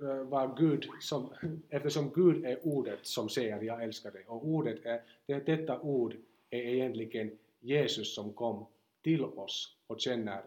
eh, 0.02 0.16
var 0.16 0.56
Gud 0.56 0.88
som, 1.00 1.32
eftersom 1.68 2.10
Gud 2.14 2.44
är 2.44 2.66
ordet 2.66 3.06
som 3.06 3.28
säger 3.28 3.62
jag 3.62 3.82
älskar 3.82 4.10
dig 4.10 4.24
och 4.26 4.46
ordet 4.46 4.84
är, 4.84 5.02
det, 5.26 5.46
detta 5.46 5.80
ord 5.80 6.16
är 6.50 6.60
egentligen 6.60 7.38
Jesus 7.60 8.14
som 8.14 8.32
kom 8.32 8.66
till 9.02 9.24
oss 9.24 9.76
och 9.86 10.00
känner 10.00 10.42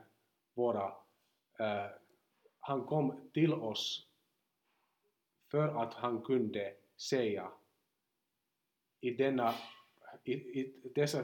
våra, 0.53 0.87
uh, 1.59 1.91
han 2.59 2.85
kom 2.85 3.29
till 3.33 3.53
oss 3.53 4.07
för 5.51 5.83
att 5.83 5.93
han 5.93 6.21
kunde 6.21 6.73
säga 6.97 7.51
i 9.01 9.11
denna, 9.11 9.53
i, 10.23 10.33
i 10.33 10.73
dessa, 10.95 11.23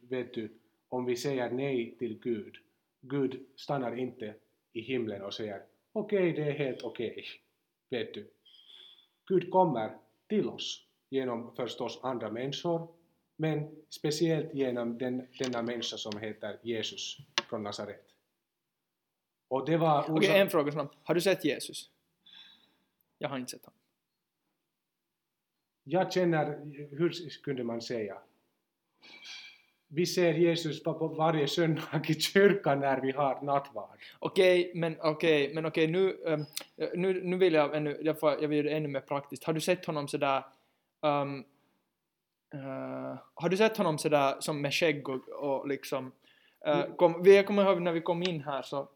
vet 0.00 0.34
du, 0.34 0.52
om 0.88 1.04
vi 1.04 1.16
säger 1.16 1.50
nej 1.50 1.96
till 1.98 2.18
Gud, 2.18 2.56
Gud 3.00 3.46
stannar 3.56 3.96
inte 3.98 4.34
i 4.72 4.80
himlen 4.80 5.22
och 5.22 5.34
säger 5.34 5.62
okej, 5.92 6.32
det 6.32 6.42
är 6.42 6.52
helt 6.52 6.82
okej, 6.82 7.24
vet 7.90 8.14
du. 8.14 8.30
Gud 9.26 9.50
kommer 9.50 9.98
till 10.28 10.48
oss 10.48 10.86
genom 11.08 11.54
förstås 11.56 12.00
andra 12.02 12.30
människor, 12.30 12.88
men 13.36 13.76
speciellt 13.88 14.54
genom 14.54 14.98
den, 14.98 15.26
denna 15.38 15.62
människa 15.62 15.96
som 15.96 16.18
heter 16.20 16.58
Jesus 16.62 17.16
från 17.48 17.62
Nasaret. 17.62 18.04
Och 19.48 19.66
det 19.66 19.76
var 19.76 20.02
Okej, 20.10 20.14
orsak- 20.28 20.40
en 20.40 20.50
fråga 20.50 20.72
snabbt. 20.72 20.96
Har 21.02 21.14
du 21.14 21.20
sett 21.20 21.44
Jesus? 21.44 21.90
Jag 23.18 23.28
har 23.28 23.38
inte 23.38 23.50
sett 23.50 23.64
honom. 23.64 23.78
Jag 25.84 26.12
känner, 26.12 26.44
hur 26.90 27.42
kunde 27.42 27.64
man 27.64 27.80
säga? 27.80 28.16
Vi 29.88 30.06
ser 30.06 30.34
Jesus 30.34 30.82
på 30.82 31.08
varje 31.08 31.48
söndag 31.48 32.02
i 32.08 32.14
kyrkan 32.14 32.80
när 32.80 33.00
vi 33.00 33.12
har 33.12 33.42
nattvard. 33.42 33.98
Okej, 34.18 34.72
men 34.74 34.96
okej, 35.00 35.54
men 35.54 35.66
okej, 35.66 35.86
nu, 35.86 36.16
ehm, 36.26 36.44
nu, 36.94 37.22
nu 37.24 37.36
vill 37.36 37.54
jag 37.54 37.76
ännu, 37.76 37.98
jag, 38.02 38.20
får, 38.20 38.30
jag 38.42 38.48
vill 38.48 38.58
göra 38.58 38.68
det 38.68 38.76
ännu 38.76 38.88
mer 38.88 39.00
praktiskt. 39.00 39.44
Har 39.44 39.52
du 39.52 39.60
sett 39.60 39.86
honom 39.86 40.08
sådär, 40.08 40.42
um, 41.00 41.44
uh, 42.54 43.16
har 43.34 43.48
du 43.48 43.56
sett 43.56 43.76
honom 43.76 43.98
sådär 43.98 44.34
som 44.40 44.60
med 44.60 44.74
skägg 44.74 45.08
och, 45.08 45.28
och 45.28 45.68
liksom, 45.68 46.12
uh, 46.68 46.96
kom, 46.96 47.22
jag 47.24 47.46
kommer 47.46 47.64
ihåg 47.64 47.82
när 47.82 47.92
vi 47.92 48.00
kom 48.00 48.22
in 48.22 48.42
här 48.42 48.62
så, 48.62 48.88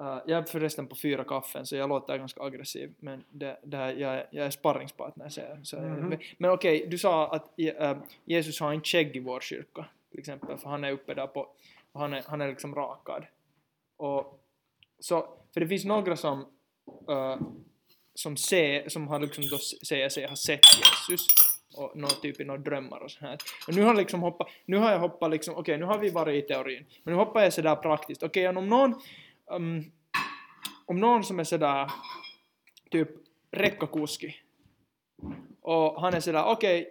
uh, 0.00 0.18
jag 0.26 0.38
är 0.38 0.42
förresten 0.42 0.86
på 0.86 0.96
fyra 0.96 1.24
kaffen 1.24 1.66
så 1.66 1.76
jag 1.76 1.88
låter 1.88 2.18
ganska 2.18 2.42
aggressiv, 2.42 2.94
men 2.98 3.24
det, 3.30 3.58
det 3.62 3.76
här, 3.76 3.92
jag, 3.92 4.14
är- 4.14 4.26
jag 4.30 4.46
är 4.46 4.50
sparringspartner 4.50 5.28
så, 5.28 5.40
så 5.62 5.76
Mhm. 5.80 6.08
men, 6.08 6.18
men 6.38 6.50
okej, 6.50 6.86
du 6.90 6.98
sa 6.98 7.28
att 7.28 7.58
eh, 7.60 7.96
Jesus 8.24 8.60
har 8.60 8.72
en 8.72 8.82
skägg 8.82 9.16
i 9.16 9.20
vår 9.20 9.40
kyrka, 9.40 9.84
till 10.10 10.18
exempel, 10.20 10.58
för 10.58 10.68
han 10.70 10.84
är 10.84 10.92
uppe 10.92 11.14
där 11.14 11.26
på, 11.26 11.48
han 11.94 12.12
är, 12.14 12.22
han 12.26 12.40
är 12.40 12.48
liksom 12.48 12.74
rakad. 12.74 13.24
Och 13.96 14.40
så, 14.98 15.28
för 15.54 15.60
det 15.60 15.66
finns 15.68 15.84
några 15.84 16.16
som, 16.16 16.40
eh, 17.08 17.36
som, 18.14 18.36
ser, 18.36 18.88
som 18.88 19.08
har 19.08 19.20
liksom 19.20 19.44
då 19.50 19.58
säger 19.58 20.08
sig 20.08 20.26
ha 20.26 20.36
sett 20.36 20.60
Jesus 21.08 21.26
och 21.76 21.96
någon 21.96 22.10
typ 22.22 22.40
i 22.40 22.44
några 22.44 22.60
drömmar 22.60 23.00
och 23.00 23.10
så 23.10 23.20
här. 23.20 23.38
Och 23.68 23.74
nu 23.74 23.82
har, 23.82 23.94
liksom 23.94 24.20
hoppa, 24.22 24.46
nu 24.64 24.76
har 24.76 24.92
jag 24.92 24.98
hoppat 24.98 25.30
liksom, 25.30 25.54
okej 25.54 25.78
nu 25.78 25.84
har 25.84 25.98
vi 25.98 26.10
varit 26.10 26.44
i 26.44 26.48
teorin, 26.48 26.86
men 27.02 27.14
nu 27.14 27.18
hoppar 27.20 27.42
jag 27.42 27.52
sådär 27.52 27.76
praktiskt. 27.76 28.22
Okej, 28.22 28.48
om 28.48 28.68
någon, 28.68 28.94
um, 29.50 29.92
om 30.86 31.00
någon 31.00 31.24
som 31.24 31.40
är 31.40 31.44
sådär 31.44 31.90
typ 32.90 33.08
räckakuski 33.50 34.34
och 35.62 36.00
han 36.00 36.14
är 36.14 36.20
sådär 36.20 36.44
okej, 36.44 36.90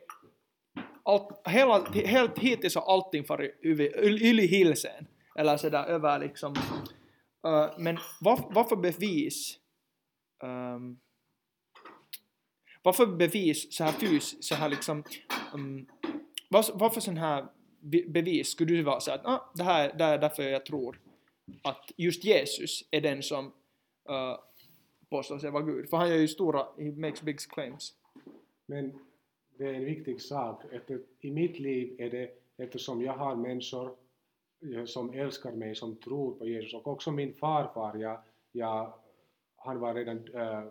allt, 1.03 1.47
hela, 1.47 1.83
helt 1.91 2.39
hittills 2.39 2.75
har 2.75 2.93
allting 2.93 3.23
farit 3.23 3.59
yli, 3.63 4.47
hilsen. 4.47 5.07
Eller 5.35 5.57
sådär 5.57 5.85
över 5.85 6.19
liksom. 6.19 6.55
Uh, 7.47 7.79
men 7.79 7.97
var, 8.21 8.63
för 8.63 8.75
bevis 8.75 9.57
um, 10.43 10.99
varför 12.83 13.05
bevis 13.05 13.75
så 13.75 13.83
här 13.83 13.91
fys, 13.91 14.43
så 14.43 14.55
här 14.55 14.69
liksom 14.69 15.03
um, 15.53 15.87
var, 16.49 16.65
varför 16.73 17.01
sån 17.01 17.17
här 17.17 17.45
bevis 18.07 18.51
skulle 18.51 18.75
du 18.75 18.83
vara 18.83 18.99
så 18.99 19.11
att 19.11 19.25
ah, 19.25 19.51
det 19.55 19.63
här 19.63 19.93
det 19.97 20.03
är 20.03 20.17
därför 20.17 20.43
jag 20.43 20.65
tror 20.65 20.99
att 21.61 21.91
just 21.97 22.23
Jesus 22.23 22.87
är 22.91 23.01
den 23.01 23.23
som 23.23 23.45
uh, 24.09 24.39
påstår 25.09 25.39
sig 25.39 25.51
vara 25.51 25.63
Gud. 25.63 25.89
För 25.89 25.97
han 25.97 26.09
gör 26.09 26.17
ju 26.17 26.27
stora, 26.27 26.67
he 26.77 26.91
makes 26.91 27.21
big 27.21 27.39
claims. 27.39 27.93
Men 28.65 28.99
det 29.57 29.65
är 29.65 29.73
en 29.73 29.85
viktig 29.85 30.21
sak. 30.21 30.63
Efter, 30.71 31.01
I 31.19 31.31
mitt 31.31 31.59
liv 31.59 31.95
är 31.99 32.09
det 32.09 32.41
eftersom 32.57 33.01
jag 33.01 33.13
har 33.13 33.35
människor 33.35 33.95
eh, 34.75 34.85
som 34.85 35.13
älskar 35.13 35.51
mig, 35.51 35.75
som 35.75 35.95
tror 35.95 36.31
på 36.33 36.47
Jesus 36.47 36.73
och 36.73 36.87
också 36.87 37.11
min 37.11 37.33
farfar, 37.33 37.97
jag, 37.97 38.19
jag, 38.51 38.93
han 39.55 39.79
var 39.79 39.93
redan 39.93 40.17
äh, 40.33 40.63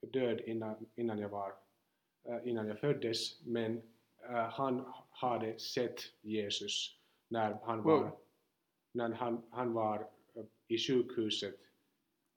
död 0.00 0.40
innan, 0.40 0.86
innan, 0.94 1.18
jag 1.18 1.28
var, 1.28 1.52
äh, 2.28 2.48
innan 2.48 2.68
jag 2.68 2.78
föddes 2.78 3.40
men 3.44 3.82
äh, 4.28 4.34
han 4.34 4.84
hade 5.10 5.58
sett 5.58 6.00
Jesus 6.20 6.98
när 7.28 7.58
han 7.62 7.82
var, 7.82 7.98
Wow. 7.98 8.10
När 8.92 9.10
han, 9.10 9.42
han 9.50 9.72
var 9.72 10.06
i 10.68 10.78
sjukhuset 10.78 11.54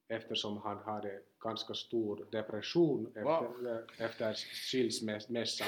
eftersom 0.07 0.57
han 0.57 0.77
hade 0.77 1.21
ganska 1.39 1.73
stor 1.73 2.27
depression 2.31 3.07
efter, 3.07 3.23
Wow. 3.23 3.81
efter 3.97 4.33
skilsmässan 4.33 5.67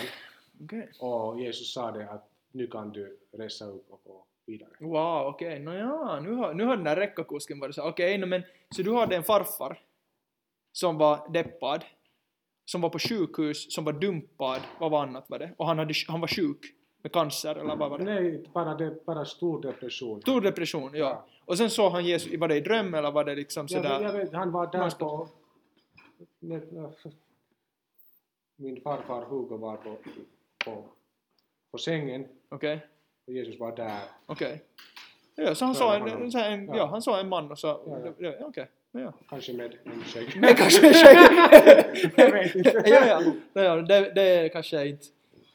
Okej. 0.63 0.91
och 0.99 1.39
Jesus 1.39 1.73
sa 1.73 1.91
det 1.91 2.09
att 2.09 2.29
nu 2.51 2.67
kan 2.67 2.91
du 2.91 3.19
resa 3.31 3.65
upp 3.65 3.85
och 3.89 4.01
gå 4.03 4.25
vidare. 4.45 4.69
Wow, 4.79 5.27
okej. 5.27 5.61
Okay. 5.61 5.77
ja, 5.77 6.19
nu 6.19 6.31
har, 6.31 6.53
nu 6.53 6.63
har 6.63 6.75
den 6.75 6.85
där 6.85 6.95
räckakusken 6.95 7.59
varit 7.59 7.75
så 7.75 7.81
okej, 7.81 8.17
okay, 8.17 8.29
men 8.29 8.43
så 8.75 8.81
du 8.81 8.93
hade 8.93 9.15
en 9.15 9.23
farfar 9.23 9.79
som 10.71 10.97
var 10.97 11.33
deppad, 11.33 11.83
som 12.65 12.81
var 12.81 12.89
på 12.89 12.99
sjukhus, 12.99 13.73
som 13.73 13.85
var 13.85 13.93
dumpad, 13.93 14.61
vad 14.79 14.91
var 14.91 15.03
annat 15.03 15.29
var 15.29 15.39
det? 15.39 15.53
Och 15.57 15.67
han, 15.67 15.79
hade, 15.79 15.93
han 16.07 16.21
var 16.21 16.27
sjuk 16.27 16.75
med 17.03 17.11
cancer, 17.11 17.55
eller 17.55 17.75
vad 17.75 17.89
var 17.89 17.97
det? 17.97 18.03
Nej, 18.03 18.43
bara, 18.53 18.75
det, 18.75 19.05
bara 19.05 19.25
stor 19.25 19.61
depression. 19.61 20.21
Stor 20.21 20.41
depression, 20.41 20.91
ja. 20.93 20.99
Ja. 20.99 21.25
Och 21.45 21.57
sen 21.57 21.69
såg 21.69 21.91
han 21.91 22.05
Jesus, 22.05 22.39
var 22.39 22.47
det 22.47 22.55
i 22.55 22.61
dröm 22.61 22.93
eller 22.93 23.11
var 23.11 23.23
det 23.23 23.35
liksom 23.35 23.67
jag, 23.69 23.83
sådär? 23.83 23.99
vet- 23.99 24.01
jag 24.13 24.13
vet, 24.13 24.33
han 24.33 24.51
var 24.51 24.71
där 24.71 24.89
på... 24.89 25.27
Min 28.55 28.81
farfar 28.81 29.21
Hugo 29.25 29.57
var 29.57 29.77
på, 29.77 29.97
på, 30.65 30.83
på 31.71 31.77
sängen 31.77 32.27
Okej, 32.49 32.87
och 33.27 33.33
Jesus 33.33 33.59
var 33.59 33.75
där. 33.75 33.99
okej. 34.25 34.63
Ja, 35.35 35.55
så 35.55 35.65
han 35.65 35.75
såg 35.75 35.93
en, 35.93 36.31
så 36.31 36.39
en, 36.39 36.67
ja. 36.67 36.77
Ja. 36.77 36.85
han 36.85 37.01
såg 37.01 37.19
en 37.19 37.29
man 37.29 37.51
och 37.51 37.59
så, 37.59 37.67
Ja, 37.67 38.13
ja. 38.17 38.31
okej. 38.39 38.67
Ja. 38.91 39.13
Kanske 39.29 39.53
med 39.53 39.77
en 39.83 40.03
skägg. 40.03 40.37
Men 40.41 40.55
kanske 40.55 40.93
tjej. 40.93 41.15
Jag 42.15 42.31
vet 42.31 42.55
inte. 42.55 42.83
ja, 42.85 43.05
ja. 43.53 43.63
ja, 43.63 43.75
det, 43.75 44.11
det 44.15 44.21
är 44.21 44.49
kanske 44.49 44.87
inte 44.87 45.05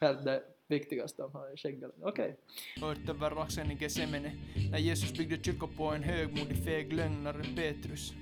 helt 0.01 0.25
det 0.25 0.43
viktigaste 0.69 1.23
av 1.23 1.33
han 1.33 1.51
är 1.51 1.57
skägg 1.57 1.83
Okej. 2.01 2.35
hört 2.81 3.09
över 3.09 3.41
axeln 3.41 3.71
i 3.71 3.75
Gesemene 3.75 4.31
när 4.71 4.79
Jesus 4.79 5.13
byggde 5.17 5.43
kyrkor 5.43 5.69
på 5.77 5.83
en 5.83 6.03
högmodig 6.03 6.63
feg 6.65 6.93
lögnare 6.93 7.43
Petrus. 7.55 8.13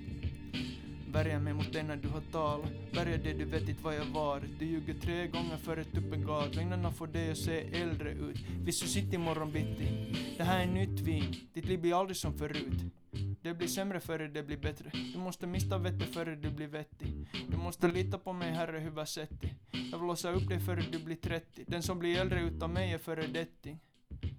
Värja 1.14 1.39
mig 1.39 1.54
mot 1.54 1.74
denna 1.74 1.95
du 1.95 2.08
har 2.08 2.22
talat, 2.32 2.72
värja 2.93 3.18
det 3.18 3.34
du 3.34 3.45
vet 3.45 3.70
inte 3.70 3.84
vad 3.84 3.95
jag 3.95 4.06
varit. 4.06 4.60
Du 4.60 4.66
ljuger 4.66 4.93
tre 4.93 5.28
gånger 5.28 5.58
före 5.58 5.84
tuppen 5.84 6.26
gat, 6.26 6.56
lögnerna 6.56 6.91
får 6.91 7.08
dig 7.08 7.32
att 7.32 7.38
se 7.38 7.82
äldre 7.82 8.12
ut. 8.12 8.38
Visst 8.66 8.89
sitt 8.89 9.14
imorgon 9.14 9.52
bitti. 9.52 10.16
Det 10.38 10.43
här 10.43 10.64
är 10.64 10.66
nytt 10.66 11.00
vin, 11.00 11.36
ditt 11.54 11.66
liv 11.66 11.82
blir 11.82 12.00
aldrig 12.00 12.18
som 12.18 12.38
förut. 12.38 12.82
Det 13.48 13.54
blir 13.54 13.68
sämre 13.68 14.00
före 14.00 14.28
det 14.28 14.43
blir 14.43 14.58
bättre. 14.58 14.91
Du 15.14 15.20
måste 15.20 15.48
mista 15.48 15.78
vettet 15.78 16.14
före 16.14 16.36
du 16.36 16.52
blir 16.52 16.68
vettig. 16.68 17.28
Du 17.50 17.58
måste 17.58 17.88
lita 17.88 18.18
på 18.18 18.34
mig 18.34 18.52
herre 18.52 18.80
hur 18.80 18.91
Jag 19.91 19.98
vill 19.98 20.08
låsa 20.08 20.32
upp 20.32 20.50
dig 20.50 20.60
före 20.60 20.84
du 20.91 21.00
blir 21.00 21.16
30. 21.16 21.64
Den 21.68 21.84
som 21.84 22.00
blir 22.00 22.20
äldre 22.20 22.41
utan 22.41 22.74
mig 22.74 22.93
är 22.93 22.98
föredetting. 22.98 23.80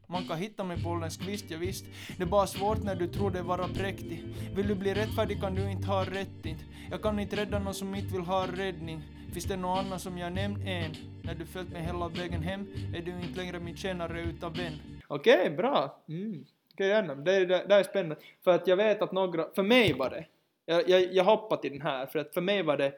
Man 0.06 0.28
kan 0.28 0.38
hitta 0.38 0.64
mig 0.64 0.82
på 0.82 0.88
ålderns 0.90 1.16
kvist, 1.16 1.44
ja 1.48 1.58
visst. 1.58 1.84
Det 2.16 2.22
är 2.22 2.26
bara 2.26 2.46
svårt 2.46 2.84
när 2.84 2.94
du 2.94 3.08
tror 3.08 3.30
dig 3.30 3.42
vara 3.42 3.68
präktig. 3.68 4.24
Vill 4.56 4.68
du 4.68 4.74
bli 4.74 4.94
rättfärdig 4.94 5.40
kan 5.40 5.54
du 5.54 5.70
inte 5.70 5.86
ha 5.86 6.04
rätt 6.04 6.46
inte. 6.46 6.64
Jag 6.90 7.02
kan 7.02 7.18
inte 7.18 7.36
rädda 7.36 7.58
någon 7.58 7.74
som 7.74 7.94
inte 7.94 8.12
vill 8.12 8.22
ha 8.22 8.46
räddning. 8.46 9.02
Finns 9.32 9.44
det 9.44 9.56
någon 9.56 9.78
annan 9.78 10.00
som 10.00 10.18
jag 10.18 10.32
nämnt 10.32 10.58
än? 10.66 10.94
När 11.22 11.34
du 11.34 11.46
följt 11.46 11.72
mig 11.72 11.82
hela 11.82 12.08
vägen 12.08 12.42
hem 12.42 12.66
är 12.94 13.02
du 13.02 13.20
inte 13.20 13.40
längre 13.40 13.60
min 13.60 13.76
tjänare 13.76 14.22
utan 14.22 14.52
vän. 14.52 14.72
Okej, 15.08 15.50
bra. 15.50 16.04
Mm. 16.08 16.44
Okej, 16.78 16.88
gärna. 16.88 17.14
Det, 17.14 17.32
är- 17.32 17.46
det, 17.46 17.64
det 17.68 17.74
är 17.74 17.82
spännande. 17.82 18.16
För 18.44 18.50
att 18.50 18.66
jag 18.66 18.76
vet 18.76 19.02
att 19.02 19.12
några, 19.12 19.50
för 19.54 19.62
mig 19.62 19.92
var 19.92 20.10
det, 20.10 20.26
jag, 20.66 20.88
jag, 20.88 21.14
jag 21.14 21.24
hoppar 21.24 21.56
till 21.56 21.70
den 21.72 21.80
här, 21.80 22.06
för 22.06 22.18
att 22.18 22.34
för 22.34 22.40
mig 22.40 22.62
var 22.62 22.76
det 22.76 22.92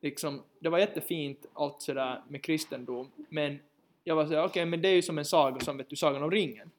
liksom, 0.00 0.42
det 0.58 0.68
var 0.68 0.78
jättefint 0.78 1.46
allt 1.54 1.82
sådär 1.82 2.22
med 2.28 2.42
kristendom, 2.44 3.10
men 3.28 3.58
jag 4.04 4.16
var 4.16 4.26
såhär, 4.26 4.44
okej, 4.44 4.64
men 4.66 4.82
det 4.82 4.88
är 4.88 4.94
ju 4.94 5.02
som 5.02 5.18
en 5.18 5.24
saga 5.24 5.60
som 5.60 5.76
vet 5.76 5.90
du, 5.90 5.96
Sagan 5.96 6.22
om 6.22 6.30
ringen. 6.30 6.70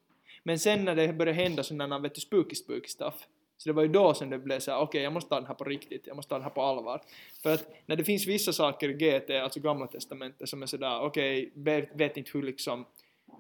Men 0.43 0.59
sen 0.59 0.85
när 0.85 0.95
det 0.95 1.13
började 1.13 1.41
hända 1.43 1.63
sådana, 1.63 1.99
vet 1.99 2.15
du, 2.15 2.21
spooky 2.21 2.55
spooky 2.55 2.87
stuff, 2.87 3.27
så 3.57 3.69
det 3.69 3.73
var 3.73 3.83
ju 3.83 3.89
då 3.89 4.13
som 4.13 4.29
det 4.29 4.37
blev 4.37 4.59
såhär, 4.59 4.79
okej, 4.79 5.01
jag 5.03 5.13
måste 5.13 5.29
ta 5.29 5.35
den 5.35 5.47
här 5.47 5.53
på 5.53 5.63
riktigt, 5.63 6.07
jag 6.07 6.15
måste 6.15 6.29
ta 6.29 6.35
den 6.35 6.43
här 6.43 6.49
på 6.49 6.61
allvar. 6.61 7.01
För 7.43 7.53
att 7.53 7.69
när 7.85 7.95
det 7.95 8.03
finns 8.03 8.27
vissa 8.27 8.53
saker 8.53 8.89
i 8.89 8.93
GT, 8.93 9.29
alltså 9.29 9.59
gamla 9.59 9.87
testamentet, 9.87 10.49
som 10.49 10.61
är 10.63 10.65
sådär, 10.65 10.99
okej, 11.01 11.51
vet, 11.53 11.89
vet 11.95 12.17
inte 12.17 12.31
hur 12.33 12.43
liksom 12.43 12.85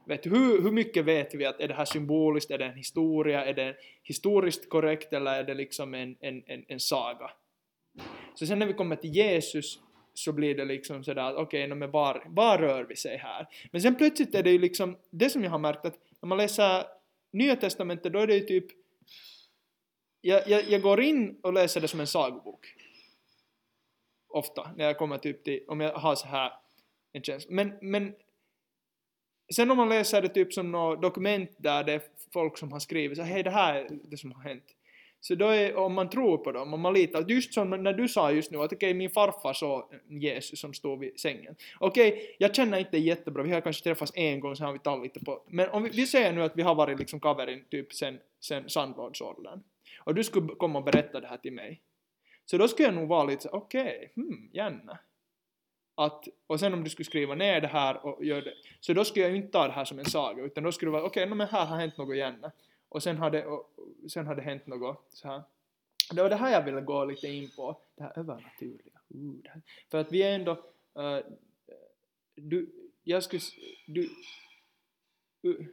Vet 0.05 0.23
du, 0.23 0.29
hur, 0.29 0.61
hur 0.61 0.71
mycket 0.71 1.05
vet 1.05 1.35
vi 1.35 1.45
att 1.45 1.59
är 1.59 1.67
det 1.67 1.73
här 1.73 1.85
symboliskt, 1.85 2.51
är 2.51 2.57
det 2.57 2.65
en 2.65 2.77
historia, 2.77 3.45
är 3.45 3.53
det 3.53 3.75
historiskt 4.03 4.69
korrekt 4.69 5.13
eller 5.13 5.33
är 5.33 5.43
det 5.43 5.53
liksom 5.53 5.93
en, 5.93 6.15
en, 6.19 6.43
en, 6.47 6.65
en 6.67 6.79
saga? 6.79 7.31
Så 8.35 8.47
sen 8.47 8.59
när 8.59 8.65
vi 8.65 8.73
kommer 8.73 8.95
till 8.95 9.15
Jesus 9.15 9.79
så 10.13 10.33
blir 10.33 10.55
det 10.55 10.65
liksom 10.65 11.03
sådär 11.03 11.21
att 11.21 11.35
okej, 11.35 11.65
okay, 11.65 11.75
men 11.75 11.91
var, 11.91 12.23
var 12.27 12.57
rör 12.57 12.83
vi 12.83 12.95
sig 12.95 13.17
här? 13.17 13.47
Men 13.71 13.81
sen 13.81 13.95
plötsligt 13.95 14.35
är 14.35 14.43
det 14.43 14.51
ju 14.51 14.59
liksom 14.59 14.97
det 15.09 15.29
som 15.29 15.43
jag 15.43 15.51
har 15.51 15.59
märkt 15.59 15.85
att 15.85 15.99
när 16.21 16.27
man 16.27 16.37
läser 16.37 16.83
Nya 17.31 17.55
Testamentet 17.55 18.13
då 18.13 18.19
är 18.19 18.27
det 18.27 18.35
ju 18.35 18.45
typ 18.45 18.65
jag, 20.21 20.49
jag, 20.49 20.63
jag 20.69 20.81
går 20.81 21.01
in 21.01 21.39
och 21.43 21.53
läser 21.53 21.81
det 21.81 21.87
som 21.87 21.99
en 21.99 22.07
sagobok. 22.07 22.75
Ofta, 24.27 24.71
när 24.77 24.85
jag 24.85 24.97
kommer 24.97 25.17
typ 25.17 25.43
till, 25.43 25.63
om 25.67 25.79
jag 25.79 25.93
har 25.93 26.15
så 26.15 26.27
här 26.27 26.51
en 27.11 27.23
känsla. 27.23 27.51
Men, 27.51 27.73
men 27.81 28.15
sen 29.55 29.71
om 29.71 29.77
man 29.77 29.89
läser 29.89 30.21
det 30.21 30.29
typ 30.29 30.53
som 30.53 30.71
något 30.71 31.01
dokument 31.01 31.49
där 31.57 31.83
det 31.83 31.93
är 31.93 32.01
folk 32.33 32.57
som 32.57 32.71
har 32.71 32.79
skrivit 32.79 33.17
så 33.17 33.23
hej 33.23 33.43
det 33.43 33.49
här 33.49 33.75
är 33.75 33.87
det 34.03 34.17
som 34.17 34.31
har 34.31 34.43
hänt. 34.43 34.63
Så 35.19 35.35
då 35.35 35.47
är, 35.47 35.75
om 35.75 35.93
man 35.93 36.09
tror 36.09 36.37
på 36.37 36.51
dem, 36.51 36.73
om 36.73 36.81
man 36.81 36.93
litar, 36.93 37.25
just 37.27 37.53
som 37.53 37.69
när 37.69 37.93
du 37.93 38.07
sa 38.07 38.31
just 38.31 38.51
nu 38.51 38.57
att 38.57 38.73
okej 38.73 38.93
min 38.93 39.09
farfar 39.09 39.53
såg 39.53 39.83
Jesus 40.09 40.59
som 40.59 40.73
stod 40.73 40.99
vid 40.99 41.19
sängen. 41.19 41.55
Okej, 41.79 42.35
jag 42.39 42.55
känner 42.55 42.79
inte 42.79 42.97
jättebra, 42.97 43.43
vi 43.43 43.51
har 43.51 43.61
kanske 43.61 43.83
träffats 43.83 44.11
en 44.15 44.39
gång 44.39 44.55
så 44.55 44.63
har 44.63 44.73
vi 44.73 44.79
talat 44.79 45.03
lite 45.03 45.19
på, 45.19 45.43
men 45.47 45.69
om 45.69 45.83
vi, 45.83 45.89
vi 45.89 46.07
säger 46.07 46.33
nu 46.33 46.43
att 46.43 46.57
vi 46.57 46.61
har 46.61 46.75
varit 46.75 46.99
liksom 46.99 47.19
kaverin 47.19 47.63
typ 47.71 47.93
sen, 47.93 48.19
sen 48.39 48.69
sandlådsåldern. 48.69 49.63
Och 49.99 50.15
du 50.15 50.23
skulle 50.23 50.47
komma 50.47 50.79
och 50.79 50.85
berätta 50.85 51.19
det 51.19 51.27
här 51.27 51.37
till 51.37 51.53
mig. 51.53 51.81
Så 52.45 52.57
då 52.57 52.67
skulle 52.67 52.87
jag 52.87 52.95
nog 52.95 53.07
vara 53.07 53.23
lite 53.23 53.49
okej, 53.49 53.81
okej, 53.81 54.11
hmm, 54.15 54.49
gärna. 54.53 54.99
Att, 55.95 56.27
och 56.47 56.59
sen 56.59 56.73
om 56.73 56.83
du 56.83 56.89
skulle 56.89 57.05
skriva 57.05 57.35
ner 57.35 57.61
det 57.61 57.67
här 57.67 58.05
och 58.05 58.25
göra 58.25 58.41
det, 58.41 58.53
så 58.79 58.93
då 58.93 59.05
skulle 59.05 59.25
jag 59.25 59.31
ju 59.31 59.37
inte 59.37 59.51
ta 59.51 59.67
det 59.67 59.73
här 59.73 59.85
som 59.85 59.99
en 59.99 60.05
saga, 60.05 60.43
utan 60.43 60.63
då 60.63 60.71
skulle 60.71 60.87
det 60.87 60.93
vara 60.93 61.03
okej, 61.03 61.23
okay, 61.23 61.35
men 61.35 61.47
här 61.47 61.65
har 61.65 61.77
hänt 61.77 61.97
något 61.97 62.15
igen 62.15 62.45
Och 62.89 63.03
sen 63.03 63.17
hade, 63.17 63.45
och, 63.45 63.73
och 64.03 64.11
sen 64.11 64.27
hade 64.27 64.41
hänt 64.41 64.67
något 64.67 65.05
så 65.09 65.27
här. 65.27 65.43
Det 66.11 66.21
var 66.21 66.29
det 66.29 66.35
här 66.35 66.51
jag 66.51 66.63
ville 66.63 66.81
gå 66.81 67.05
lite 67.05 67.27
in 67.27 67.49
på, 67.55 67.77
det 67.95 68.03
här 68.03 68.19
övernaturliga. 68.19 68.99
Uh, 69.15 69.33
det 69.43 69.49
här. 69.49 69.61
För 69.91 69.97
att 69.97 70.11
vi 70.11 70.23
är 70.23 70.35
ändå, 70.35 70.51
uh, 70.99 71.19
du, 72.35 72.69
jag 73.03 73.23
skulle, 73.23 73.41
du, 73.87 74.09
uh, 75.47 75.67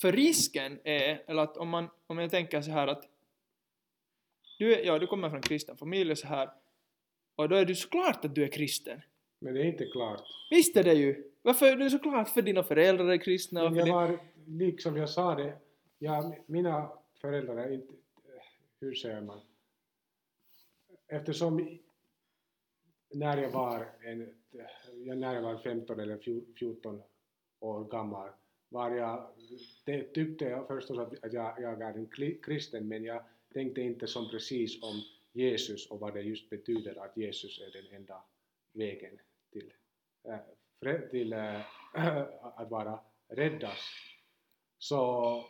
för 0.00 0.12
risken 0.12 0.80
är, 0.84 1.22
eller 1.26 1.42
att 1.42 1.56
om 1.56 1.68
man, 1.68 1.88
om 2.06 2.18
jag 2.18 2.30
tänker 2.30 2.62
så 2.62 2.70
här 2.70 2.86
att 2.86 3.08
du, 4.58 4.84
ja, 4.84 4.98
du 4.98 5.06
kommer 5.06 5.28
från 5.28 5.36
en 5.36 5.42
kristen 5.42 5.76
familj 5.76 6.10
och 6.10 6.18
så 6.18 6.26
här 6.26 6.50
och 7.36 7.48
då 7.48 7.56
är 7.56 7.64
det 7.64 7.74
såklart 7.74 8.24
att 8.24 8.34
du 8.34 8.44
är 8.44 8.48
kristen. 8.48 9.00
Men 9.38 9.54
det 9.54 9.60
är 9.60 9.64
inte 9.64 9.86
klart. 9.86 10.22
Visst 10.50 10.76
är 10.76 10.84
det 10.84 10.94
ju! 10.94 11.30
Varför 11.42 11.66
är 11.66 11.76
det 11.76 11.90
såklart 11.90 12.28
för 12.28 12.42
dina 12.42 12.62
föräldrar 12.62 13.08
är 13.08 13.16
kristna 13.16 13.64
och 13.64 13.72
Men 13.72 13.86
jag 13.86 13.94
var, 13.94 14.18
liksom 14.46 14.96
jag 14.96 15.10
sa 15.10 15.34
det, 15.34 15.56
ja, 15.98 16.34
mina 16.46 16.92
föräldrar 17.20 17.56
är 17.56 17.72
inte, 17.72 17.92
hur 18.80 18.94
säger 18.94 19.20
man, 19.20 19.40
eftersom 21.08 21.78
när 23.14 23.36
jag 23.36 23.50
var, 23.50 23.88
en, 24.00 24.34
när 25.20 25.34
jag 25.34 25.42
var 25.42 25.58
15 25.58 26.00
eller 26.00 26.18
14 26.58 27.02
år 27.60 27.84
gammal 27.84 28.28
var 28.68 28.90
jag, 28.90 29.28
det 29.84 30.02
tyckte 30.02 30.44
jag 30.44 30.66
förstås 30.66 30.98
att, 30.98 31.32
jag, 31.32 31.54
jag 31.60 31.82
är 31.82 31.94
en 31.94 32.38
kristen 32.42 32.88
men 32.88 33.04
jag 33.04 33.22
tänkte 33.52 33.80
inte 33.80 34.06
som 34.06 34.30
precis 34.30 34.82
om 34.82 35.02
Jesus 35.34 35.90
och 35.90 36.00
vad 36.00 36.14
det 36.14 36.22
just 36.22 36.50
betyder 36.50 37.04
att 37.04 37.16
Jesus 37.16 37.60
är 37.60 37.82
den 37.82 37.96
enda 37.96 38.22
vägen 38.72 39.20
till, 39.52 39.72
äh, 40.24 41.10
till 41.10 41.32
äh, 41.32 41.60
äh, 41.94 42.24
att 42.42 42.70
vara 42.70 43.00
räddas. 43.28 43.78
Så 44.78 45.44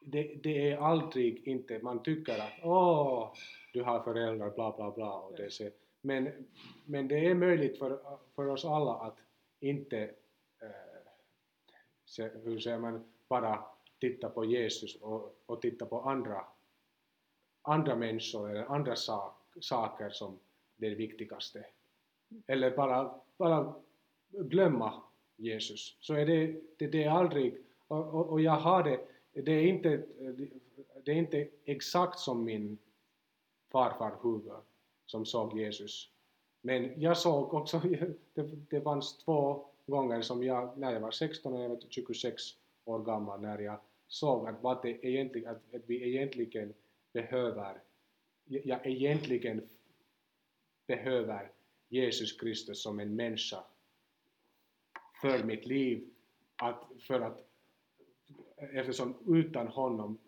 det, 0.00 0.34
det 0.42 0.70
är 0.70 0.76
aldrig 0.76 1.48
inte, 1.48 1.78
man 1.78 2.02
tycker 2.02 2.38
att 2.38 2.52
åh, 2.62 3.32
du 3.72 3.82
har 3.82 4.02
föräldrar, 4.02 4.50
bla 4.50 4.76
bla 4.76 4.90
bla. 4.90 5.12
Och 5.12 5.36
det, 5.36 5.50
ser. 5.50 5.72
men, 6.00 6.48
men 6.86 7.08
det 7.08 7.26
är 7.26 7.34
möjligt 7.34 7.78
för, 7.78 8.18
för 8.34 8.46
oss 8.46 8.64
alla 8.64 8.94
att 8.94 9.18
inte 9.60 9.98
äh, 10.62 10.68
se, 12.04 12.28
hur 12.28 12.58
säger 12.58 12.78
man, 12.78 13.12
bara 13.28 13.64
titta 14.00 14.28
på 14.28 14.44
Jesus 14.44 14.96
och, 15.02 15.42
och 15.46 15.62
titta 15.62 15.86
på 15.86 16.00
andra, 16.00 16.46
andra 17.64 17.96
människor 17.96 18.50
eller 18.50 18.64
andra 18.64 18.96
sak, 18.96 19.36
saker 19.60 20.10
som 20.10 20.38
det 20.76 20.94
viktigaste. 20.94 21.64
Eller 22.46 22.76
bara, 22.76 23.14
bara 23.36 23.74
glömma 24.28 25.02
Jesus. 25.36 25.96
Så 26.00 26.14
är 26.14 26.26
det, 26.26 26.60
det, 26.76 26.86
det 26.86 27.04
är 27.04 27.10
aldrig, 27.10 27.56
och, 27.88 28.14
och, 28.14 28.28
och 28.28 28.40
jag 28.40 28.56
har 28.56 28.82
det, 28.82 29.00
det 29.42 29.52
är 29.52 29.66
inte, 29.66 30.02
det 31.04 31.12
är 31.12 31.16
inte 31.16 31.48
exakt 31.64 32.18
som 32.18 32.44
min 32.44 32.78
farfar 33.72 34.16
Hugo 34.20 34.56
som 35.06 35.26
såg 35.26 35.58
Jesus. 35.58 36.10
Men 36.60 37.00
jag 37.00 37.16
såg 37.16 37.54
också, 37.54 37.78
det, 38.34 38.42
det 38.70 38.80
fanns 38.80 39.18
två 39.18 39.66
gånger 39.86 40.20
som 40.20 40.44
jag, 40.44 40.78
när 40.78 40.92
jag 40.92 41.00
var 41.00 41.10
16 41.10 41.52
och 41.52 41.60
jag 41.60 41.68
var 41.68 41.80
26 41.88 42.42
år 42.84 42.98
gammal, 42.98 43.40
när 43.40 43.58
jag 43.58 43.80
såg 44.08 44.48
att, 44.48 44.62
vad 44.62 44.82
det 44.82 45.06
egentligen, 45.06 45.50
att, 45.50 45.74
att 45.74 45.82
vi 45.86 46.08
egentligen 46.08 46.74
behöver, 47.14 47.82
jag 48.44 48.86
egentligen 48.86 49.68
behöver 50.86 51.50
Jesus 51.88 52.40
Kristus 52.40 52.82
som 52.82 53.00
en 53.00 53.16
människa 53.16 53.64
för 55.20 55.44
mitt 55.44 55.66
liv, 55.66 56.10
att, 56.56 56.84
för 57.00 57.20
att, 57.20 57.48
eftersom 58.56 59.14
utan 59.26 59.68
honom 59.68 60.18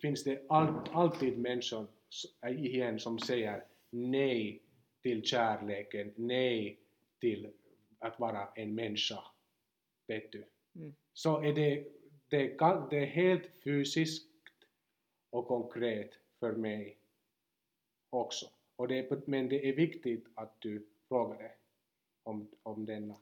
finns 0.00 0.24
det 0.24 0.42
all, 0.48 0.74
alltid 0.92 1.38
människor 1.38 1.86
igen 2.46 3.00
som 3.00 3.18
säger 3.18 3.64
nej 3.90 4.62
till 5.02 5.22
kärleken, 5.22 6.12
nej 6.16 6.78
till 7.20 7.50
att 7.98 8.20
vara 8.20 8.48
en 8.54 8.74
människa. 8.74 9.24
Vet 10.06 10.32
du? 10.32 10.44
Mm. 10.74 10.94
Så 11.12 11.42
är 11.42 11.52
det, 11.52 11.86
det, 12.28 12.48
kan, 12.48 12.88
det 12.90 12.98
är 12.98 13.06
helt 13.06 13.50
fysiskt 13.64 14.31
och 15.32 15.46
konkret 15.48 16.10
för 16.40 16.52
mig 16.52 16.96
också. 18.10 18.46
Och 18.76 18.88
det 18.88 18.98
är, 18.98 19.20
men 19.26 19.48
det 19.48 19.68
är 19.68 19.72
viktigt 19.72 20.24
att 20.34 20.56
du 20.58 20.86
frågar 21.08 21.38
dig 21.38 21.56
om, 22.22 22.48
om 22.62 22.86
denna. 22.86 23.16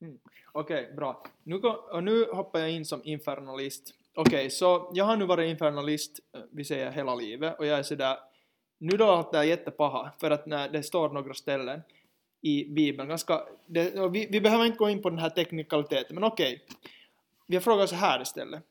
Mm. 0.00 0.18
Okej, 0.52 0.92
bra. 0.96 1.26
Nu, 1.42 1.56
och 1.56 2.04
nu 2.04 2.24
hoppar 2.24 2.58
jag 2.58 2.70
in 2.70 2.84
som 2.84 3.00
infernalist. 3.04 3.94
Okej, 4.14 4.50
så 4.50 4.90
jag 4.94 5.04
har 5.04 5.16
nu 5.16 5.26
varit 5.26 5.50
infernalist, 5.50 6.20
eh, 6.32 6.40
vi 6.50 6.64
säger 6.64 6.90
hela 6.90 7.14
livet, 7.14 7.58
och 7.58 7.66
jag 7.66 7.78
är 7.78 7.82
sådär, 7.82 8.18
nu 8.78 8.96
då 8.96 9.10
att 9.10 9.32
det 9.32 9.38
är 9.38 9.42
jättepaha, 9.42 10.12
för 10.20 10.30
att 10.30 10.46
när 10.46 10.68
det 10.68 10.82
står 10.82 11.08
några 11.08 11.34
ställen 11.34 11.82
i 12.40 12.64
Bibeln, 12.64 13.08
ganska, 13.08 13.46
det, 13.66 14.08
vi, 14.10 14.26
vi 14.30 14.40
behöver 14.40 14.64
inte 14.64 14.78
gå 14.78 14.90
in 14.90 15.02
på 15.02 15.10
den 15.10 15.18
här 15.18 15.30
teknikaliteten, 15.30 16.14
men 16.14 16.24
okej, 16.24 16.64
vi 17.46 17.56
har 17.56 17.62
frågat 17.62 17.88
så 17.88 17.96
här 17.96 18.22
istället. 18.22 18.62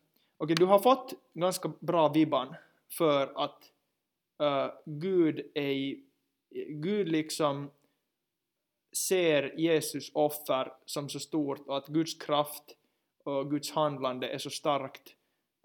Okej, 0.43 0.55
du 0.55 0.65
har 0.65 0.79
fått 0.79 1.13
ganska 1.33 1.71
bra 1.79 2.09
vibban 2.09 2.55
för 2.97 3.43
att 3.43 3.71
uh, 4.41 4.73
Gud 4.85 5.51
är, 5.53 5.95
Gud 6.69 7.07
liksom 7.07 7.71
ser 8.97 9.59
Jesus 9.59 10.11
offer 10.13 10.73
som 10.85 11.09
så 11.09 11.19
stort 11.19 11.67
och 11.67 11.77
att 11.77 11.87
Guds 11.87 12.13
kraft 12.13 12.63
och 13.23 13.51
Guds 13.51 13.71
handlande 13.71 14.27
är 14.27 14.37
så 14.37 14.49
starkt 14.49 15.15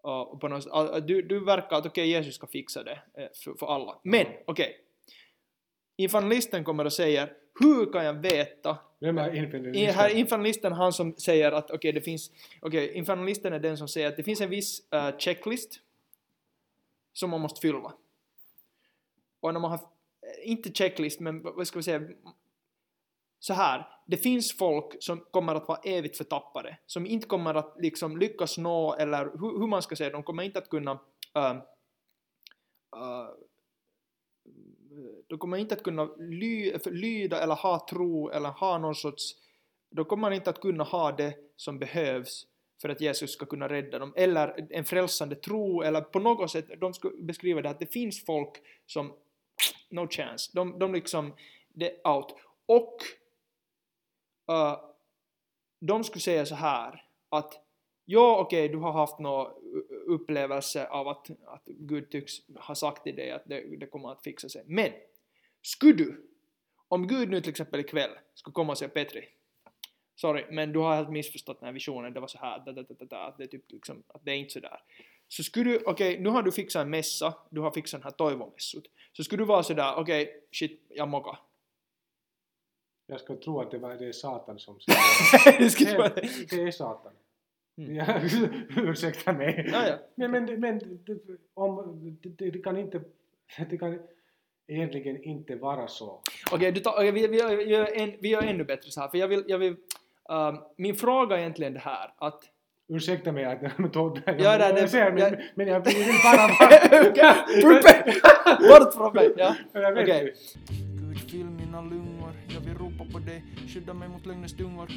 och 0.03 0.41
på 0.41 0.49
något, 0.49 1.07
du, 1.09 1.22
du 1.22 1.45
verkar 1.45 1.76
att 1.76 1.87
okej, 1.87 2.09
Jesus 2.09 2.35
ska 2.35 2.47
fixa 2.47 2.83
det 2.83 3.01
eh, 3.14 3.29
för, 3.45 3.55
för 3.55 3.66
alla. 3.66 4.01
Men 4.03 4.26
okej, 4.47 4.76
infantilisten 5.97 6.64
kommer 6.64 6.85
och 6.85 6.93
säger 6.93 7.37
hur 7.61 7.93
kan 7.93 8.05
jag 8.05 8.15
veta 8.15 8.79
Vem 9.01 9.19
är 9.19 9.35
infernalisten? 9.35 9.95
här 9.95 10.09
infernalisten 10.09 10.73
han 10.73 10.93
som 10.93 11.15
säger 11.17 11.53
att 11.53 11.71
okej 11.71 11.93
det 11.93 12.01
finns, 12.01 12.31
okej 12.61 12.93
infernalisten 12.93 13.53
är 13.53 13.59
den 13.61 13.79
som 13.79 13.89
säger 13.89 14.09
att 14.09 14.17
det 14.17 14.23
finns 14.23 14.41
en 14.41 14.51
viss 14.51 14.93
eh, 14.93 15.17
checklist 15.19 15.81
som 17.13 17.31
man 17.31 17.41
måste 17.41 17.61
fylla. 17.61 17.95
Och 19.41 19.53
när 19.53 19.61
man 19.61 19.71
har, 19.71 19.79
eh, 19.79 20.51
inte 20.51 20.73
checklist 20.73 21.21
men 21.21 21.43
vad 21.43 21.67
ska 21.67 21.79
vi 21.79 21.83
säga, 21.83 22.01
så 23.41 23.55
här, 23.55 23.89
det 24.07 24.17
finns 24.17 24.57
folk 24.57 25.03
som 25.03 25.21
kommer 25.31 25.55
att 25.55 25.69
vara 25.69 25.81
evigt 25.85 26.17
förtappade, 26.17 26.79
som 26.87 27.07
inte 27.07 27.27
kommer 27.27 27.55
att 27.55 27.77
liksom 27.79 28.19
lyckas 28.19 28.59
nå, 28.59 28.95
eller 28.95 29.25
hur, 29.25 29.59
hur 29.59 29.67
man 29.67 29.83
ska 29.83 29.97
säga, 29.97 30.11
de 30.11 30.23
kommer 30.23 30.43
inte 30.43 30.59
att 30.59 30.69
kunna 30.69 31.01
äh, 31.35 31.51
äh, 32.97 33.29
då 35.29 35.39
kommer 35.39 35.51
man 35.51 35.61
inte 35.61 35.75
att 35.75 35.83
kunna 35.83 36.05
ly, 36.19 36.73
lyda 36.85 37.43
eller 37.43 37.55
ha 37.55 37.87
tro 37.91 38.31
eller 38.31 38.49
ha 38.49 38.79
någon 38.79 38.95
sorts, 38.95 39.35
då 39.91 40.05
kommer 40.05 40.21
man 40.21 40.33
inte 40.33 40.51
att 40.51 40.61
kunna 40.61 40.85
ha 40.85 41.13
det 41.13 41.35
som 41.57 41.79
behövs 41.79 42.47
för 42.83 42.89
att 42.89 43.01
Jesus 43.01 43.33
ska 43.33 43.47
kunna 43.47 43.69
rädda 43.69 43.99
dem, 43.99 44.13
eller 44.17 44.67
en 44.71 44.85
frälsande 44.85 45.35
tro, 45.35 45.83
eller 45.83 46.01
på 46.01 46.19
något 46.19 46.51
sätt, 46.51 46.81
de 46.81 46.95
skulle 46.95 47.23
beskriva 47.23 47.63
det 47.63 47.71
att 47.71 47.79
det 47.79 47.93
finns 47.93 48.25
folk 48.25 48.51
som, 48.87 49.13
no 49.91 50.09
chance, 50.11 50.51
de, 50.55 50.79
de 50.79 50.95
liksom, 50.95 51.35
det 51.69 51.91
är 51.91 52.17
out. 52.17 52.35
Och 52.67 52.97
uh, 54.51 54.81
de 55.81 56.05
skulle 56.05 56.21
säga 56.21 56.47
så 56.47 56.55
här 56.55 57.05
att 57.29 57.65
ja 58.05 58.39
okej, 58.41 58.69
du 58.69 58.79
har 58.79 58.93
haft 58.93 59.19
något 59.19 59.49
eh, 59.49 59.98
upplevelse 60.09 60.87
av 60.87 61.09
att, 61.09 61.31
att 61.47 61.65
Gud 61.67 62.11
tycks 62.11 62.33
ha 62.57 62.75
sagt 62.75 63.05
till 63.05 63.17
dig 63.17 63.31
att 63.31 63.43
det, 63.47 63.77
det 63.77 63.87
kommer 63.87 64.13
att 64.13 64.23
fixa 64.23 64.49
sig. 64.49 64.65
Men, 64.67 64.93
skulle 65.63 65.93
du, 65.93 66.27
om 66.89 67.07
Gud 67.07 67.29
nu 67.29 67.41
till 67.41 67.51
exempel 67.51 67.81
ikväll 67.81 68.11
skulle 68.35 68.55
komma 68.55 68.73
och 68.73 68.79
säga 68.79 68.89
Petri, 68.89 69.29
sorry, 70.17 70.45
men 70.51 70.73
du 70.73 70.79
har 70.79 70.97
helt 70.97 71.11
missförstått 71.11 71.61
den 71.61 71.67
här 71.67 71.73
visionen, 71.73 72.13
det 72.13 72.21
var 72.21 72.29
så 72.29 72.39
här, 72.39 72.59
da, 72.59 72.73
da, 72.73 72.83
da, 72.83 73.05
da, 73.05 73.17
att 73.17 73.39
det 73.39 73.45
är 73.45 73.49
typ 73.49 73.73
liksom, 73.73 74.03
att 74.09 74.25
det 74.25 74.31
är 74.31 74.37
inte 74.37 74.53
så 74.53 74.61
där. 74.61 74.81
Så 75.29 75.43
skulle 75.45 75.71
du, 75.71 75.83
okej, 75.87 76.21
nu 76.21 76.29
har 76.29 76.43
du 76.43 76.53
fixat 76.53 76.83
en 76.83 76.91
mässa, 76.91 77.35
du 77.51 77.61
har 77.61 77.71
fixat 77.71 78.01
den 78.01 78.05
här 78.05 78.11
toivomessut, 78.11 78.91
så 79.13 79.25
skulle 79.25 79.43
du 79.43 79.47
vara 79.47 79.63
sådär, 79.63 79.95
okej, 79.97 80.49
shit, 80.53 80.87
jag 80.89 81.09
moka. 81.09 81.39
Jag 83.07 83.21
ska 83.21 83.37
tro 83.37 83.61
att 83.61 83.71
det, 83.71 83.79
var, 83.79 83.95
det 83.95 84.07
är 84.07 84.13
Satan 84.13 84.59
som 84.59 84.81
säger 85.45 85.69
skulle 85.69 86.09
det. 86.09 86.29
Det 86.51 86.63
är 86.63 86.71
Satan. 86.71 87.13
Mm. 87.79 87.95
Ja, 87.95 88.07
ursäkta 88.76 89.33
mig. 89.33 89.68
Ja, 89.72 89.87
ja. 89.89 89.95
Men, 90.14 90.31
men, 90.31 90.61
men 90.61 90.79
det, 90.79 91.18
om, 91.55 91.99
det, 92.22 92.51
det 92.51 92.59
kan 92.59 92.76
inte... 92.76 93.01
Det 93.70 93.79
kan 93.79 93.99
egentligen 94.68 95.22
inte 95.22 95.57
vara 95.57 95.89
så. 95.89 96.20
Okej, 96.53 96.74
tar, 96.74 96.93
okej, 96.93 97.12
vi, 97.12 97.26
vi, 97.26 97.57
vi, 97.57 97.64
gör 97.64 97.89
en, 98.01 98.12
vi 98.20 98.29
gör 98.29 98.43
ännu 98.43 98.64
bättre 98.64 98.91
så 98.91 99.01
här, 99.01 99.09
för 99.09 99.18
jag 99.18 99.29
vill, 99.29 99.45
jag 99.47 99.59
vill 99.59 99.76
um, 100.29 100.59
min 100.76 100.95
fråga 100.95 101.37
är 101.37 101.41
egentligen 101.41 101.72
det 101.72 101.79
här 101.81 102.12
att 102.18 102.41
Ursäkta 102.91 103.33
mig 103.33 103.45
att 103.45 103.62
jag 103.62 103.93
tog 103.93 104.14
det. 104.14 104.37
Ja, 104.39 104.59
det- 104.59 104.72
det- 104.81 104.89
ser, 104.89 105.11
men, 105.12 105.18
jag- 105.22 105.41
men 105.55 105.66
jag 105.68 105.81
vill 105.85 105.95
bara... 106.24 106.47
Okej, 107.11 107.62
Puppe! 107.62 108.12
Bort 108.68 108.95
från 108.95 109.14
mig! 109.14 109.33
Ja. 109.37 109.55
Okej. 109.74 110.24
ju. 110.24 110.33
Gud, 111.09 111.31
fyll 111.31 111.45
mina 111.45 111.81
lungor. 111.81 112.33
Jag 112.55 112.61
vill 112.61 112.74
ropa 112.74 113.12
på 113.12 113.18
dig. 113.18 113.45
Skydda 113.74 113.95
mig 113.95 114.09
mot 114.09 114.26
lögnens 114.26 114.57
tungor. 114.57 114.89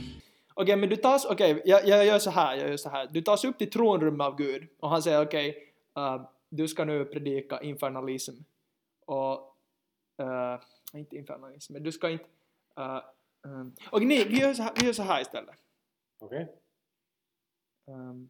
Okej, 0.54 0.76
men 0.76 0.90
du 0.90 0.96
tas, 0.96 1.26
okej, 1.26 1.62
jag, 1.66 1.88
jag 1.88 2.06
gör 2.06 2.20
så 2.20 2.30
här, 2.30 2.58
jag 2.58 2.70
gör 2.70 2.78
så 2.78 2.90
här. 2.90 3.08
Du 3.12 3.22
tas 3.22 3.46
upp 3.46 3.58
till 3.58 3.70
tronrummet 3.70 4.28
av 4.28 4.38
Gud 4.38 4.68
och 4.80 4.90
han 4.90 5.02
säger 5.02 5.26
okej, 5.26 5.74
uh, 5.98 6.30
du 6.50 6.68
ska 6.68 6.86
nu 6.86 7.06
predika 7.06 7.62
infernalism. 7.62 8.34
Och, 9.06 9.56
uh, 10.22 10.60
inte 10.94 11.16
infernalism, 11.16 11.74
men 11.74 11.84
du 11.84 11.92
ska 11.92 12.10
inte... 12.10 12.26
Uh, 12.80 13.02
um, 13.42 13.76
okej, 13.92 14.08
nej, 14.08 14.28
vi 14.28 14.40
gör, 14.40 14.54
så 14.54 14.64
här, 14.64 14.74
vi 14.80 14.86
gör 14.86 14.94
så 14.94 15.04
här 15.04 15.22
istället. 15.22 15.56
Okej, 16.20 16.48
Um, 17.88 18.30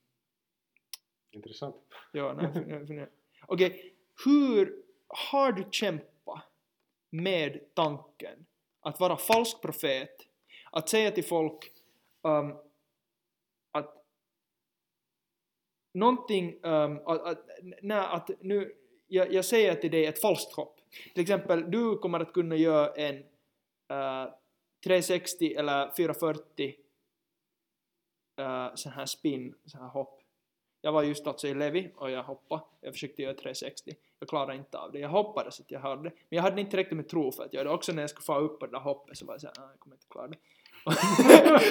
intressant. 1.32 1.76
ja. 2.12 2.52
Okej, 3.48 3.96
hur 4.26 4.84
har 5.08 5.52
du 5.52 5.68
kämpat 5.72 6.44
med 7.10 7.60
tanken 7.74 8.46
att 8.82 9.00
vara 9.00 9.18
falsk 9.18 9.62
profet, 9.62 10.28
att 10.72 10.90
säga 10.90 11.12
till 11.12 11.26
folk 11.26 11.72
um, 12.24 12.58
att 13.72 14.06
någonting, 15.94 16.60
um, 16.64 17.00
att, 17.06 17.22
att, 17.22 17.50
nej, 17.82 18.00
att 18.00 18.30
nu, 18.40 18.76
jag, 19.08 19.34
jag 19.34 19.46
säger 19.46 19.76
till 19.76 19.92
dig 19.92 20.06
ett 20.06 20.22
falskt 20.22 20.56
hopp. 20.56 20.80
Till 21.14 21.22
exempel, 21.22 21.72
du 21.72 21.98
kommer 21.98 22.20
att 22.20 22.34
kunna 22.34 22.56
göra 22.56 22.94
en 22.94 23.16
äh, 23.90 23.98
uh, 23.98 24.34
360 24.84 25.56
eller 25.56 25.92
440 25.98 26.76
uh, 28.40 28.46
äh, 28.46 28.76
sån 28.76 28.92
här 28.92 29.06
spin, 29.06 29.56
sån 29.66 29.82
här 29.82 29.90
hopp. 29.90 30.22
Jag 30.82 30.92
var 30.92 31.04
just 31.04 31.28
alltså 31.28 31.48
i 31.48 31.54
Levi 31.54 31.92
och 31.96 32.12
jag 32.12 32.24
hoppade. 32.24 32.62
Jag 32.82 32.94
försökte 32.94 33.22
göra 33.22 33.34
360. 33.34 33.96
Jag 34.20 34.30
klarade 34.30 34.56
inte 34.56 34.78
av 34.78 34.92
det. 34.92 35.00
Jag 35.00 35.10
hoppades 35.10 35.60
att 35.60 35.72
jag 35.72 35.80
hade 35.80 36.04
det. 36.04 36.16
Men 36.30 36.38
jag 36.38 36.44
hade 36.44 36.62
inte 36.62 36.70
tillräckligt 36.70 36.98
med 36.98 37.10
tro 37.10 37.32
för 37.32 37.44
att 37.44 37.54
göra 37.54 37.64
det. 37.64 37.70
Också 37.70 37.92
när 37.92 38.02
jag 38.02 38.10
skulle 38.10 38.24
få 38.24 38.40
upp 38.40 38.60
på 38.60 38.66
det 38.66 38.72
där 38.72 38.80
hoppet 38.80 39.18
så 39.18 39.26
var 39.26 39.34
jag 39.34 39.42
såhär, 39.42 39.54
ah, 39.60 39.70
jag 39.70 39.80
kommer 39.80 39.96
inte 39.96 40.08
klara 40.10 40.28
det 40.28 40.38
så, 40.84 40.92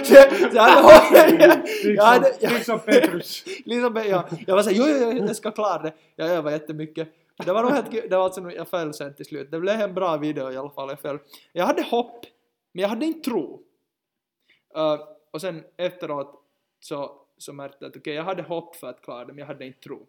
så 0.05 0.57
jag 0.57 0.63
hade, 0.63 1.63
jag 1.85 2.05
hade, 2.05 2.37
jag, 2.41 2.53
Liksom 2.53 2.81
Petrus. 2.81 3.45
liksom, 3.65 3.97
jag, 3.97 4.25
jag 4.47 4.55
var 4.55 4.63
såhär, 4.63 4.77
jo, 4.77 4.85
jo, 4.89 5.13
jo, 5.17 5.27
jag 5.27 5.37
ska 5.37 5.51
klara 5.51 5.83
det. 5.83 5.95
Jag 6.17 6.29
övade 6.29 6.57
jättemycket. 6.57 7.09
Det 7.45 7.53
var 7.53 7.63
nog 7.63 7.73
helt. 7.73 7.91
Det 7.91 8.17
var 8.17 8.25
alltså, 8.25 8.51
jag 8.51 8.69
föll 8.69 8.95
sen 8.95 9.15
till 9.15 9.27
slut. 9.27 9.51
Det 9.51 9.61
blev 9.61 9.81
en 9.81 9.95
bra 9.95 10.17
video 10.17 10.53
i 10.53 10.57
alla 10.57 10.71
fall. 10.71 10.89
Jag, 10.89 11.01
föll. 11.01 11.19
jag 11.53 11.67
hade 11.67 11.83
hopp, 11.83 12.27
men 12.73 12.83
jag 12.83 12.89
hade 12.89 13.07
inte 13.07 13.31
tro. 13.31 13.63
Uh, 14.77 15.01
och 15.31 15.41
sen 15.41 15.65
efteråt 15.77 16.43
så, 16.81 17.23
så 17.39 17.53
märkte 17.53 17.79
jag 17.81 17.91
att 17.91 17.97
okej, 17.97 18.15
jag 18.15 18.25
hade 18.25 18.43
hopp 18.43 18.77
för 18.77 18.87
att 18.87 19.03
klara 19.03 19.25
det, 19.25 19.33
men 19.33 19.39
jag 19.39 19.47
hade 19.47 19.67
inte 19.67 19.81
tro. 19.81 20.07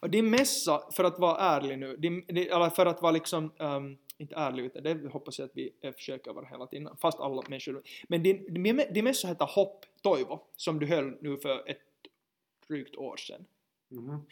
Och 0.00 0.10
din 0.10 0.30
mässa, 0.30 0.82
för 0.92 1.04
att 1.04 1.18
vara 1.18 1.36
ärlig 1.36 1.78
nu, 1.78 1.96
din, 1.96 2.26
din, 2.26 2.52
eller 2.52 2.70
för 2.70 2.86
att 2.86 3.02
vara 3.02 3.12
liksom, 3.12 3.52
um, 3.58 3.98
inte 4.18 4.34
ärlig 4.34 4.64
utan 4.64 4.82
det 4.82 5.08
hoppas 5.08 5.38
jag 5.38 5.46
att 5.46 5.56
vi 5.56 5.74
eh, 5.80 5.92
försöker 5.92 6.32
vara 6.32 6.46
hela 6.46 6.66
tiden, 6.66 6.96
fast 6.96 7.20
alla 7.20 7.42
människor. 7.48 7.82
Men 8.08 8.22
din, 8.22 8.54
din 8.94 9.04
mässa 9.04 9.28
heter 9.28 9.46
Hopp 9.46 9.86
Toivo, 10.02 10.40
som 10.56 10.78
du 10.78 10.86
höll 10.86 11.18
nu 11.20 11.36
för 11.36 11.70
ett 11.70 11.78
drygt 12.68 12.96
år 12.96 13.16
sedan. 13.16 13.46
Mhm. 13.88 14.26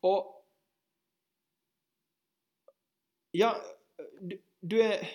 Och 0.00 0.46
ja, 3.30 3.56
du, 4.20 4.40
du 4.60 4.82
är 4.82 5.08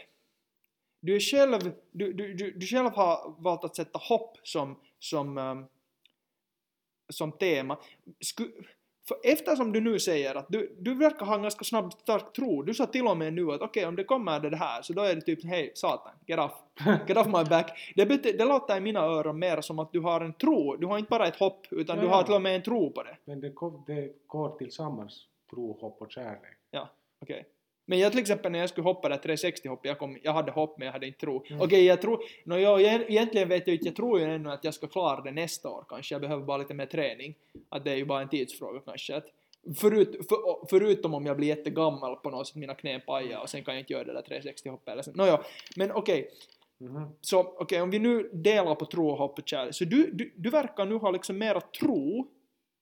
du 1.02 1.16
är 1.16 1.20
själv, 1.20 1.74
du, 1.92 2.14
du, 2.14 2.34
du, 2.34 2.52
du 2.52 2.66
själv 2.66 2.90
har 2.90 3.36
valt 3.38 3.64
att 3.64 3.76
sätta 3.76 4.00
hopp 4.00 4.38
som, 4.44 4.80
som, 5.00 5.38
um, 5.38 5.66
som 7.10 7.32
tema. 7.32 7.78
Sku, 8.20 8.52
för 9.10 9.18
eftersom 9.24 9.72
du 9.72 9.82
nu 9.82 10.00
säger 10.00 10.36
att 10.36 10.46
du, 10.50 10.76
du 10.80 10.96
verkar 10.96 11.26
ha 11.26 11.36
en 11.36 11.42
ganska 11.42 11.64
snabb 11.66 11.94
stark 11.94 12.34
tro, 12.34 12.62
du 12.64 12.74
sa 12.74 12.86
till 12.86 13.08
och 13.08 13.18
med 13.18 13.34
nu 13.34 13.52
att 13.52 13.62
okej 13.62 13.86
om 13.86 13.96
det 13.96 14.04
kommer 14.04 14.40
det 14.40 14.58
här 14.58 14.82
så 14.82 14.94
då 14.94 15.02
är 15.02 15.16
det 15.16 15.22
typ 15.22 15.46
hej 15.46 15.72
satan, 15.76 16.12
get 16.26 16.40
off, 16.40 16.52
get 17.08 17.18
off 17.18 17.26
my 17.28 17.44
back. 17.50 17.94
Det, 17.96 18.06
bety- 18.06 18.38
det 18.38 18.46
låter 18.46 18.78
i 18.78 18.80
mina 18.80 19.00
öron 19.00 19.40
mer 19.40 19.62
som 19.62 19.80
att 19.80 19.92
du 19.92 20.00
har 20.00 20.22
en 20.22 20.34
tro, 20.34 20.76
du 20.76 20.88
har 20.88 20.98
inte 20.98 21.10
bara 21.10 21.28
ett 21.28 21.36
hopp 21.40 21.68
utan 21.72 21.96
Ja, 21.98 22.02
du 22.04 22.08
har 22.08 22.24
till 22.24 22.34
och 22.34 22.42
med 22.42 22.56
en 22.56 22.62
tro 22.62 22.92
på 22.92 23.04
det. 23.04 23.18
Men 23.26 23.42
det, 23.42 23.50
går- 23.50 23.84
det 23.88 24.14
går 24.28 24.58
tillsammans, 24.58 25.26
tro, 25.50 25.78
hopp 25.82 26.02
och 26.02 26.12
kärlek. 26.12 26.58
Ja, 26.72 26.90
okej. 27.22 27.46
Men 27.90 28.00
jag 28.00 28.12
till 28.12 28.22
exempel 28.22 28.52
när 28.52 28.60
jag 28.60 28.70
skulle 28.70 28.88
hoppa 28.88 29.10
där 29.10 29.18
360 29.18 29.68
hopp, 29.68 29.86
jag, 29.86 30.00
kom, 30.00 30.18
jag 30.24 30.34
hade 30.34 30.52
hopp 30.52 30.78
men 30.78 30.86
jag 30.86 30.94
hade 30.94 31.08
inte 31.08 31.20
tro. 31.20 31.44
Mm. 31.50 31.62
Okej, 31.62 31.86
jag 31.86 32.02
tror, 32.02 32.20
no, 32.44 32.58
jag, 32.58 32.82
egentligen 32.82 33.50
vet 33.50 33.68
jag 33.68 33.76
inte, 33.76 33.86
jag 33.86 33.96
tror 33.96 34.20
ju 34.20 34.26
ännu 34.26 34.52
att 34.52 34.64
jag 34.64 34.74
ska 34.74 34.88
klara 34.88 35.22
det 35.22 35.32
nästa 35.32 35.70
år 35.70 35.86
kanske, 35.90 36.16
jag 36.16 36.22
behöver 36.22 36.44
bara 36.44 36.58
lite 36.58 36.74
mer 36.74 36.86
träning. 36.86 37.36
Att 37.70 37.84
det 37.84 37.92
är 37.92 37.96
ju 37.96 38.06
bara 38.06 38.22
en 38.22 38.30
tidsfråga 38.30 38.80
kanske. 38.86 39.16
Att 39.16 39.26
förut, 39.78 40.28
för, 40.30 40.68
förutom 40.70 41.14
om 41.14 41.26
jag 41.26 41.38
blir 41.38 41.48
jättegammal 41.48 42.16
på 42.16 42.30
något 42.30 42.48
sätt, 42.48 42.56
mina 42.56 42.76
knän 42.76 43.02
pajar 43.02 43.42
och 43.42 43.50
sen 43.50 43.64
kan 43.64 43.74
jag 43.74 43.82
inte 43.82 43.94
göra 43.94 44.04
det 44.04 44.14
där 44.14 44.22
360 44.22 44.70
hoppet 44.70 44.92
eller 44.92 45.04
så. 45.04 45.12
Nåja, 45.12 45.42
men 45.76 45.92
okej. 45.92 46.30
Mhm. 46.78 47.08
Så 47.22 47.40
okej, 47.40 47.82
om 47.82 47.90
vi 47.90 48.00
nu 48.00 48.30
delar 48.34 48.76
på 48.76 48.86
tro 48.86 49.10
och 49.10 49.18
hopp 49.18 49.40
och 49.40 49.48
kärlek, 49.48 49.76
så 49.76 49.86
du, 49.86 50.12
du, 50.12 50.34
du 50.36 50.50
verkar 50.50 50.86
nu 50.86 50.96
ha 50.96 51.12
liksom 51.12 51.38
mera 51.38 51.62
tro 51.62 52.28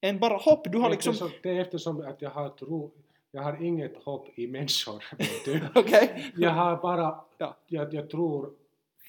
än 0.02 0.20
bara 0.20 0.38
hopp. 0.38 0.72
Du 0.72 0.78
har 0.78 0.90
liksom... 0.90 1.12
Eftersom, 1.12 1.32
det 1.44 1.50
är 1.50 1.60
eftersom 1.62 2.02
att 2.02 2.22
jag 2.22 2.30
har 2.30 2.50
tro, 2.50 2.92
jag 3.32 3.42
har 3.42 3.64
inget 3.64 3.98
hopp 4.04 4.40
i 4.40 4.48
människor. 4.48 5.04
Okej? 5.76 6.32
Jag 6.36 6.50
har 6.52 6.78
bara, 6.82 7.26
Ja. 7.38 7.58
jag, 7.68 7.94
jag 7.94 8.10
tror 8.10 8.54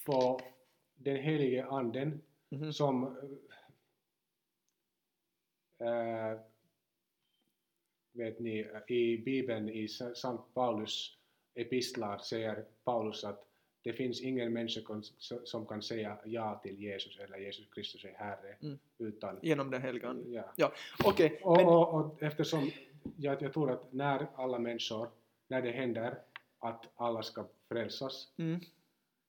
på 0.07 0.41
den 0.95 1.17
helige 1.17 1.67
anden 1.67 2.21
Mhm. 2.51 2.73
som 2.73 3.05
äh, 5.81 6.41
vet 8.13 8.39
ni, 8.39 8.67
i 8.89 9.19
Bibeln 9.19 9.69
i 9.69 9.89
Sa- 9.89 10.15
Sankt 10.15 10.55
Paulus 10.55 11.17
epistlar 11.55 12.19
säger 12.19 12.65
Paulus 12.85 13.25
att 13.25 13.45
det 13.83 13.93
finns 13.93 14.21
ingen 14.23 14.53
människa 14.53 14.81
som 15.45 15.67
kan 15.67 15.83
säga 15.83 16.19
ja 16.25 16.61
till 16.63 16.81
Jesus 16.81 17.19
eller 17.19 17.39
Jesus 17.39 17.67
Kristus 17.75 18.05
är 18.05 18.13
Herre 18.15 18.57
Mm. 18.63 18.79
utan 18.99 19.39
Genom 19.43 19.71
den 19.71 19.83
heliga 19.83 20.09
Ande. 20.09 20.31
ja. 20.31 20.53
Ja, 20.57 20.73
okej. 21.05 21.41
Och, 21.43 21.57
men- 21.57 21.67
och, 21.67 21.95
och 21.95 22.23
eftersom 22.23 22.71
jag, 23.17 23.43
jag 23.43 23.53
tror 23.53 23.71
att 23.71 23.93
när 23.93 24.27
alla 24.35 24.59
människor, 24.59 25.09
när 25.49 25.63
det 25.63 25.71
händer 25.71 26.19
att 26.59 26.85
alla 26.97 27.23
ska 27.23 27.47
frälsas, 27.69 28.29
Mm. 28.39 28.61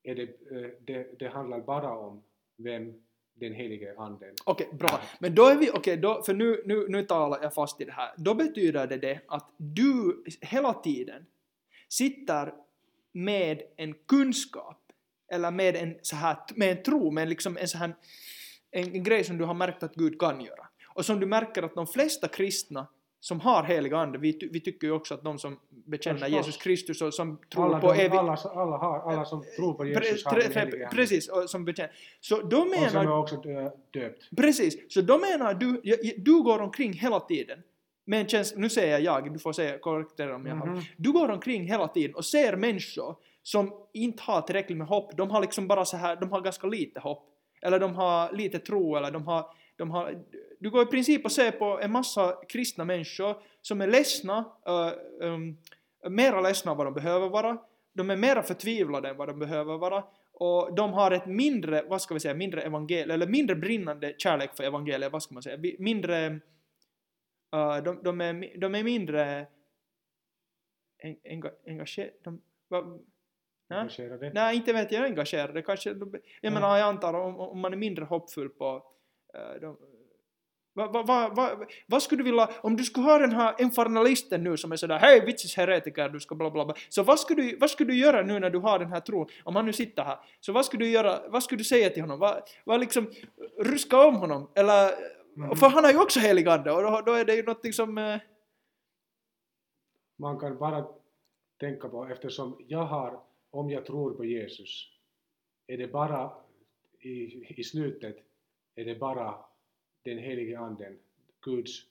är 0.03 0.15
det, 0.15 0.23
eh, 0.23 0.69
det, 0.79 1.19
det 1.19 1.27
handlar 1.27 1.59
bara 1.59 1.97
om 1.97 2.23
vem 2.57 2.93
den 3.33 3.53
helige 3.53 3.95
anden 3.97 4.35
Okej, 4.45 4.69
bra. 4.71 5.01
Men 5.19 5.35
då 5.35 5.45
är 5.45 5.55
vi, 5.55 5.71
okej, 5.73 5.97
då, 5.97 6.23
för 6.23 6.33
nu, 6.33 6.63
nu, 6.65 6.87
nu 6.89 7.03
talar 7.03 7.39
jag 7.41 7.53
fast 7.53 7.81
i 7.81 7.85
det 7.85 7.91
här. 7.91 8.11
Då 8.17 8.33
betyder 8.33 8.87
det 8.87 8.97
det 8.97 9.19
att 9.27 9.49
du 9.57 10.23
hela 10.41 10.73
tiden 10.73 11.25
sitter 11.89 12.53
med 13.11 13.61
en 13.75 13.93
kunskap 13.93 14.91
eller 15.31 15.51
med 15.51 15.75
en 15.75 15.95
så 16.01 16.15
här, 16.15 16.37
med 16.55 16.77
en 16.77 16.83
tro, 16.83 17.11
med 17.11 17.29
liksom 17.29 17.57
en 17.57 17.67
så 17.67 17.77
här 17.77 17.93
en, 18.71 18.95
en 18.95 19.03
grej 19.03 19.23
som 19.23 19.37
du 19.37 19.45
har 19.45 19.53
märkt 19.53 19.83
att 19.83 19.95
Gud 19.95 20.19
kan 20.19 20.41
göra. 20.41 20.67
Och 20.87 21.05
som 21.05 21.19
du 21.19 21.25
märker 21.25 21.63
att 21.63 21.75
de 21.75 21.87
flesta 21.87 22.27
kristna 22.27 22.87
som 23.21 23.39
har 23.39 23.63
helig 23.63 23.93
ande, 23.93 24.17
vi, 24.17 24.49
vi 24.51 24.59
tycker 24.59 24.87
ju 24.87 24.93
också 24.93 25.13
att 25.13 25.23
de 25.23 25.39
som 25.39 25.59
bekänner 25.69 26.19
Förstås. 26.19 26.35
Jesus 26.35 26.57
Kristus 26.57 27.01
och 27.01 27.13
som 27.13 27.39
tror 27.53 27.65
alla, 27.65 27.79
på 27.79 27.93
de, 27.93 27.99
evig... 27.99 28.17
alla, 28.17 28.33
alla, 28.35 28.77
har, 28.77 29.11
alla 29.11 29.25
som 29.25 29.43
tror 29.55 29.73
på 29.73 29.85
Jesus 29.85 30.25
har 30.25 30.35
den 30.39 30.51
helige 30.51 30.85
ande. 30.85 30.95
precis, 30.95 31.29
och 31.29 31.49
som 31.49 31.65
bekänner. 31.65 31.91
Så 32.19 32.41
då 32.41 32.57
Och 32.57 32.67
som 32.67 32.69
menar 32.69 33.03
är 33.05 33.17
också 33.17 33.35
dö- 33.35 33.71
döpt. 33.91 34.29
Precis, 34.37 34.93
så 34.93 35.01
då 35.01 35.17
menar 35.17 35.53
du, 35.53 35.81
jag- 35.83 35.99
jag- 36.05 36.13
du 36.23 36.41
går 36.43 36.61
omkring 36.61 36.93
hela 36.93 37.19
tiden 37.19 37.59
med 38.05 38.19
en 38.21 38.27
känsla, 38.27 38.59
nu 38.59 38.69
säger 38.69 38.99
jag, 38.99 39.33
du 39.33 39.39
får 39.39 39.53
säga 39.53 39.77
korrigera 39.77 40.35
om 40.35 40.45
jag 40.45 40.55
har, 40.55 40.65
Mhm. 40.67 40.81
du 40.97 41.11
går 41.11 41.29
omkring 41.29 41.67
hela 41.67 41.87
tiden 41.87 42.15
och 42.15 42.25
ser 42.25 42.55
människor 42.55 43.15
som 43.43 43.73
inte 43.93 44.23
har 44.23 44.41
tillräckligt 44.41 44.77
med 44.77 44.87
hopp, 44.87 45.17
de 45.17 45.31
har 45.31 45.41
liksom 45.41 45.67
bara 45.67 45.85
så 45.85 45.97
här, 45.97 46.15
de 46.15 46.31
har 46.31 46.41
ganska 46.41 46.67
lite 46.67 46.99
hopp, 46.99 47.25
eller 47.61 47.79
de 47.79 47.95
har 47.95 48.31
lite 48.31 48.59
tro, 48.59 48.95
eller 48.95 49.11
de 49.11 49.27
har, 49.27 49.45
de 49.79 49.91
har 49.91 50.23
du 50.59 50.69
går 50.69 50.83
i 50.83 50.85
princip 50.85 51.25
och 51.25 51.31
ser 51.31 51.51
på 51.51 51.79
en 51.81 51.91
massa 51.91 52.41
kristna 52.49 52.85
människor 52.85 53.35
som 53.61 53.81
är 53.81 53.87
ledsna, 53.87 54.45
uh, 54.69 55.27
um, 55.27 55.57
mera 56.09 56.41
ledsna 56.41 56.71
än 56.71 56.77
vad 56.77 56.87
de 56.87 56.93
behöver 56.93 57.29
vara, 57.29 57.57
de 57.93 58.09
är 58.09 58.15
mera 58.15 58.43
förtvivlade 58.43 59.09
än 59.09 59.17
vad 59.17 59.27
de 59.27 59.39
behöver 59.39 59.77
vara, 59.77 60.03
och 60.33 60.75
de 60.75 60.93
har 60.93 61.11
ett 61.11 61.25
mindre, 61.25 61.83
vad 61.87 62.01
ska 62.01 62.13
vi 62.13 62.19
säga, 62.19 62.33
mindre 62.33 62.61
evangelium, 62.61 63.11
eller 63.11 63.27
mindre 63.27 63.55
brinnande 63.55 64.15
kärlek 64.17 64.55
för 64.55 64.63
evangeliet, 64.63 65.11
vad 65.11 65.23
ska 65.23 65.33
man 65.33 65.43
säga, 65.43 65.75
mindre, 65.79 66.29
uh, 67.55 67.77
de, 67.83 68.03
de, 68.03 68.21
är, 68.21 68.57
de 68.57 68.75
är 68.75 68.83
mindre 68.83 69.47
en, 70.97 71.15
enga, 71.23 71.51
engagerade, 71.67 72.13
de, 72.23 72.41
va, 72.67 72.99
nej 74.33 74.55
inte 74.55 74.73
vet 74.73 74.91
jag 74.91 75.03
engagerade, 75.05 75.61
kanske, 75.61 75.89
jag 75.89 76.19
Ja. 76.41 76.51
menar 76.51 76.77
jag 76.77 76.87
antar 76.87 77.13
om, 77.13 77.39
om 77.39 77.59
man 77.59 77.73
är 77.73 77.77
mindre 77.77 78.05
hoppfull 78.05 78.49
på 78.49 78.83
de, 79.61 79.77
vad 80.73 80.93
va, 80.93 81.03
va, 81.03 81.29
va, 81.35 81.65
vad 81.87 82.03
skulle 82.03 82.19
du 82.19 82.23
vilja, 82.23 82.49
om 82.61 82.75
du 82.75 82.83
skulle 82.83 83.05
ha 83.05 83.17
den 83.17 83.31
här 83.31 83.55
infernalisten 83.61 84.43
nu 84.43 84.57
som 84.57 84.71
är 84.71 84.75
sådär 84.75 84.99
hej 84.99 85.25
vitsis 85.25 85.55
heretiker 85.57 86.09
du 86.09 86.19
ska 86.19 86.35
bla 86.35 86.51
bla 86.51 86.65
bla, 86.65 86.75
så 86.89 87.03
vad 87.03 87.19
skulle, 87.19 87.41
du, 87.41 87.57
vad 87.57 87.69
skulle 87.69 87.91
du 87.93 87.97
göra 87.99 88.21
nu 88.21 88.39
när 88.39 88.49
du 88.49 88.59
har 88.59 88.79
den 88.79 88.91
här 88.91 88.99
tron, 88.99 89.27
om 89.43 89.55
han 89.55 89.65
nu 89.65 89.73
sitter 89.73 90.03
här, 90.03 90.17
så 90.39 90.51
vad 90.53 90.65
skulle 90.65 90.85
du 90.85 90.91
göra, 90.91 91.29
vad 91.29 91.43
skulle 91.43 91.59
du 91.59 91.63
säga 91.63 91.89
till 91.89 92.01
honom, 92.03 92.19
vad, 92.19 92.41
vad 92.63 92.79
liksom, 92.79 93.11
ruska 93.59 94.05
om 94.07 94.15
honom, 94.15 94.51
eller, 94.55 94.91
Mhm. 95.35 95.55
för 95.55 95.69
han 95.69 95.83
har 95.83 95.91
ju 95.91 96.01
också 96.01 96.19
helig 96.19 96.47
ande 96.47 96.71
och 96.71 96.81
då, 96.83 97.01
då 97.05 97.13
är 97.13 97.25
det 97.25 97.35
ju 97.35 97.43
någonting 97.43 97.73
som, 97.73 97.97
eh, 97.97 98.19
Man 100.19 100.39
kan 100.39 100.57
bara 100.57 100.87
tänka 101.59 101.89
på, 101.89 102.05
eftersom 102.05 102.65
jag 102.67 102.85
har, 102.85 103.19
om 103.51 103.69
jag 103.69 103.85
tror 103.85 104.13
på 104.13 104.25
Jesus, 104.25 104.87
är 105.67 105.77
det 105.77 105.87
bara 105.87 106.31
i, 106.99 107.45
i 107.59 107.63
slutet, 107.63 108.15
är 108.75 108.85
det 108.85 108.95
bara 108.95 109.45
den 110.03 110.17
helige 110.17 110.59
anden, 110.59 110.99
Guds 111.41 111.85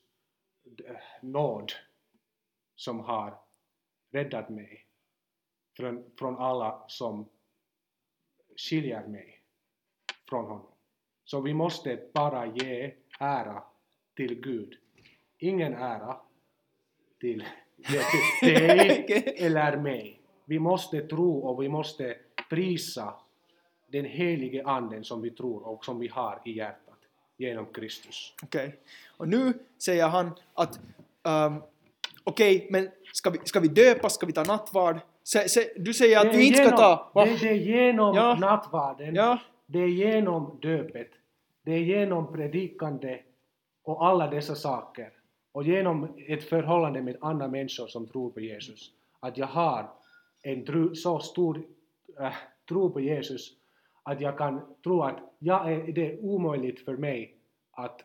eh, 0.85 0.95
nåd, 1.21 1.71
som 2.75 2.99
har 2.99 3.37
räddat 4.11 4.49
mig 4.49 4.85
från, 5.77 6.11
från 6.19 6.37
alla 6.37 6.83
som 6.87 7.29
skiljer 8.57 9.07
mig 9.07 9.41
från 10.29 10.45
honom. 10.45 10.71
Så 11.25 11.41
vi 11.41 11.53
måste 11.53 12.09
bara 12.13 12.45
ge 12.45 12.93
ära 13.19 13.63
till 14.15 14.41
Gud. 14.41 14.77
Ingen 15.37 15.73
ära 15.73 16.21
till 17.19 17.45
till 18.39 18.53
dig 18.53 19.33
eller 19.37 19.77
mig. 19.77 20.21
Vi 20.45 20.59
måste 20.59 21.07
tro 21.07 21.39
och 21.39 21.63
vi 21.63 21.69
måste 21.69 22.17
prisa 22.49 23.13
den 23.91 24.05
helige 24.05 24.63
anden 24.65 25.03
som 25.03 25.21
vi 25.21 25.29
tror 25.31 25.67
och 25.67 25.85
som 25.85 25.99
vi 25.99 26.07
har 26.07 26.41
i 26.45 26.51
hjärtat 26.51 26.97
genom 27.37 27.65
Kristus. 27.65 28.33
Okej. 28.43 28.75
Och 29.17 29.27
nu 29.27 29.53
säger 29.77 30.07
han 30.07 30.31
att 30.53 30.79
um, 31.23 31.61
okej, 32.23 32.67
men 32.69 32.89
ska 33.13 33.29
vi, 33.29 33.39
ska 33.43 33.59
vi 33.59 33.67
döpa, 33.67 34.09
ska 34.09 34.25
vi 34.25 34.33
ta 34.33 34.43
nattvard? 34.43 34.99
Se, 35.23 35.49
se, 35.49 35.69
du 35.75 35.93
säger 35.93 36.19
att 36.19 36.35
vi 36.35 36.43
inte 36.47 36.57
ska 36.57 36.63
genom- 36.63 36.77
ta... 36.79 37.11
Va? 37.13 37.25
Det, 37.25 37.37
det 37.41 37.49
är 37.49 37.53
genom 37.53 38.15
Ja. 38.15 38.35
nattvarden, 38.39 39.15
Ja, 39.15 39.39
det 39.65 39.79
är 39.79 39.87
genom 39.87 40.59
döpet, 40.61 41.11
det 41.65 41.71
är 41.71 41.79
genom 41.79 42.33
predikande 42.33 43.19
och 43.83 44.05
alla 44.07 44.27
dessa 44.27 44.55
saker 44.55 45.09
och 45.51 45.63
genom 45.63 46.17
ett 46.27 46.43
förhållande 46.43 47.01
med 47.01 47.17
andra 47.21 47.47
människor 47.47 47.87
som 47.87 48.07
tror 48.07 48.29
på 48.31 48.39
Jesus 48.39 48.91
att 49.19 49.37
jag 49.37 49.47
har 49.47 49.89
en 50.43 50.65
tro, 50.65 50.95
så 50.95 51.19
stor 51.19 51.61
äh, 52.19 52.33
tro 52.69 52.89
på 52.93 52.99
Jesus 53.01 53.53
att 54.11 54.21
jag 54.21 54.37
kan 54.37 54.61
tro 54.83 55.01
att 55.03 55.17
jag 55.39 55.71
är, 55.73 55.91
det 55.93 56.11
är 56.13 56.19
omöjligt 56.19 56.85
för 56.85 56.97
mig 56.97 57.35
att, 57.71 58.01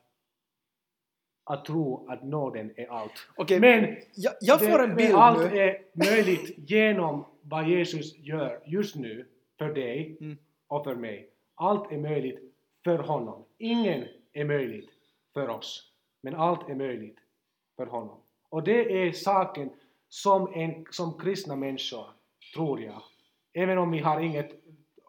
att 1.44 1.64
tro 1.64 2.06
att 2.08 2.22
nåden 2.24 2.72
är 2.76 2.86
allt. 2.86 3.12
okej. 3.36 3.60
Men 3.60 3.96
jag, 4.14 4.32
jag 4.40 4.60
får 4.60 4.78
det- 4.78 4.84
en 4.84 4.96
bild 4.96 5.14
allt 5.14 5.52
nu. 5.52 5.58
är 5.58 5.78
möjligt 5.94 6.70
genom 6.70 7.24
vad 7.42 7.68
Jesus 7.68 8.18
gör 8.18 8.60
just 8.66 8.96
nu 8.96 9.26
för 9.58 9.74
dig 9.74 10.16
Mm. 10.20 10.36
och 10.66 10.84
för 10.84 10.94
mig. 10.94 11.30
Allt 11.54 11.92
är 11.92 11.98
möjligt 11.98 12.54
för 12.84 12.98
honom. 12.98 13.44
Ingen 13.58 14.04
är 14.32 14.44
möjligt 14.44 14.90
för 15.34 15.48
oss, 15.48 15.92
men 16.22 16.34
allt 16.34 16.68
är 16.68 16.74
möjligt 16.74 17.18
för 17.76 17.86
honom. 17.86 18.20
Och 18.48 18.62
det 18.62 19.06
är 19.06 19.12
saken 19.12 19.70
som, 20.08 20.52
en, 20.54 20.86
som 20.90 21.18
kristna 21.18 21.56
människor, 21.56 22.06
tror 22.54 22.80
jag, 22.80 23.02
även 23.52 23.78
om 23.78 23.90
vi 23.90 23.98
har 23.98 24.20
inget 24.20 24.63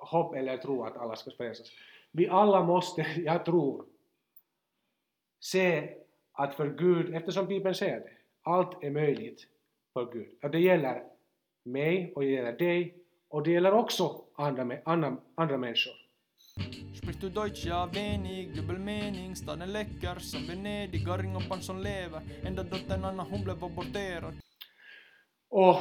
hopp 0.05 0.35
eller 0.35 0.57
tro 0.57 0.83
att 0.83 0.97
alla 0.97 1.15
ska 1.15 1.31
frälsas. 1.31 1.71
Vi 2.11 2.27
alla 2.27 2.63
måste, 2.63 3.01
jag 3.25 3.45
tror, 3.45 3.85
se 5.39 5.93
att 6.31 6.55
för 6.55 6.69
Gud, 6.69 7.15
eftersom 7.15 7.45
Bibeln 7.45 7.75
säger 7.75 7.99
det, 7.99 8.11
allt 8.41 8.83
är 8.83 8.91
möjligt 8.91 9.47
för 9.93 10.11
Gud. 10.13 10.27
Och 10.41 10.49
det 10.49 10.59
gäller 10.59 11.03
mig 11.63 12.13
och 12.15 12.21
det 12.21 12.29
gäller 12.29 12.57
dig 12.57 12.95
och 13.27 13.43
det 13.43 13.51
gäller 13.51 13.73
också 13.73 14.21
andra, 14.35 14.77
andra, 14.85 15.17
andra 15.35 15.57
människor. 15.57 15.93
Sprichst 16.95 17.21
du 17.21 17.29
Deutsch? 17.29 17.65
Ja, 17.65 17.89
wenig, 17.93 18.55
dubbel 18.55 18.79
mening, 18.79 19.35
staden 19.35 19.73
läcker 19.73 20.19
som 20.19 20.47
Venedig, 20.47 21.05
barn 21.05 21.61
som 21.61 21.79
lever, 21.79 22.21
enda 22.43 22.63
dottern 22.63 23.05
Anna 23.05 23.23
hon 23.23 23.43
blev 23.43 23.63
aborterad. 23.63 24.33
Och 25.49 25.75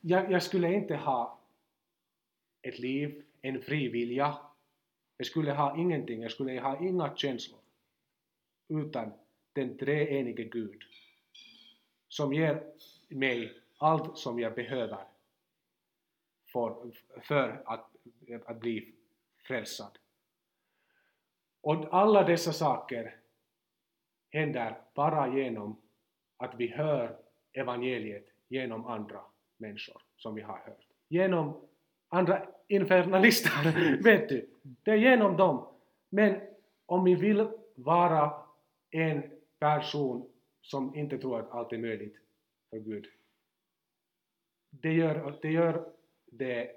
jag, 0.00 0.32
jag 0.32 0.42
skulle 0.42 0.72
inte 0.74 0.96
ha 0.96 1.38
ett 2.62 2.78
liv, 2.78 3.22
en 3.42 3.62
fri 3.62 3.88
vilja. 3.88 4.38
Jag 5.16 5.26
skulle 5.26 5.52
ha 5.52 5.78
ingenting, 5.78 6.22
jag 6.22 6.30
skulle 6.30 6.60
ha 6.60 6.84
inga 6.84 7.16
känslor 7.16 7.60
utan 8.68 9.12
den 9.52 9.78
treenige 9.78 10.44
Gud 10.44 10.82
som 12.08 12.32
ger 12.32 12.72
mig 13.08 13.52
allt 13.78 14.18
som 14.18 14.38
jag 14.38 14.54
behöver 14.54 14.98
för, 16.52 16.90
för 17.22 17.62
att, 17.66 17.90
att 18.46 18.60
bli 18.60 18.94
frälsad. 19.46 19.98
Och 21.60 21.94
alla 21.94 22.22
dessa 22.22 22.52
saker 22.52 23.16
händer 24.30 24.80
bara 24.94 25.38
genom 25.38 25.82
att 26.36 26.54
vi 26.54 26.66
hör 26.66 27.18
evangeliet 27.52 28.26
genom 28.48 28.86
andra 28.86 29.20
människor 29.56 30.02
som 30.16 30.34
vi 30.34 30.42
har 30.42 30.58
hört. 30.58 30.86
Genom 31.08 31.67
andra 32.08 32.46
infernalister, 32.68 34.02
vet 34.02 34.28
du. 34.28 34.48
Det 34.82 34.90
är 34.90 34.96
genom 34.96 35.36
dem. 35.36 35.66
Men 36.08 36.40
om 36.86 37.04
vi 37.04 37.14
vill 37.14 37.48
vara 37.74 38.32
en 38.90 39.22
person 39.58 40.28
som 40.62 40.94
inte 40.94 41.18
tror 41.18 41.40
att 41.40 41.50
allt 41.50 41.72
är 41.72 41.78
möjligt 41.78 42.16
för 42.70 42.78
Gud, 42.78 43.06
det 44.70 44.92
gör 44.92 45.38
det, 45.42 45.48
gör 45.50 45.88
det 46.26 46.70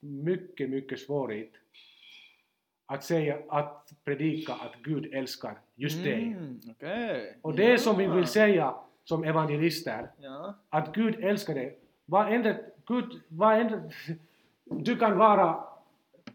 mycket, 0.00 0.70
mycket 0.70 1.00
svårigt 1.00 1.54
att 2.86 3.04
säga, 3.04 3.38
att 3.48 3.92
predika 4.04 4.52
att 4.52 4.74
Gud 4.82 5.14
älskar 5.14 5.58
just 5.74 6.04
dig. 6.04 6.24
Mm, 6.24 6.60
okej. 6.70 7.38
Och 7.42 7.54
det 7.56 7.78
som 7.78 7.98
vi 7.98 8.06
vill 8.06 8.26
säga 8.26 8.74
som 9.04 9.24
evangelister, 9.24 10.10
Ja. 10.20 10.54
att 10.68 10.94
Gud 10.94 11.24
älskar 11.24 11.54
dig. 11.54 11.78
Vad 12.04 12.32
ändå, 12.32 12.54
Gud, 12.88 13.20
vad 13.28 13.60
ändå, 13.60 13.90
du 14.64 14.96
kan 14.96 15.18
vara, 15.18 15.64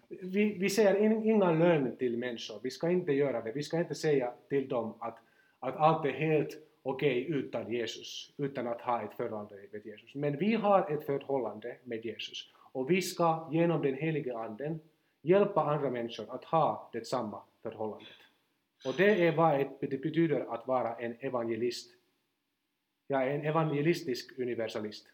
vi, 0.09 0.53
vi 0.53 0.69
säger 0.69 0.95
in, 0.95 1.23
inga 1.25 1.51
lögn 1.51 1.95
till 1.97 2.17
människor, 2.17 2.59
vi 2.63 2.69
ska 2.69 2.89
inte 2.89 3.11
göra 3.11 3.41
det, 3.41 3.51
vi 3.51 3.63
ska 3.63 3.79
inte 3.79 3.95
säga 3.95 4.33
till 4.49 4.69
dem 4.69 4.93
att, 4.99 5.17
att 5.59 5.75
allt 5.75 6.05
är 6.05 6.11
helt 6.11 6.57
okej 6.83 7.25
utan 7.29 7.71
Jesus, 7.71 8.33
utan 8.37 8.67
att 8.67 8.81
ha 8.81 9.03
ett 9.03 9.13
förhållande 9.17 9.55
med 9.71 9.85
Jesus. 9.85 10.15
Men 10.15 10.37
vi 10.37 10.55
har 10.55 10.91
ett 10.91 11.05
förhållande 11.05 11.77
med 11.83 12.05
Jesus 12.05 12.53
och 12.55 12.91
vi 12.91 13.01
ska 13.01 13.49
genom 13.51 13.81
den 13.81 13.93
helige 13.95 14.37
Anden 14.37 14.79
hjälpa 15.21 15.61
andra 15.61 15.89
människor 15.89 16.35
att 16.35 16.43
ha 16.43 16.89
detsamma 16.93 17.41
förhållandet. 17.61 18.07
Och 18.85 18.93
det 18.97 19.27
är 19.27 19.35
vad 19.35 19.67
det 19.79 20.01
betyder 20.01 20.53
att 20.53 20.67
vara 20.67 20.95
en 20.95 21.15
evangelist. 21.19 21.91
Jag 23.07 23.23
är 23.23 23.27
en 23.27 23.45
evangelistisk 23.45 24.39
universalist. 24.39 25.07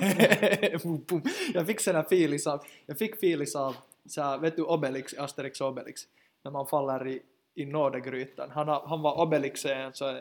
Jag 1.54 1.66
fick 1.66 1.80
såna 1.80 2.00
feelings 2.00 2.46
av, 2.46 2.64
jag 2.86 2.98
fick 2.98 3.14
feelings 3.14 3.56
av, 3.56 3.76
så 4.06 4.22
här, 4.22 4.38
vet 4.38 4.56
du 4.56 4.62
Obelix, 4.62 5.14
Asterix 5.18 5.60
och 5.60 5.68
Obelix, 5.68 6.02
när 6.42 6.50
man 6.50 6.66
faller 6.66 7.08
i, 7.08 7.22
i 7.54 7.64
nådegrytan. 7.66 8.50
Han, 8.50 8.68
han 8.68 9.02
var 9.02 9.20
Obelix 9.22 9.64
en 9.66 9.92
sån 9.92 10.20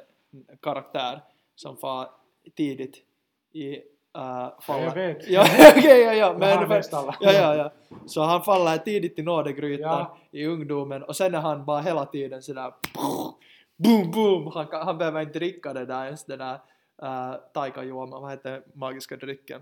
karaktär 0.61 1.21
som 1.55 1.77
var 1.81 2.09
tidigt 2.55 2.97
i 3.53 3.75
uh, 4.17 4.59
fallet. 4.61 4.85
jag 4.85 4.95
vet. 4.95 5.27
Ja, 5.29 5.41
okej, 5.77 6.01
ja, 6.01 6.13
ja, 6.13 6.35
men, 6.37 6.81
alla. 6.91 7.15
ja, 7.19 7.31
ja, 7.31 7.55
ja. 7.55 7.71
Så 8.05 8.21
han 8.21 8.43
faller 8.43 8.77
tidigt 8.77 9.19
i 9.19 9.21
nådegrytan 9.21 9.89
Ja. 9.89 10.17
i 10.31 10.45
ungdomen 10.45 11.03
och 11.03 11.15
sen 11.15 11.35
är 11.35 11.39
han 11.39 11.65
bara 11.65 11.81
hela 11.81 12.05
tiden 12.05 12.41
sådär 12.41 12.73
boom, 13.77 14.11
boom, 14.11 14.51
han, 14.53 14.67
han 14.71 14.97
behöver 14.97 15.21
inte 15.21 15.39
dricka 15.39 15.73
det 15.73 15.85
där 15.85 16.05
ens, 16.05 16.25
det 16.25 16.37
där 16.37 16.59
uh, 17.03 17.35
taikajuoma, 17.53 18.19
vad 18.19 18.31
heter 18.31 18.63
magiska 18.73 19.17
drycken? 19.17 19.61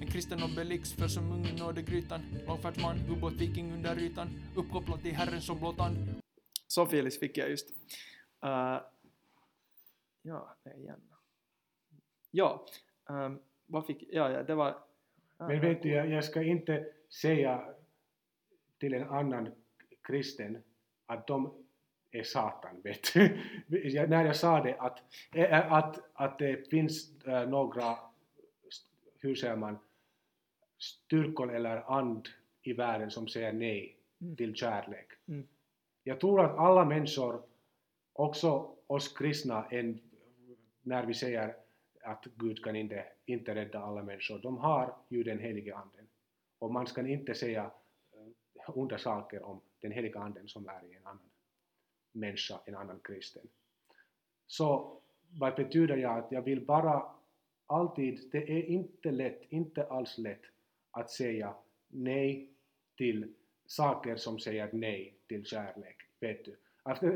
En 0.00 0.06
kristen 0.06 0.42
obelix 0.42 0.92
för 0.92 1.08
som 1.08 1.32
ung 1.32 1.46
i 1.46 1.58
nådegrytan, 1.58 2.20
långfärdsman, 2.46 2.96
ubåt, 3.10 3.32
viking 3.32 3.72
under 3.72 3.98
ytan, 3.98 4.28
uppkopplad 4.56 5.02
till 5.02 5.12
Herren 5.12 5.40
som 5.40 5.58
blått 5.58 5.80
and. 5.80 5.96
Så 6.66 6.82
feelings 6.82 7.20
fick 7.20 7.38
jag 7.38 7.50
just. 7.50 7.70
Uh, 8.44 8.80
ja, 10.22 10.56
det 10.62 10.70
är 10.70 10.78
igen. 10.78 11.00
Ja, 12.30 12.66
um, 13.08 13.40
vad 13.66 13.86
fick, 13.86 14.02
ja, 14.12 14.30
ja, 14.30 14.42
det 14.42 14.54
var... 14.54 14.78
ja, 15.38 15.48
Men 15.48 15.60
vet 15.60 15.82
du, 15.82 15.90
jag, 15.90 16.10
jag 16.10 16.24
ska 16.24 16.42
inte 16.42 16.86
säga 17.22 17.74
till 18.78 18.94
en 18.94 19.08
annan 19.08 19.48
kristen 20.02 20.62
att 21.06 21.26
de 21.26 21.65
är 22.18 22.22
Satan, 22.22 22.80
vet 22.84 23.14
du. 23.14 23.40
Jag- 23.88 24.10
När 24.10 24.24
jag 24.24 24.36
sa 24.36 24.62
det 24.62 24.76
att, 24.78 25.02
eh, 25.34 25.72
att, 25.72 26.00
att 26.14 26.38
det 26.38 26.70
finns 26.70 27.24
eh, 27.26 27.48
några, 27.48 27.96
hur 29.18 29.34
säger 29.34 29.56
man, 29.56 29.78
styrkor 30.78 31.54
eller 31.54 31.98
and 31.98 32.28
i 32.62 32.72
världen 32.72 33.10
som 33.10 33.28
säger 33.28 33.52
nej 33.52 33.92
Mm. 34.20 34.36
till 34.36 34.54
kärlek. 34.54 35.06
Mm. 35.28 35.46
Jag 36.04 36.20
tror 36.20 36.40
att 36.44 36.58
alla 36.58 36.84
människor, 36.84 37.42
också 38.12 38.74
oss 38.86 39.08
kristna, 39.16 39.66
en, 39.70 40.00
när 40.82 41.06
vi 41.06 41.14
säger 41.14 41.56
att 42.02 42.24
Gud 42.34 42.64
kan 42.64 42.76
inte, 42.76 43.04
inte 43.26 43.54
rädda 43.54 43.78
alla 43.78 44.02
människor, 44.02 44.38
de 44.38 44.58
har 44.58 44.94
ju 45.08 45.22
den 45.22 45.38
helige 45.38 45.74
anden. 45.76 46.06
Och 46.58 46.72
man 46.72 46.86
ska 46.86 47.06
inte 47.06 47.34
säga 47.34 47.70
eh, 48.12 48.78
onda 48.78 48.98
saker 48.98 49.42
om 49.42 49.60
den 49.80 49.92
heliga 49.92 50.20
anden 50.20 50.48
som 50.48 50.68
är 50.68 50.84
i 50.84 50.94
en 50.94 51.06
annan 51.06 51.30
människa, 52.16 52.60
en 52.64 52.74
annan 52.74 53.00
kristen. 53.04 53.42
Så 54.46 54.98
vad 55.30 55.54
betyder 55.54 55.96
jag 55.96 56.18
att 56.18 56.32
jag 56.32 56.42
vill 56.42 56.66
bara 56.66 57.02
alltid, 57.66 58.28
det 58.32 58.52
är 58.58 58.62
inte 58.62 59.10
lätt, 59.10 59.42
inte 59.48 59.86
alls 59.86 60.18
lätt 60.18 60.42
att 60.90 61.10
säga 61.10 61.54
nej 61.88 62.50
till 62.96 63.34
saker 63.66 64.16
som 64.16 64.38
säger 64.38 64.68
nej 64.72 65.14
till 65.28 65.44
kärlek, 65.44 65.96
vet 66.20 66.44
du. 66.44 66.56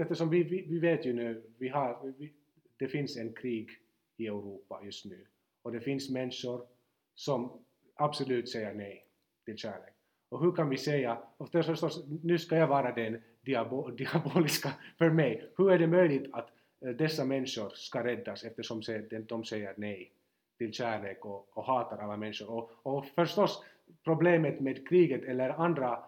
Eftersom 0.03 0.31
vi, 0.31 0.43
vi, 0.43 0.63
vi 0.63 0.79
vet 0.79 1.07
ju 1.07 1.13
nu, 1.13 1.43
vi 1.59 1.69
har, 1.69 2.13
vi, 2.19 2.33
det 2.77 2.89
finns 2.89 3.17
en 3.17 3.33
krig 3.33 3.71
i 4.17 4.27
Europa 4.27 4.81
just 4.85 5.05
nu 5.05 5.27
och 5.63 5.73
det 5.73 5.81
finns 5.81 6.11
människor 6.11 6.67
som 7.15 7.65
absolut 7.95 8.49
säger 8.49 8.75
nej 8.75 9.07
till 9.45 9.57
kärlek. 9.57 9.95
Och 10.31 10.41
hur 10.41 10.53
kan 10.53 10.69
vi 10.69 10.77
säga, 10.77 11.19
och 11.37 11.49
det 11.53 11.59
är 11.59 11.63
förstås, 11.63 12.05
nu 12.23 12.39
ska 12.39 12.57
jag 12.57 12.67
vara 12.67 12.93
den 12.93 13.23
diabo, 13.41 13.91
diaboliska 13.91 14.73
för 14.99 15.11
mig, 15.11 15.51
hur 15.57 15.73
är 15.73 15.79
det 15.79 15.87
möjligt 15.87 16.31
att 16.33 16.49
eh, 16.81 16.91
dessa 16.91 17.25
människor 17.25 17.71
ska 17.75 18.05
räddas 18.05 18.45
eftersom 18.45 18.83
de 19.29 19.45
säger 19.45 19.75
nej 19.77 20.13
till 20.59 20.73
kärlek 20.73 21.25
och, 21.25 21.49
och 21.53 21.65
hatar 21.65 21.99
alla 21.99 22.17
människor. 22.17 22.51
Och, 22.51 22.71
och 22.83 23.07
förstås 23.07 23.65
problemet 24.05 24.61
med 24.61 24.89
kriget 24.89 25.25
eller 25.25 25.51
andra 25.51 25.99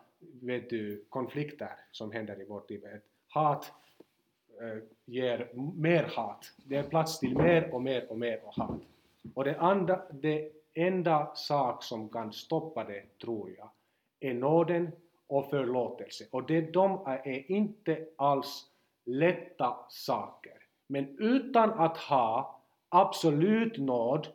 vet 0.40 0.70
du, 0.70 1.04
konflikter 1.08 1.70
som 1.90 2.12
händer 2.12 2.40
i 2.40 2.44
vårt 2.44 2.70
liv, 2.70 2.84
är 2.84 2.96
att 2.96 3.02
hat 3.28 3.72
äh, 4.60 4.82
ger 5.04 5.50
mer 5.74 6.02
hat. 6.16 6.52
Det 6.56 6.76
är 6.76 6.82
plats 6.82 7.20
till 7.20 7.36
mer 7.36 7.74
och 7.74 7.82
mer 7.82 8.10
och 8.10 8.18
mer 8.18 8.40
och 8.44 8.54
hat. 8.54 8.80
Och 9.34 9.44
det, 9.44 9.60
andra, 9.60 10.02
det 10.10 10.52
enda 10.74 11.34
sak 11.34 11.82
som 11.82 12.08
kan 12.08 12.32
stoppa 12.32 12.84
det, 12.84 13.18
tror 13.18 13.50
jag, 13.58 13.70
är 14.24 14.34
nåden 14.34 14.92
och 15.26 15.50
förlåtelse. 15.50 16.24
Och 16.30 16.46
det, 16.46 16.72
de 16.72 17.02
är 17.06 17.50
inte 17.50 17.98
alls 18.16 18.66
lätta 19.04 19.76
saker. 19.88 20.52
Men 20.86 21.18
utan 21.18 21.70
att 21.70 21.96
ha 21.96 22.60
absolut 22.88 23.78
nåd 23.78 24.28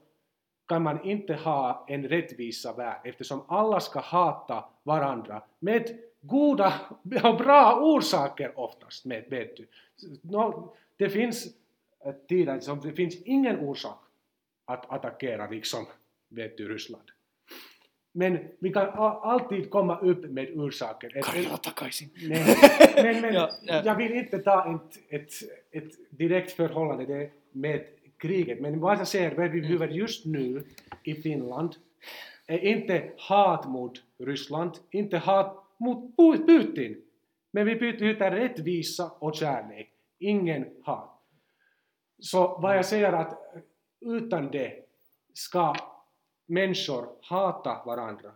kan 0.67 0.83
man 0.83 1.05
inte 1.05 1.33
ha 1.33 1.85
en 1.87 2.07
rättvisa 2.07 2.73
värld 2.73 3.01
eftersom 3.03 3.41
alla 3.47 3.79
ska 3.79 3.99
hata 3.99 4.65
varandra 4.83 5.43
med 5.59 5.99
goda 6.21 6.73
och 7.23 7.37
bra 7.37 7.79
orsaker 7.81 8.59
oftast, 8.59 9.05
med, 9.05 9.25
vet 9.29 9.57
du. 9.57 9.67
Det 10.97 11.09
finns 11.09 11.47
eh, 12.05 12.13
tider 12.27 12.59
som 12.59 12.79
det 12.79 12.93
finns 12.93 13.21
ingen 13.21 13.59
orsak 13.59 13.99
att 14.65 14.91
attackera 14.91 15.49
liksom, 15.49 15.85
vet 16.29 16.57
du, 16.57 16.73
Ryssland. 16.73 17.11
Men 18.17 18.37
vi 18.59 18.73
kan 18.73 18.89
alltid 18.89 19.69
komma 19.69 19.99
upp 19.99 20.29
med 20.29 20.57
orsaker. 20.59 21.21
Karjala 21.23 21.57
takaisin. 21.57 22.09
Nej, 22.29 22.55
men, 22.95 23.21
men 23.21 23.33
Ja, 23.33 23.51
ja. 23.63 23.81
jag 23.85 23.95
vill 23.95 24.13
inte 24.13 24.37
ta 24.37 24.75
ett, 24.75 25.13
ett, 25.21 25.31
ett 25.71 25.91
direkt 26.09 26.51
förhållande 26.51 27.29
med 27.51 27.83
kriget, 28.17 28.59
men 28.59 28.79
vad 28.79 28.99
jag 28.99 29.07
säger, 29.07 29.35
vad 29.35 29.51
vi 29.51 29.61
behöver 29.61 29.87
just 29.87 30.25
nu 30.25 30.63
i 31.03 31.13
Finland 31.15 31.75
är 32.47 32.57
inte 32.65 33.11
hat 33.17 33.67
mot 33.69 34.03
Ryssland, 34.19 34.71
inte 34.91 35.17
hat 35.17 35.63
mot 35.79 36.15
Pu- 36.17 36.45
Putin, 36.47 37.01
men 37.51 37.65
vi 37.65 37.75
behöver 37.75 38.31
rättvisa 38.31 39.11
och 39.19 39.35
kärlek, 39.35 39.89
ingen 40.19 40.65
hat. 40.83 41.19
Så 42.19 42.57
vad 42.61 42.77
jag 42.77 42.85
säger 42.85 43.13
att 43.13 43.39
utan 44.01 44.51
det 44.51 44.73
ska 45.33 45.75
människor 46.47 47.07
hata 47.21 47.83
varandra. 47.85 48.31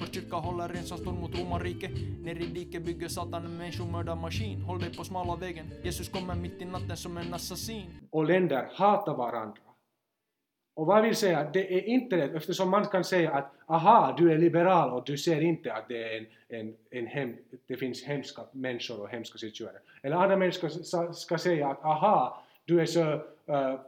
Vår 0.00 0.06
kyrka 0.06 0.36
håller 0.36 0.68
ensam 0.68 0.98
stånd 0.98 1.20
mot 1.20 1.38
romarriket. 1.38 1.90
Ner 2.24 2.42
i 2.42 2.46
diket 2.46 2.82
bygger 2.82 3.08
Satan 3.08 3.44
en 3.44 3.56
människomördarmaskin. 3.56 4.60
Håll 4.60 4.80
dig 4.80 4.96
på 4.96 5.04
smala 5.04 5.36
vägen. 5.36 5.70
Jesus 5.82 6.08
kommer 6.08 6.34
mitt 6.34 6.62
i 6.62 6.64
natten 6.64 6.96
som 6.96 7.16
en 7.16 7.34
assassin. 7.34 7.86
och 8.10 8.24
länder 8.24 8.68
hatar 8.74 9.14
varandra. 9.14 9.60
Och 10.76 10.86
vad 10.86 10.98
jag 10.98 11.02
vill 11.02 11.16
säga, 11.16 11.50
det 11.52 11.74
är 11.74 11.84
inte 11.84 12.16
det, 12.16 12.36
eftersom 12.36 12.70
man 12.70 12.86
kan 12.86 13.04
säga 13.04 13.32
att 13.32 13.52
aha, 13.66 14.14
du 14.18 14.32
är 14.32 14.38
liberal 14.38 14.90
och 14.90 15.04
du 15.04 15.18
ser 15.18 15.40
inte 15.40 15.72
att 15.72 15.88
det, 15.88 16.14
är 16.14 16.18
en, 16.18 16.26
en, 16.48 16.74
en 16.90 17.06
hem, 17.06 17.36
det 17.66 17.76
finns 17.76 18.04
hemska 18.04 18.42
människor 18.52 19.00
och 19.00 19.08
hemska 19.08 19.38
situationer. 19.38 19.80
Eller 20.02 20.16
andra 20.16 20.36
människor 20.36 20.68
ska, 20.68 21.12
ska 21.12 21.38
säga 21.38 21.68
att 21.68 21.84
aha, 21.84 22.42
du 22.64 22.80
är 22.80 22.86
så 22.86 23.12
eh, 23.46 23.80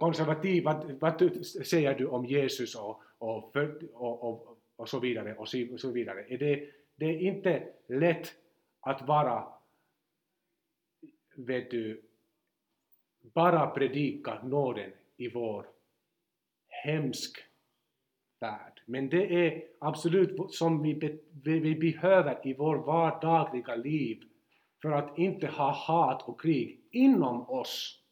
konservativ, 0.00 0.64
vad, 0.64 0.90
vad 1.00 1.36
säger 1.66 1.98
du 1.98 2.06
om 2.06 2.26
Jesus 2.26 2.74
och, 2.74 3.02
och, 3.18 3.52
för, 3.52 3.78
och, 3.92 4.24
och, 4.24 4.58
och 4.76 4.88
så 4.88 5.00
vidare 5.00 5.34
och 5.34 5.48
så, 5.48 5.90
vidare. 5.90 6.24
Är 6.28 6.38
det, 6.38 6.70
det 6.96 7.04
är 7.04 7.18
inte 7.18 7.68
lätt 7.86 8.34
att 8.80 9.02
vara, 9.08 9.44
vet 11.34 11.70
du, 11.70 12.02
bara 13.20 13.66
predika 13.66 14.42
nåden 14.42 14.90
i 15.16 15.28
vår 15.28 15.66
hemsk 16.68 17.38
värld. 18.40 18.82
Men 18.86 19.08
det 19.08 19.46
är 19.46 19.64
absolut 19.78 20.54
som 20.54 20.82
vi, 20.82 20.94
be, 20.94 21.18
vi, 21.42 21.58
vi 21.58 21.74
behöver 21.74 22.46
i 22.46 22.54
vår 22.54 22.76
vardagliga 22.76 23.74
liv 23.74 24.22
för 24.82 24.92
att 24.92 25.18
inte 25.18 25.46
ha 25.46 25.72
hat 25.72 26.28
och 26.28 26.40
krig 26.40 26.80
inom 26.90 27.50
oss. 27.50 28.03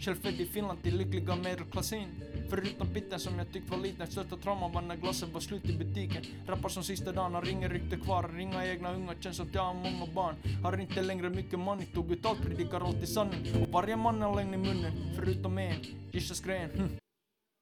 Själv 0.00 0.16
född 0.16 0.40
i 0.40 0.46
Finland 0.46 0.82
till 0.82 0.96
lyckliga 0.96 1.36
medelklassin. 1.36 2.08
Förutom 2.50 2.94
pitten 2.94 3.18
som 3.18 3.38
jag 3.38 3.52
tyckt 3.52 3.70
var 3.70 3.78
liten, 3.78 4.06
största 4.06 4.36
trauman 4.36 4.72
var 4.72 4.82
när 4.82 4.96
glassen 4.96 5.32
var 5.32 5.40
slut 5.40 5.64
i 5.64 5.78
butiken. 5.78 6.22
Rappar 6.46 6.68
som 6.68 6.82
sista 6.82 7.12
dagen 7.12 7.34
har 7.34 7.48
ingen 7.48 7.70
rykte 7.70 7.96
kvar, 7.96 8.22
har 8.22 8.38
inga 8.38 8.66
egna 8.66 8.94
unga, 8.94 9.14
känns 9.20 9.40
att 9.40 9.54
jag 9.54 9.62
har 9.62 9.74
många 9.74 10.12
barn. 10.14 10.34
Har 10.62 10.80
inte 10.80 11.02
längre 11.02 11.30
mycket 11.30 11.58
money, 11.58 11.86
tog 11.86 12.12
ut 12.12 12.26
allt, 12.26 12.42
predikar 12.42 12.80
alltid 12.80 13.08
sanning. 13.08 13.62
Och 13.62 13.68
varje 13.68 13.96
man 13.96 14.22
har 14.22 14.36
lögn 14.36 14.54
i 14.54 14.56
munnen, 14.56 14.92
förutom 15.16 15.58
en, 15.58 15.80
Jesus 16.12 16.40
gren. 16.40 16.70
Hm. 16.70 16.88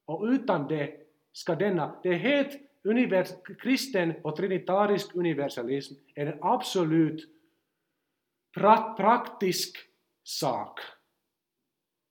Och 0.06 0.24
utan 0.24 0.68
det 0.68 0.94
ska 1.32 1.54
denna, 1.54 2.00
det 2.02 2.08
är 2.08 2.18
helt 2.18 2.60
univers, 2.84 3.28
kristen 3.58 4.14
och 4.22 4.36
trinitarisk 4.36 5.14
universalism 5.14 5.94
är 6.14 6.26
en 6.26 6.38
absolut 6.42 7.28
pra, 8.54 8.94
praktisk 8.96 9.76
sak. 10.24 10.80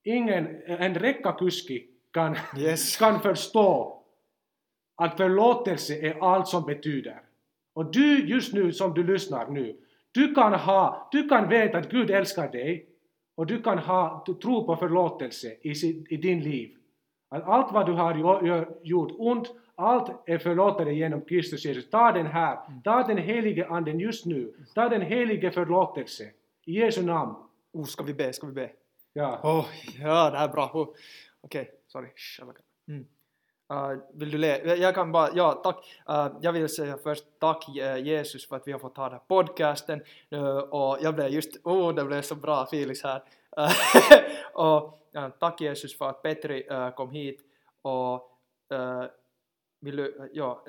Ingen, 0.07 0.47
en 0.65 0.95
räckakuski 0.95 1.85
kan, 2.13 2.35
Yes. 2.57 2.97
kan 2.99 3.19
förstå 3.19 4.01
att 4.95 5.17
förlåtelse 5.17 5.95
är 5.95 6.23
allt 6.23 6.47
som 6.47 6.65
betyder. 6.65 7.21
Och 7.73 7.91
du 7.91 8.27
just 8.27 8.53
nu 8.53 8.73
som 8.73 8.93
du 8.93 9.03
lyssnar 9.03 9.47
nu, 9.47 9.75
du 10.11 10.33
kan, 10.33 10.53
ha, 10.53 11.09
du 11.11 11.29
kan 11.29 11.49
veta 11.49 11.77
att 11.77 11.89
Gud 11.89 12.11
älskar 12.11 12.51
dig 12.51 12.85
och 13.35 13.45
du 13.45 13.61
kan 13.61 13.77
ha, 13.77 14.23
du 14.25 14.33
tro 14.33 14.65
på 14.65 14.75
förlåtelse 14.75 15.55
i, 15.61 15.75
sin, 15.75 16.05
i 16.09 16.17
din 16.17 16.39
liv. 16.39 16.75
Att 17.29 17.43
allt 17.43 17.73
vad 17.73 17.85
du 17.85 17.91
har 17.91 18.67
gjort 18.83 19.11
ont, 19.17 19.51
allt 19.75 20.29
är 20.29 20.37
förlåtet 20.37 20.95
genom 20.95 21.21
Kristus 21.21 21.65
Jesus. 21.65 21.89
Ta 21.89 22.11
den 22.11 22.25
här, 22.25 22.57
ta 22.83 23.03
den 23.03 23.17
helige 23.17 23.67
anden 23.67 23.99
just 23.99 24.25
nu, 24.25 24.53
ta 24.75 24.89
den 24.89 25.01
helige 25.01 25.51
förlåtelse 25.51 26.23
i 26.65 26.71
Jesu 26.71 27.01
namn. 27.01 27.35
Oh, 27.73 27.85
ska 27.85 28.03
vi 28.03 28.13
be? 28.13 28.33
Ska 28.33 28.47
vi 28.47 28.53
be? 28.53 28.69
Ja. 29.17 29.39
Oh, 29.43 29.65
ja, 29.99 30.29
det 30.29 30.37
här 30.37 30.47
är 30.47 30.51
bra. 30.51 30.71
Oh. 30.73 30.95
Okej, 31.41 31.71
sorry. 31.87 32.09
Jag 32.39 32.55
kan- 32.55 32.65
Mm. 32.87 33.05
Uh, 33.73 33.99
vill 34.13 34.31
du 34.31 34.37
le? 34.37 34.75
Jag 34.75 34.95
kan 34.95 35.11
bara, 35.11 35.29
ja 35.33 35.51
tack. 35.53 35.77
Uh, 36.09 36.37
jag 36.41 36.51
vill 36.53 36.69
säga 36.69 36.97
först 37.03 37.23
tack 37.39 37.77
eh, 37.77 37.97
Jesus 37.97 38.47
för 38.49 38.55
att 38.55 38.67
vi 38.67 38.71
har 38.71 38.79
fått 38.79 38.97
ha 38.97 39.03
den 39.03 39.11
här 39.13 39.25
podcasten. 39.27 40.01
Och 40.69 40.97
jag 41.01 41.15
blev 41.15 41.27
just, 41.27 41.65
oh 41.65 41.93
det 41.95 42.03
blev 42.05 42.21
så 42.21 42.35
bra 42.35 42.65
Felix 42.65 43.03
här. 43.03 43.23
Och 44.53 44.99
tack 45.39 45.61
Jesus 45.61 45.97
för 45.97 46.09
att 46.09 46.21
Petri 46.21 46.67
kom 46.95 47.11
hit. 47.11 47.41
Och 47.81 48.31
vill 49.81 49.95
du, 49.95 50.29
ja, 50.33 50.63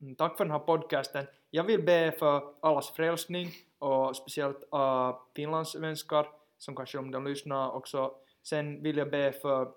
Mm, 0.00 0.14
Tack 0.16 0.36
för 0.36 0.44
den 0.44 0.50
här 0.52 0.58
podcasten. 0.58 1.26
Jag 1.50 1.64
vill 1.64 1.82
be 1.82 2.12
för 2.18 2.54
allas 2.60 2.90
frälsning 2.90 3.48
och 3.78 4.16
speciellt 4.16 4.58
finlandssvenskar 5.36 6.28
som 6.66 6.76
kanske 6.76 6.98
om 6.98 7.10
de 7.10 7.24
lyssnar 7.24 7.70
också. 7.70 8.14
Sen 8.42 8.82
vill 8.82 8.96
jag 8.96 9.10
be 9.10 9.32
för 9.32 9.72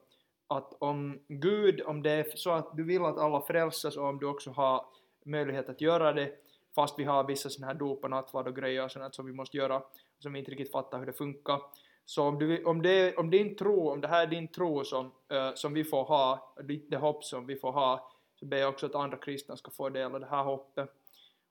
att 0.47 0.73
om 0.79 1.19
Gud, 1.27 1.81
om 1.81 2.03
det 2.03 2.11
är 2.11 2.25
så 2.35 2.51
att 2.51 2.77
du 2.77 2.83
vill 2.83 3.05
att 3.05 3.17
alla 3.17 3.41
frälsas 3.41 3.97
och 3.97 4.05
om 4.05 4.19
du 4.19 4.25
också 4.25 4.51
har 4.51 4.85
möjlighet 5.25 5.69
att 5.69 5.81
göra 5.81 6.13
det 6.13 6.31
fast 6.75 6.99
vi 6.99 7.03
har 7.03 7.23
vissa 7.23 7.49
sådana 7.49 7.73
här 7.73 7.79
dop 7.79 8.03
och 8.03 8.09
nattvard 8.09 8.47
och 8.47 8.55
grejer 8.55 8.85
och 8.85 8.91
sånt 8.91 9.15
som 9.15 9.25
vi 9.25 9.33
måste 9.33 9.57
göra 9.57 9.83
som 10.19 10.33
vi 10.33 10.39
inte 10.39 10.51
riktigt 10.51 10.71
fattar 10.71 10.99
hur 10.99 11.05
det 11.05 11.13
funkar. 11.13 11.61
Så 12.05 12.23
om, 12.23 12.39
du, 12.39 12.63
om, 12.63 12.81
det, 12.81 13.17
om 13.17 13.29
din 13.29 13.55
tro, 13.55 13.89
om 13.89 14.01
det 14.01 14.07
här 14.07 14.23
är 14.23 14.27
din 14.27 14.47
tro 14.47 14.83
som, 14.83 15.05
uh, 15.05 15.53
som 15.55 15.73
vi 15.73 15.83
får 15.83 16.03
ha, 16.03 16.55
det 16.89 16.97
hopp 16.97 17.23
som 17.23 17.45
vi 17.45 17.55
får 17.55 17.71
ha, 17.71 18.11
så 18.35 18.45
ber 18.45 18.57
jag 18.57 18.69
också 18.69 18.85
att 18.85 18.95
andra 18.95 19.17
kristna 19.17 19.57
ska 19.57 19.71
få 19.71 19.89
del 19.89 20.13
av 20.13 20.19
det 20.19 20.29
här 20.29 20.43
hoppet. 20.43 20.89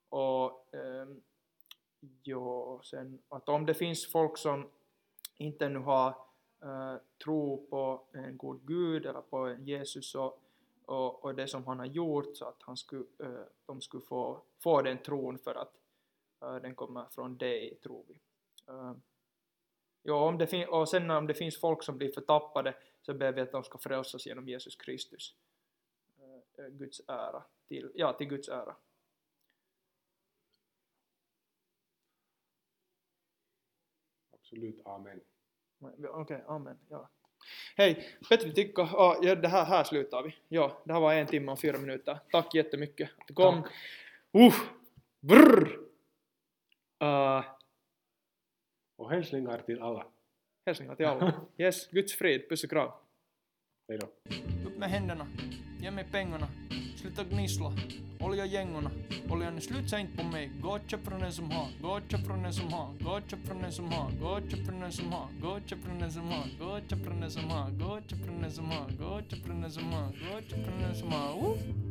Och 0.08 0.74
ehm, 0.74 1.08
um, 1.08 1.22
jo, 2.22 2.80
sen 2.84 3.18
att 3.28 3.48
om 3.48 3.66
det 3.66 3.74
finns 3.74 4.12
folk 4.12 4.38
som 4.38 4.68
inte 5.38 5.66
ännu 5.66 5.78
har 5.78 6.08
uh, 6.64 6.96
tro 7.24 7.66
på 7.70 8.02
en 8.12 8.36
god 8.36 8.66
Gud 8.66 9.06
eller 9.06 9.20
på 9.20 9.56
Jesus 9.60 10.14
och, 10.14 10.42
och, 10.84 11.24
och 11.24 11.34
det 11.34 11.48
som 11.48 11.66
han 11.66 11.78
har 11.78 11.86
gjort 11.86 12.36
så 12.36 12.44
att 12.44 12.62
han 12.62 12.76
skulle, 12.76 13.04
uh, 13.22 13.40
de 13.66 13.80
skulle 13.80 14.02
få, 14.02 14.42
få 14.58 14.82
den 14.82 14.98
tron 14.98 15.38
för 15.38 15.54
att 15.54 15.74
uh, 16.44 16.56
den 16.56 16.74
kommer 16.74 17.04
från 17.04 17.36
dig, 17.36 17.78
tror 17.82 18.04
vi. 18.08 18.20
Ja, 20.02 20.28
om 20.28 20.38
det 20.38 20.66
och 20.66 20.88
sen 20.88 21.10
om 21.10 21.26
det 21.26 21.34
finns 21.34 21.60
folk 21.60 21.82
som 21.82 21.98
blir 21.98 22.12
förtappade 22.12 22.74
så 23.02 23.14
ber 23.14 23.32
vi 23.32 23.40
att 23.40 23.52
de 23.52 23.64
ska 23.64 23.78
frälsas 23.78 24.26
genom 24.26 24.48
Jesus 24.48 24.76
Kristus. 24.76 25.34
Guds 26.70 27.00
ära. 27.08 27.44
Till, 27.66 27.92
ja, 27.94 28.12
till 28.12 28.28
Guds 28.28 28.48
ära. 28.48 28.76
Absolut, 34.32 34.86
amen. 34.86 35.20
Okej, 36.08 36.44
amen. 36.48 36.78
Ja. 36.88 37.08
Hej, 37.76 38.08
Petri 38.28 38.52
Tikko, 38.54 38.82
ja, 38.82 39.18
ja, 39.22 39.34
det 39.34 39.48
här, 39.48 39.64
här 39.64 39.84
slutar 39.84 40.22
vi. 40.22 40.34
Ja, 40.48 40.82
det 40.84 40.92
här 40.92 41.00
var 41.00 41.14
en 41.14 41.26
timme 41.26 41.52
och 41.52 41.60
fyra 41.60 41.78
minuter. 41.78 42.18
Tack 42.30 42.54
jättemycket 42.54 43.10
att 43.18 43.28
du 43.28 43.34
kom. 43.34 43.62
Tack. 43.62 43.72
Uh, 44.36 44.54
brr. 45.20 45.78
Uh, 47.04 47.44
Och 48.96 49.10
hälsningar 49.10 49.58
till 49.58 49.82
alla. 49.82 50.06
hälsningar 50.66 50.94
till 50.94 51.06
alla. 51.06 51.40
Yes, 51.56 51.88
Guds 51.90 52.14
frid, 52.14 52.48
puss 52.48 52.64
och 52.64 52.70
kram. 52.70 52.90
Hej 53.88 53.98
då. 53.98 54.06
Upp 54.70 54.76
med 54.78 54.90
händerna. 54.90 55.26
Ge 55.80 55.90
mig 55.90 56.08
pengarna. 56.12 56.48
sluta 56.98 57.24
gnissla. 57.24 57.72
Olja 58.20 58.46
gängorna, 58.46 58.90
oljan 59.30 59.56
är 59.56 59.60
slutsänkt 59.60 60.16
på 60.16 60.24
mig. 60.24 60.50
Gotcha 60.62 60.98
från 60.98 61.20
den 61.20 61.32
som 61.32 61.50
har, 61.50 61.68
gotcha 61.82 62.18
från 62.18 62.42
den 62.42 62.52
som 62.52 62.72
har, 62.72 62.90
gotcha 63.00 63.36
från 63.44 63.62
den 63.62 63.72
som 63.72 63.92
har, 63.92 64.10
gotcha 64.20 64.56
från 64.66 64.80
den 64.80 64.92
som 64.92 65.12
har, 65.12 65.28
gotcha 65.40 65.76
från 65.76 66.00
den 66.00 66.10
som 66.10 66.30
har, 66.30 66.46
gotcha 66.60 66.96
från 66.96 67.20
den 67.20 67.30
som 67.30 67.50
har, 67.50 67.70
gotcha 67.70 68.16
från 68.16 68.40
den 68.40 68.50
som 68.50 68.70
har, 68.70 68.90
gotcha 68.90 69.36
från 69.44 69.60
den 69.62 69.70
som 69.70 69.92
har, 69.92 70.06
gotcha 70.06 70.56
från 70.64 70.82
den 70.82 70.94
som 70.96 71.12
har, 71.12 71.87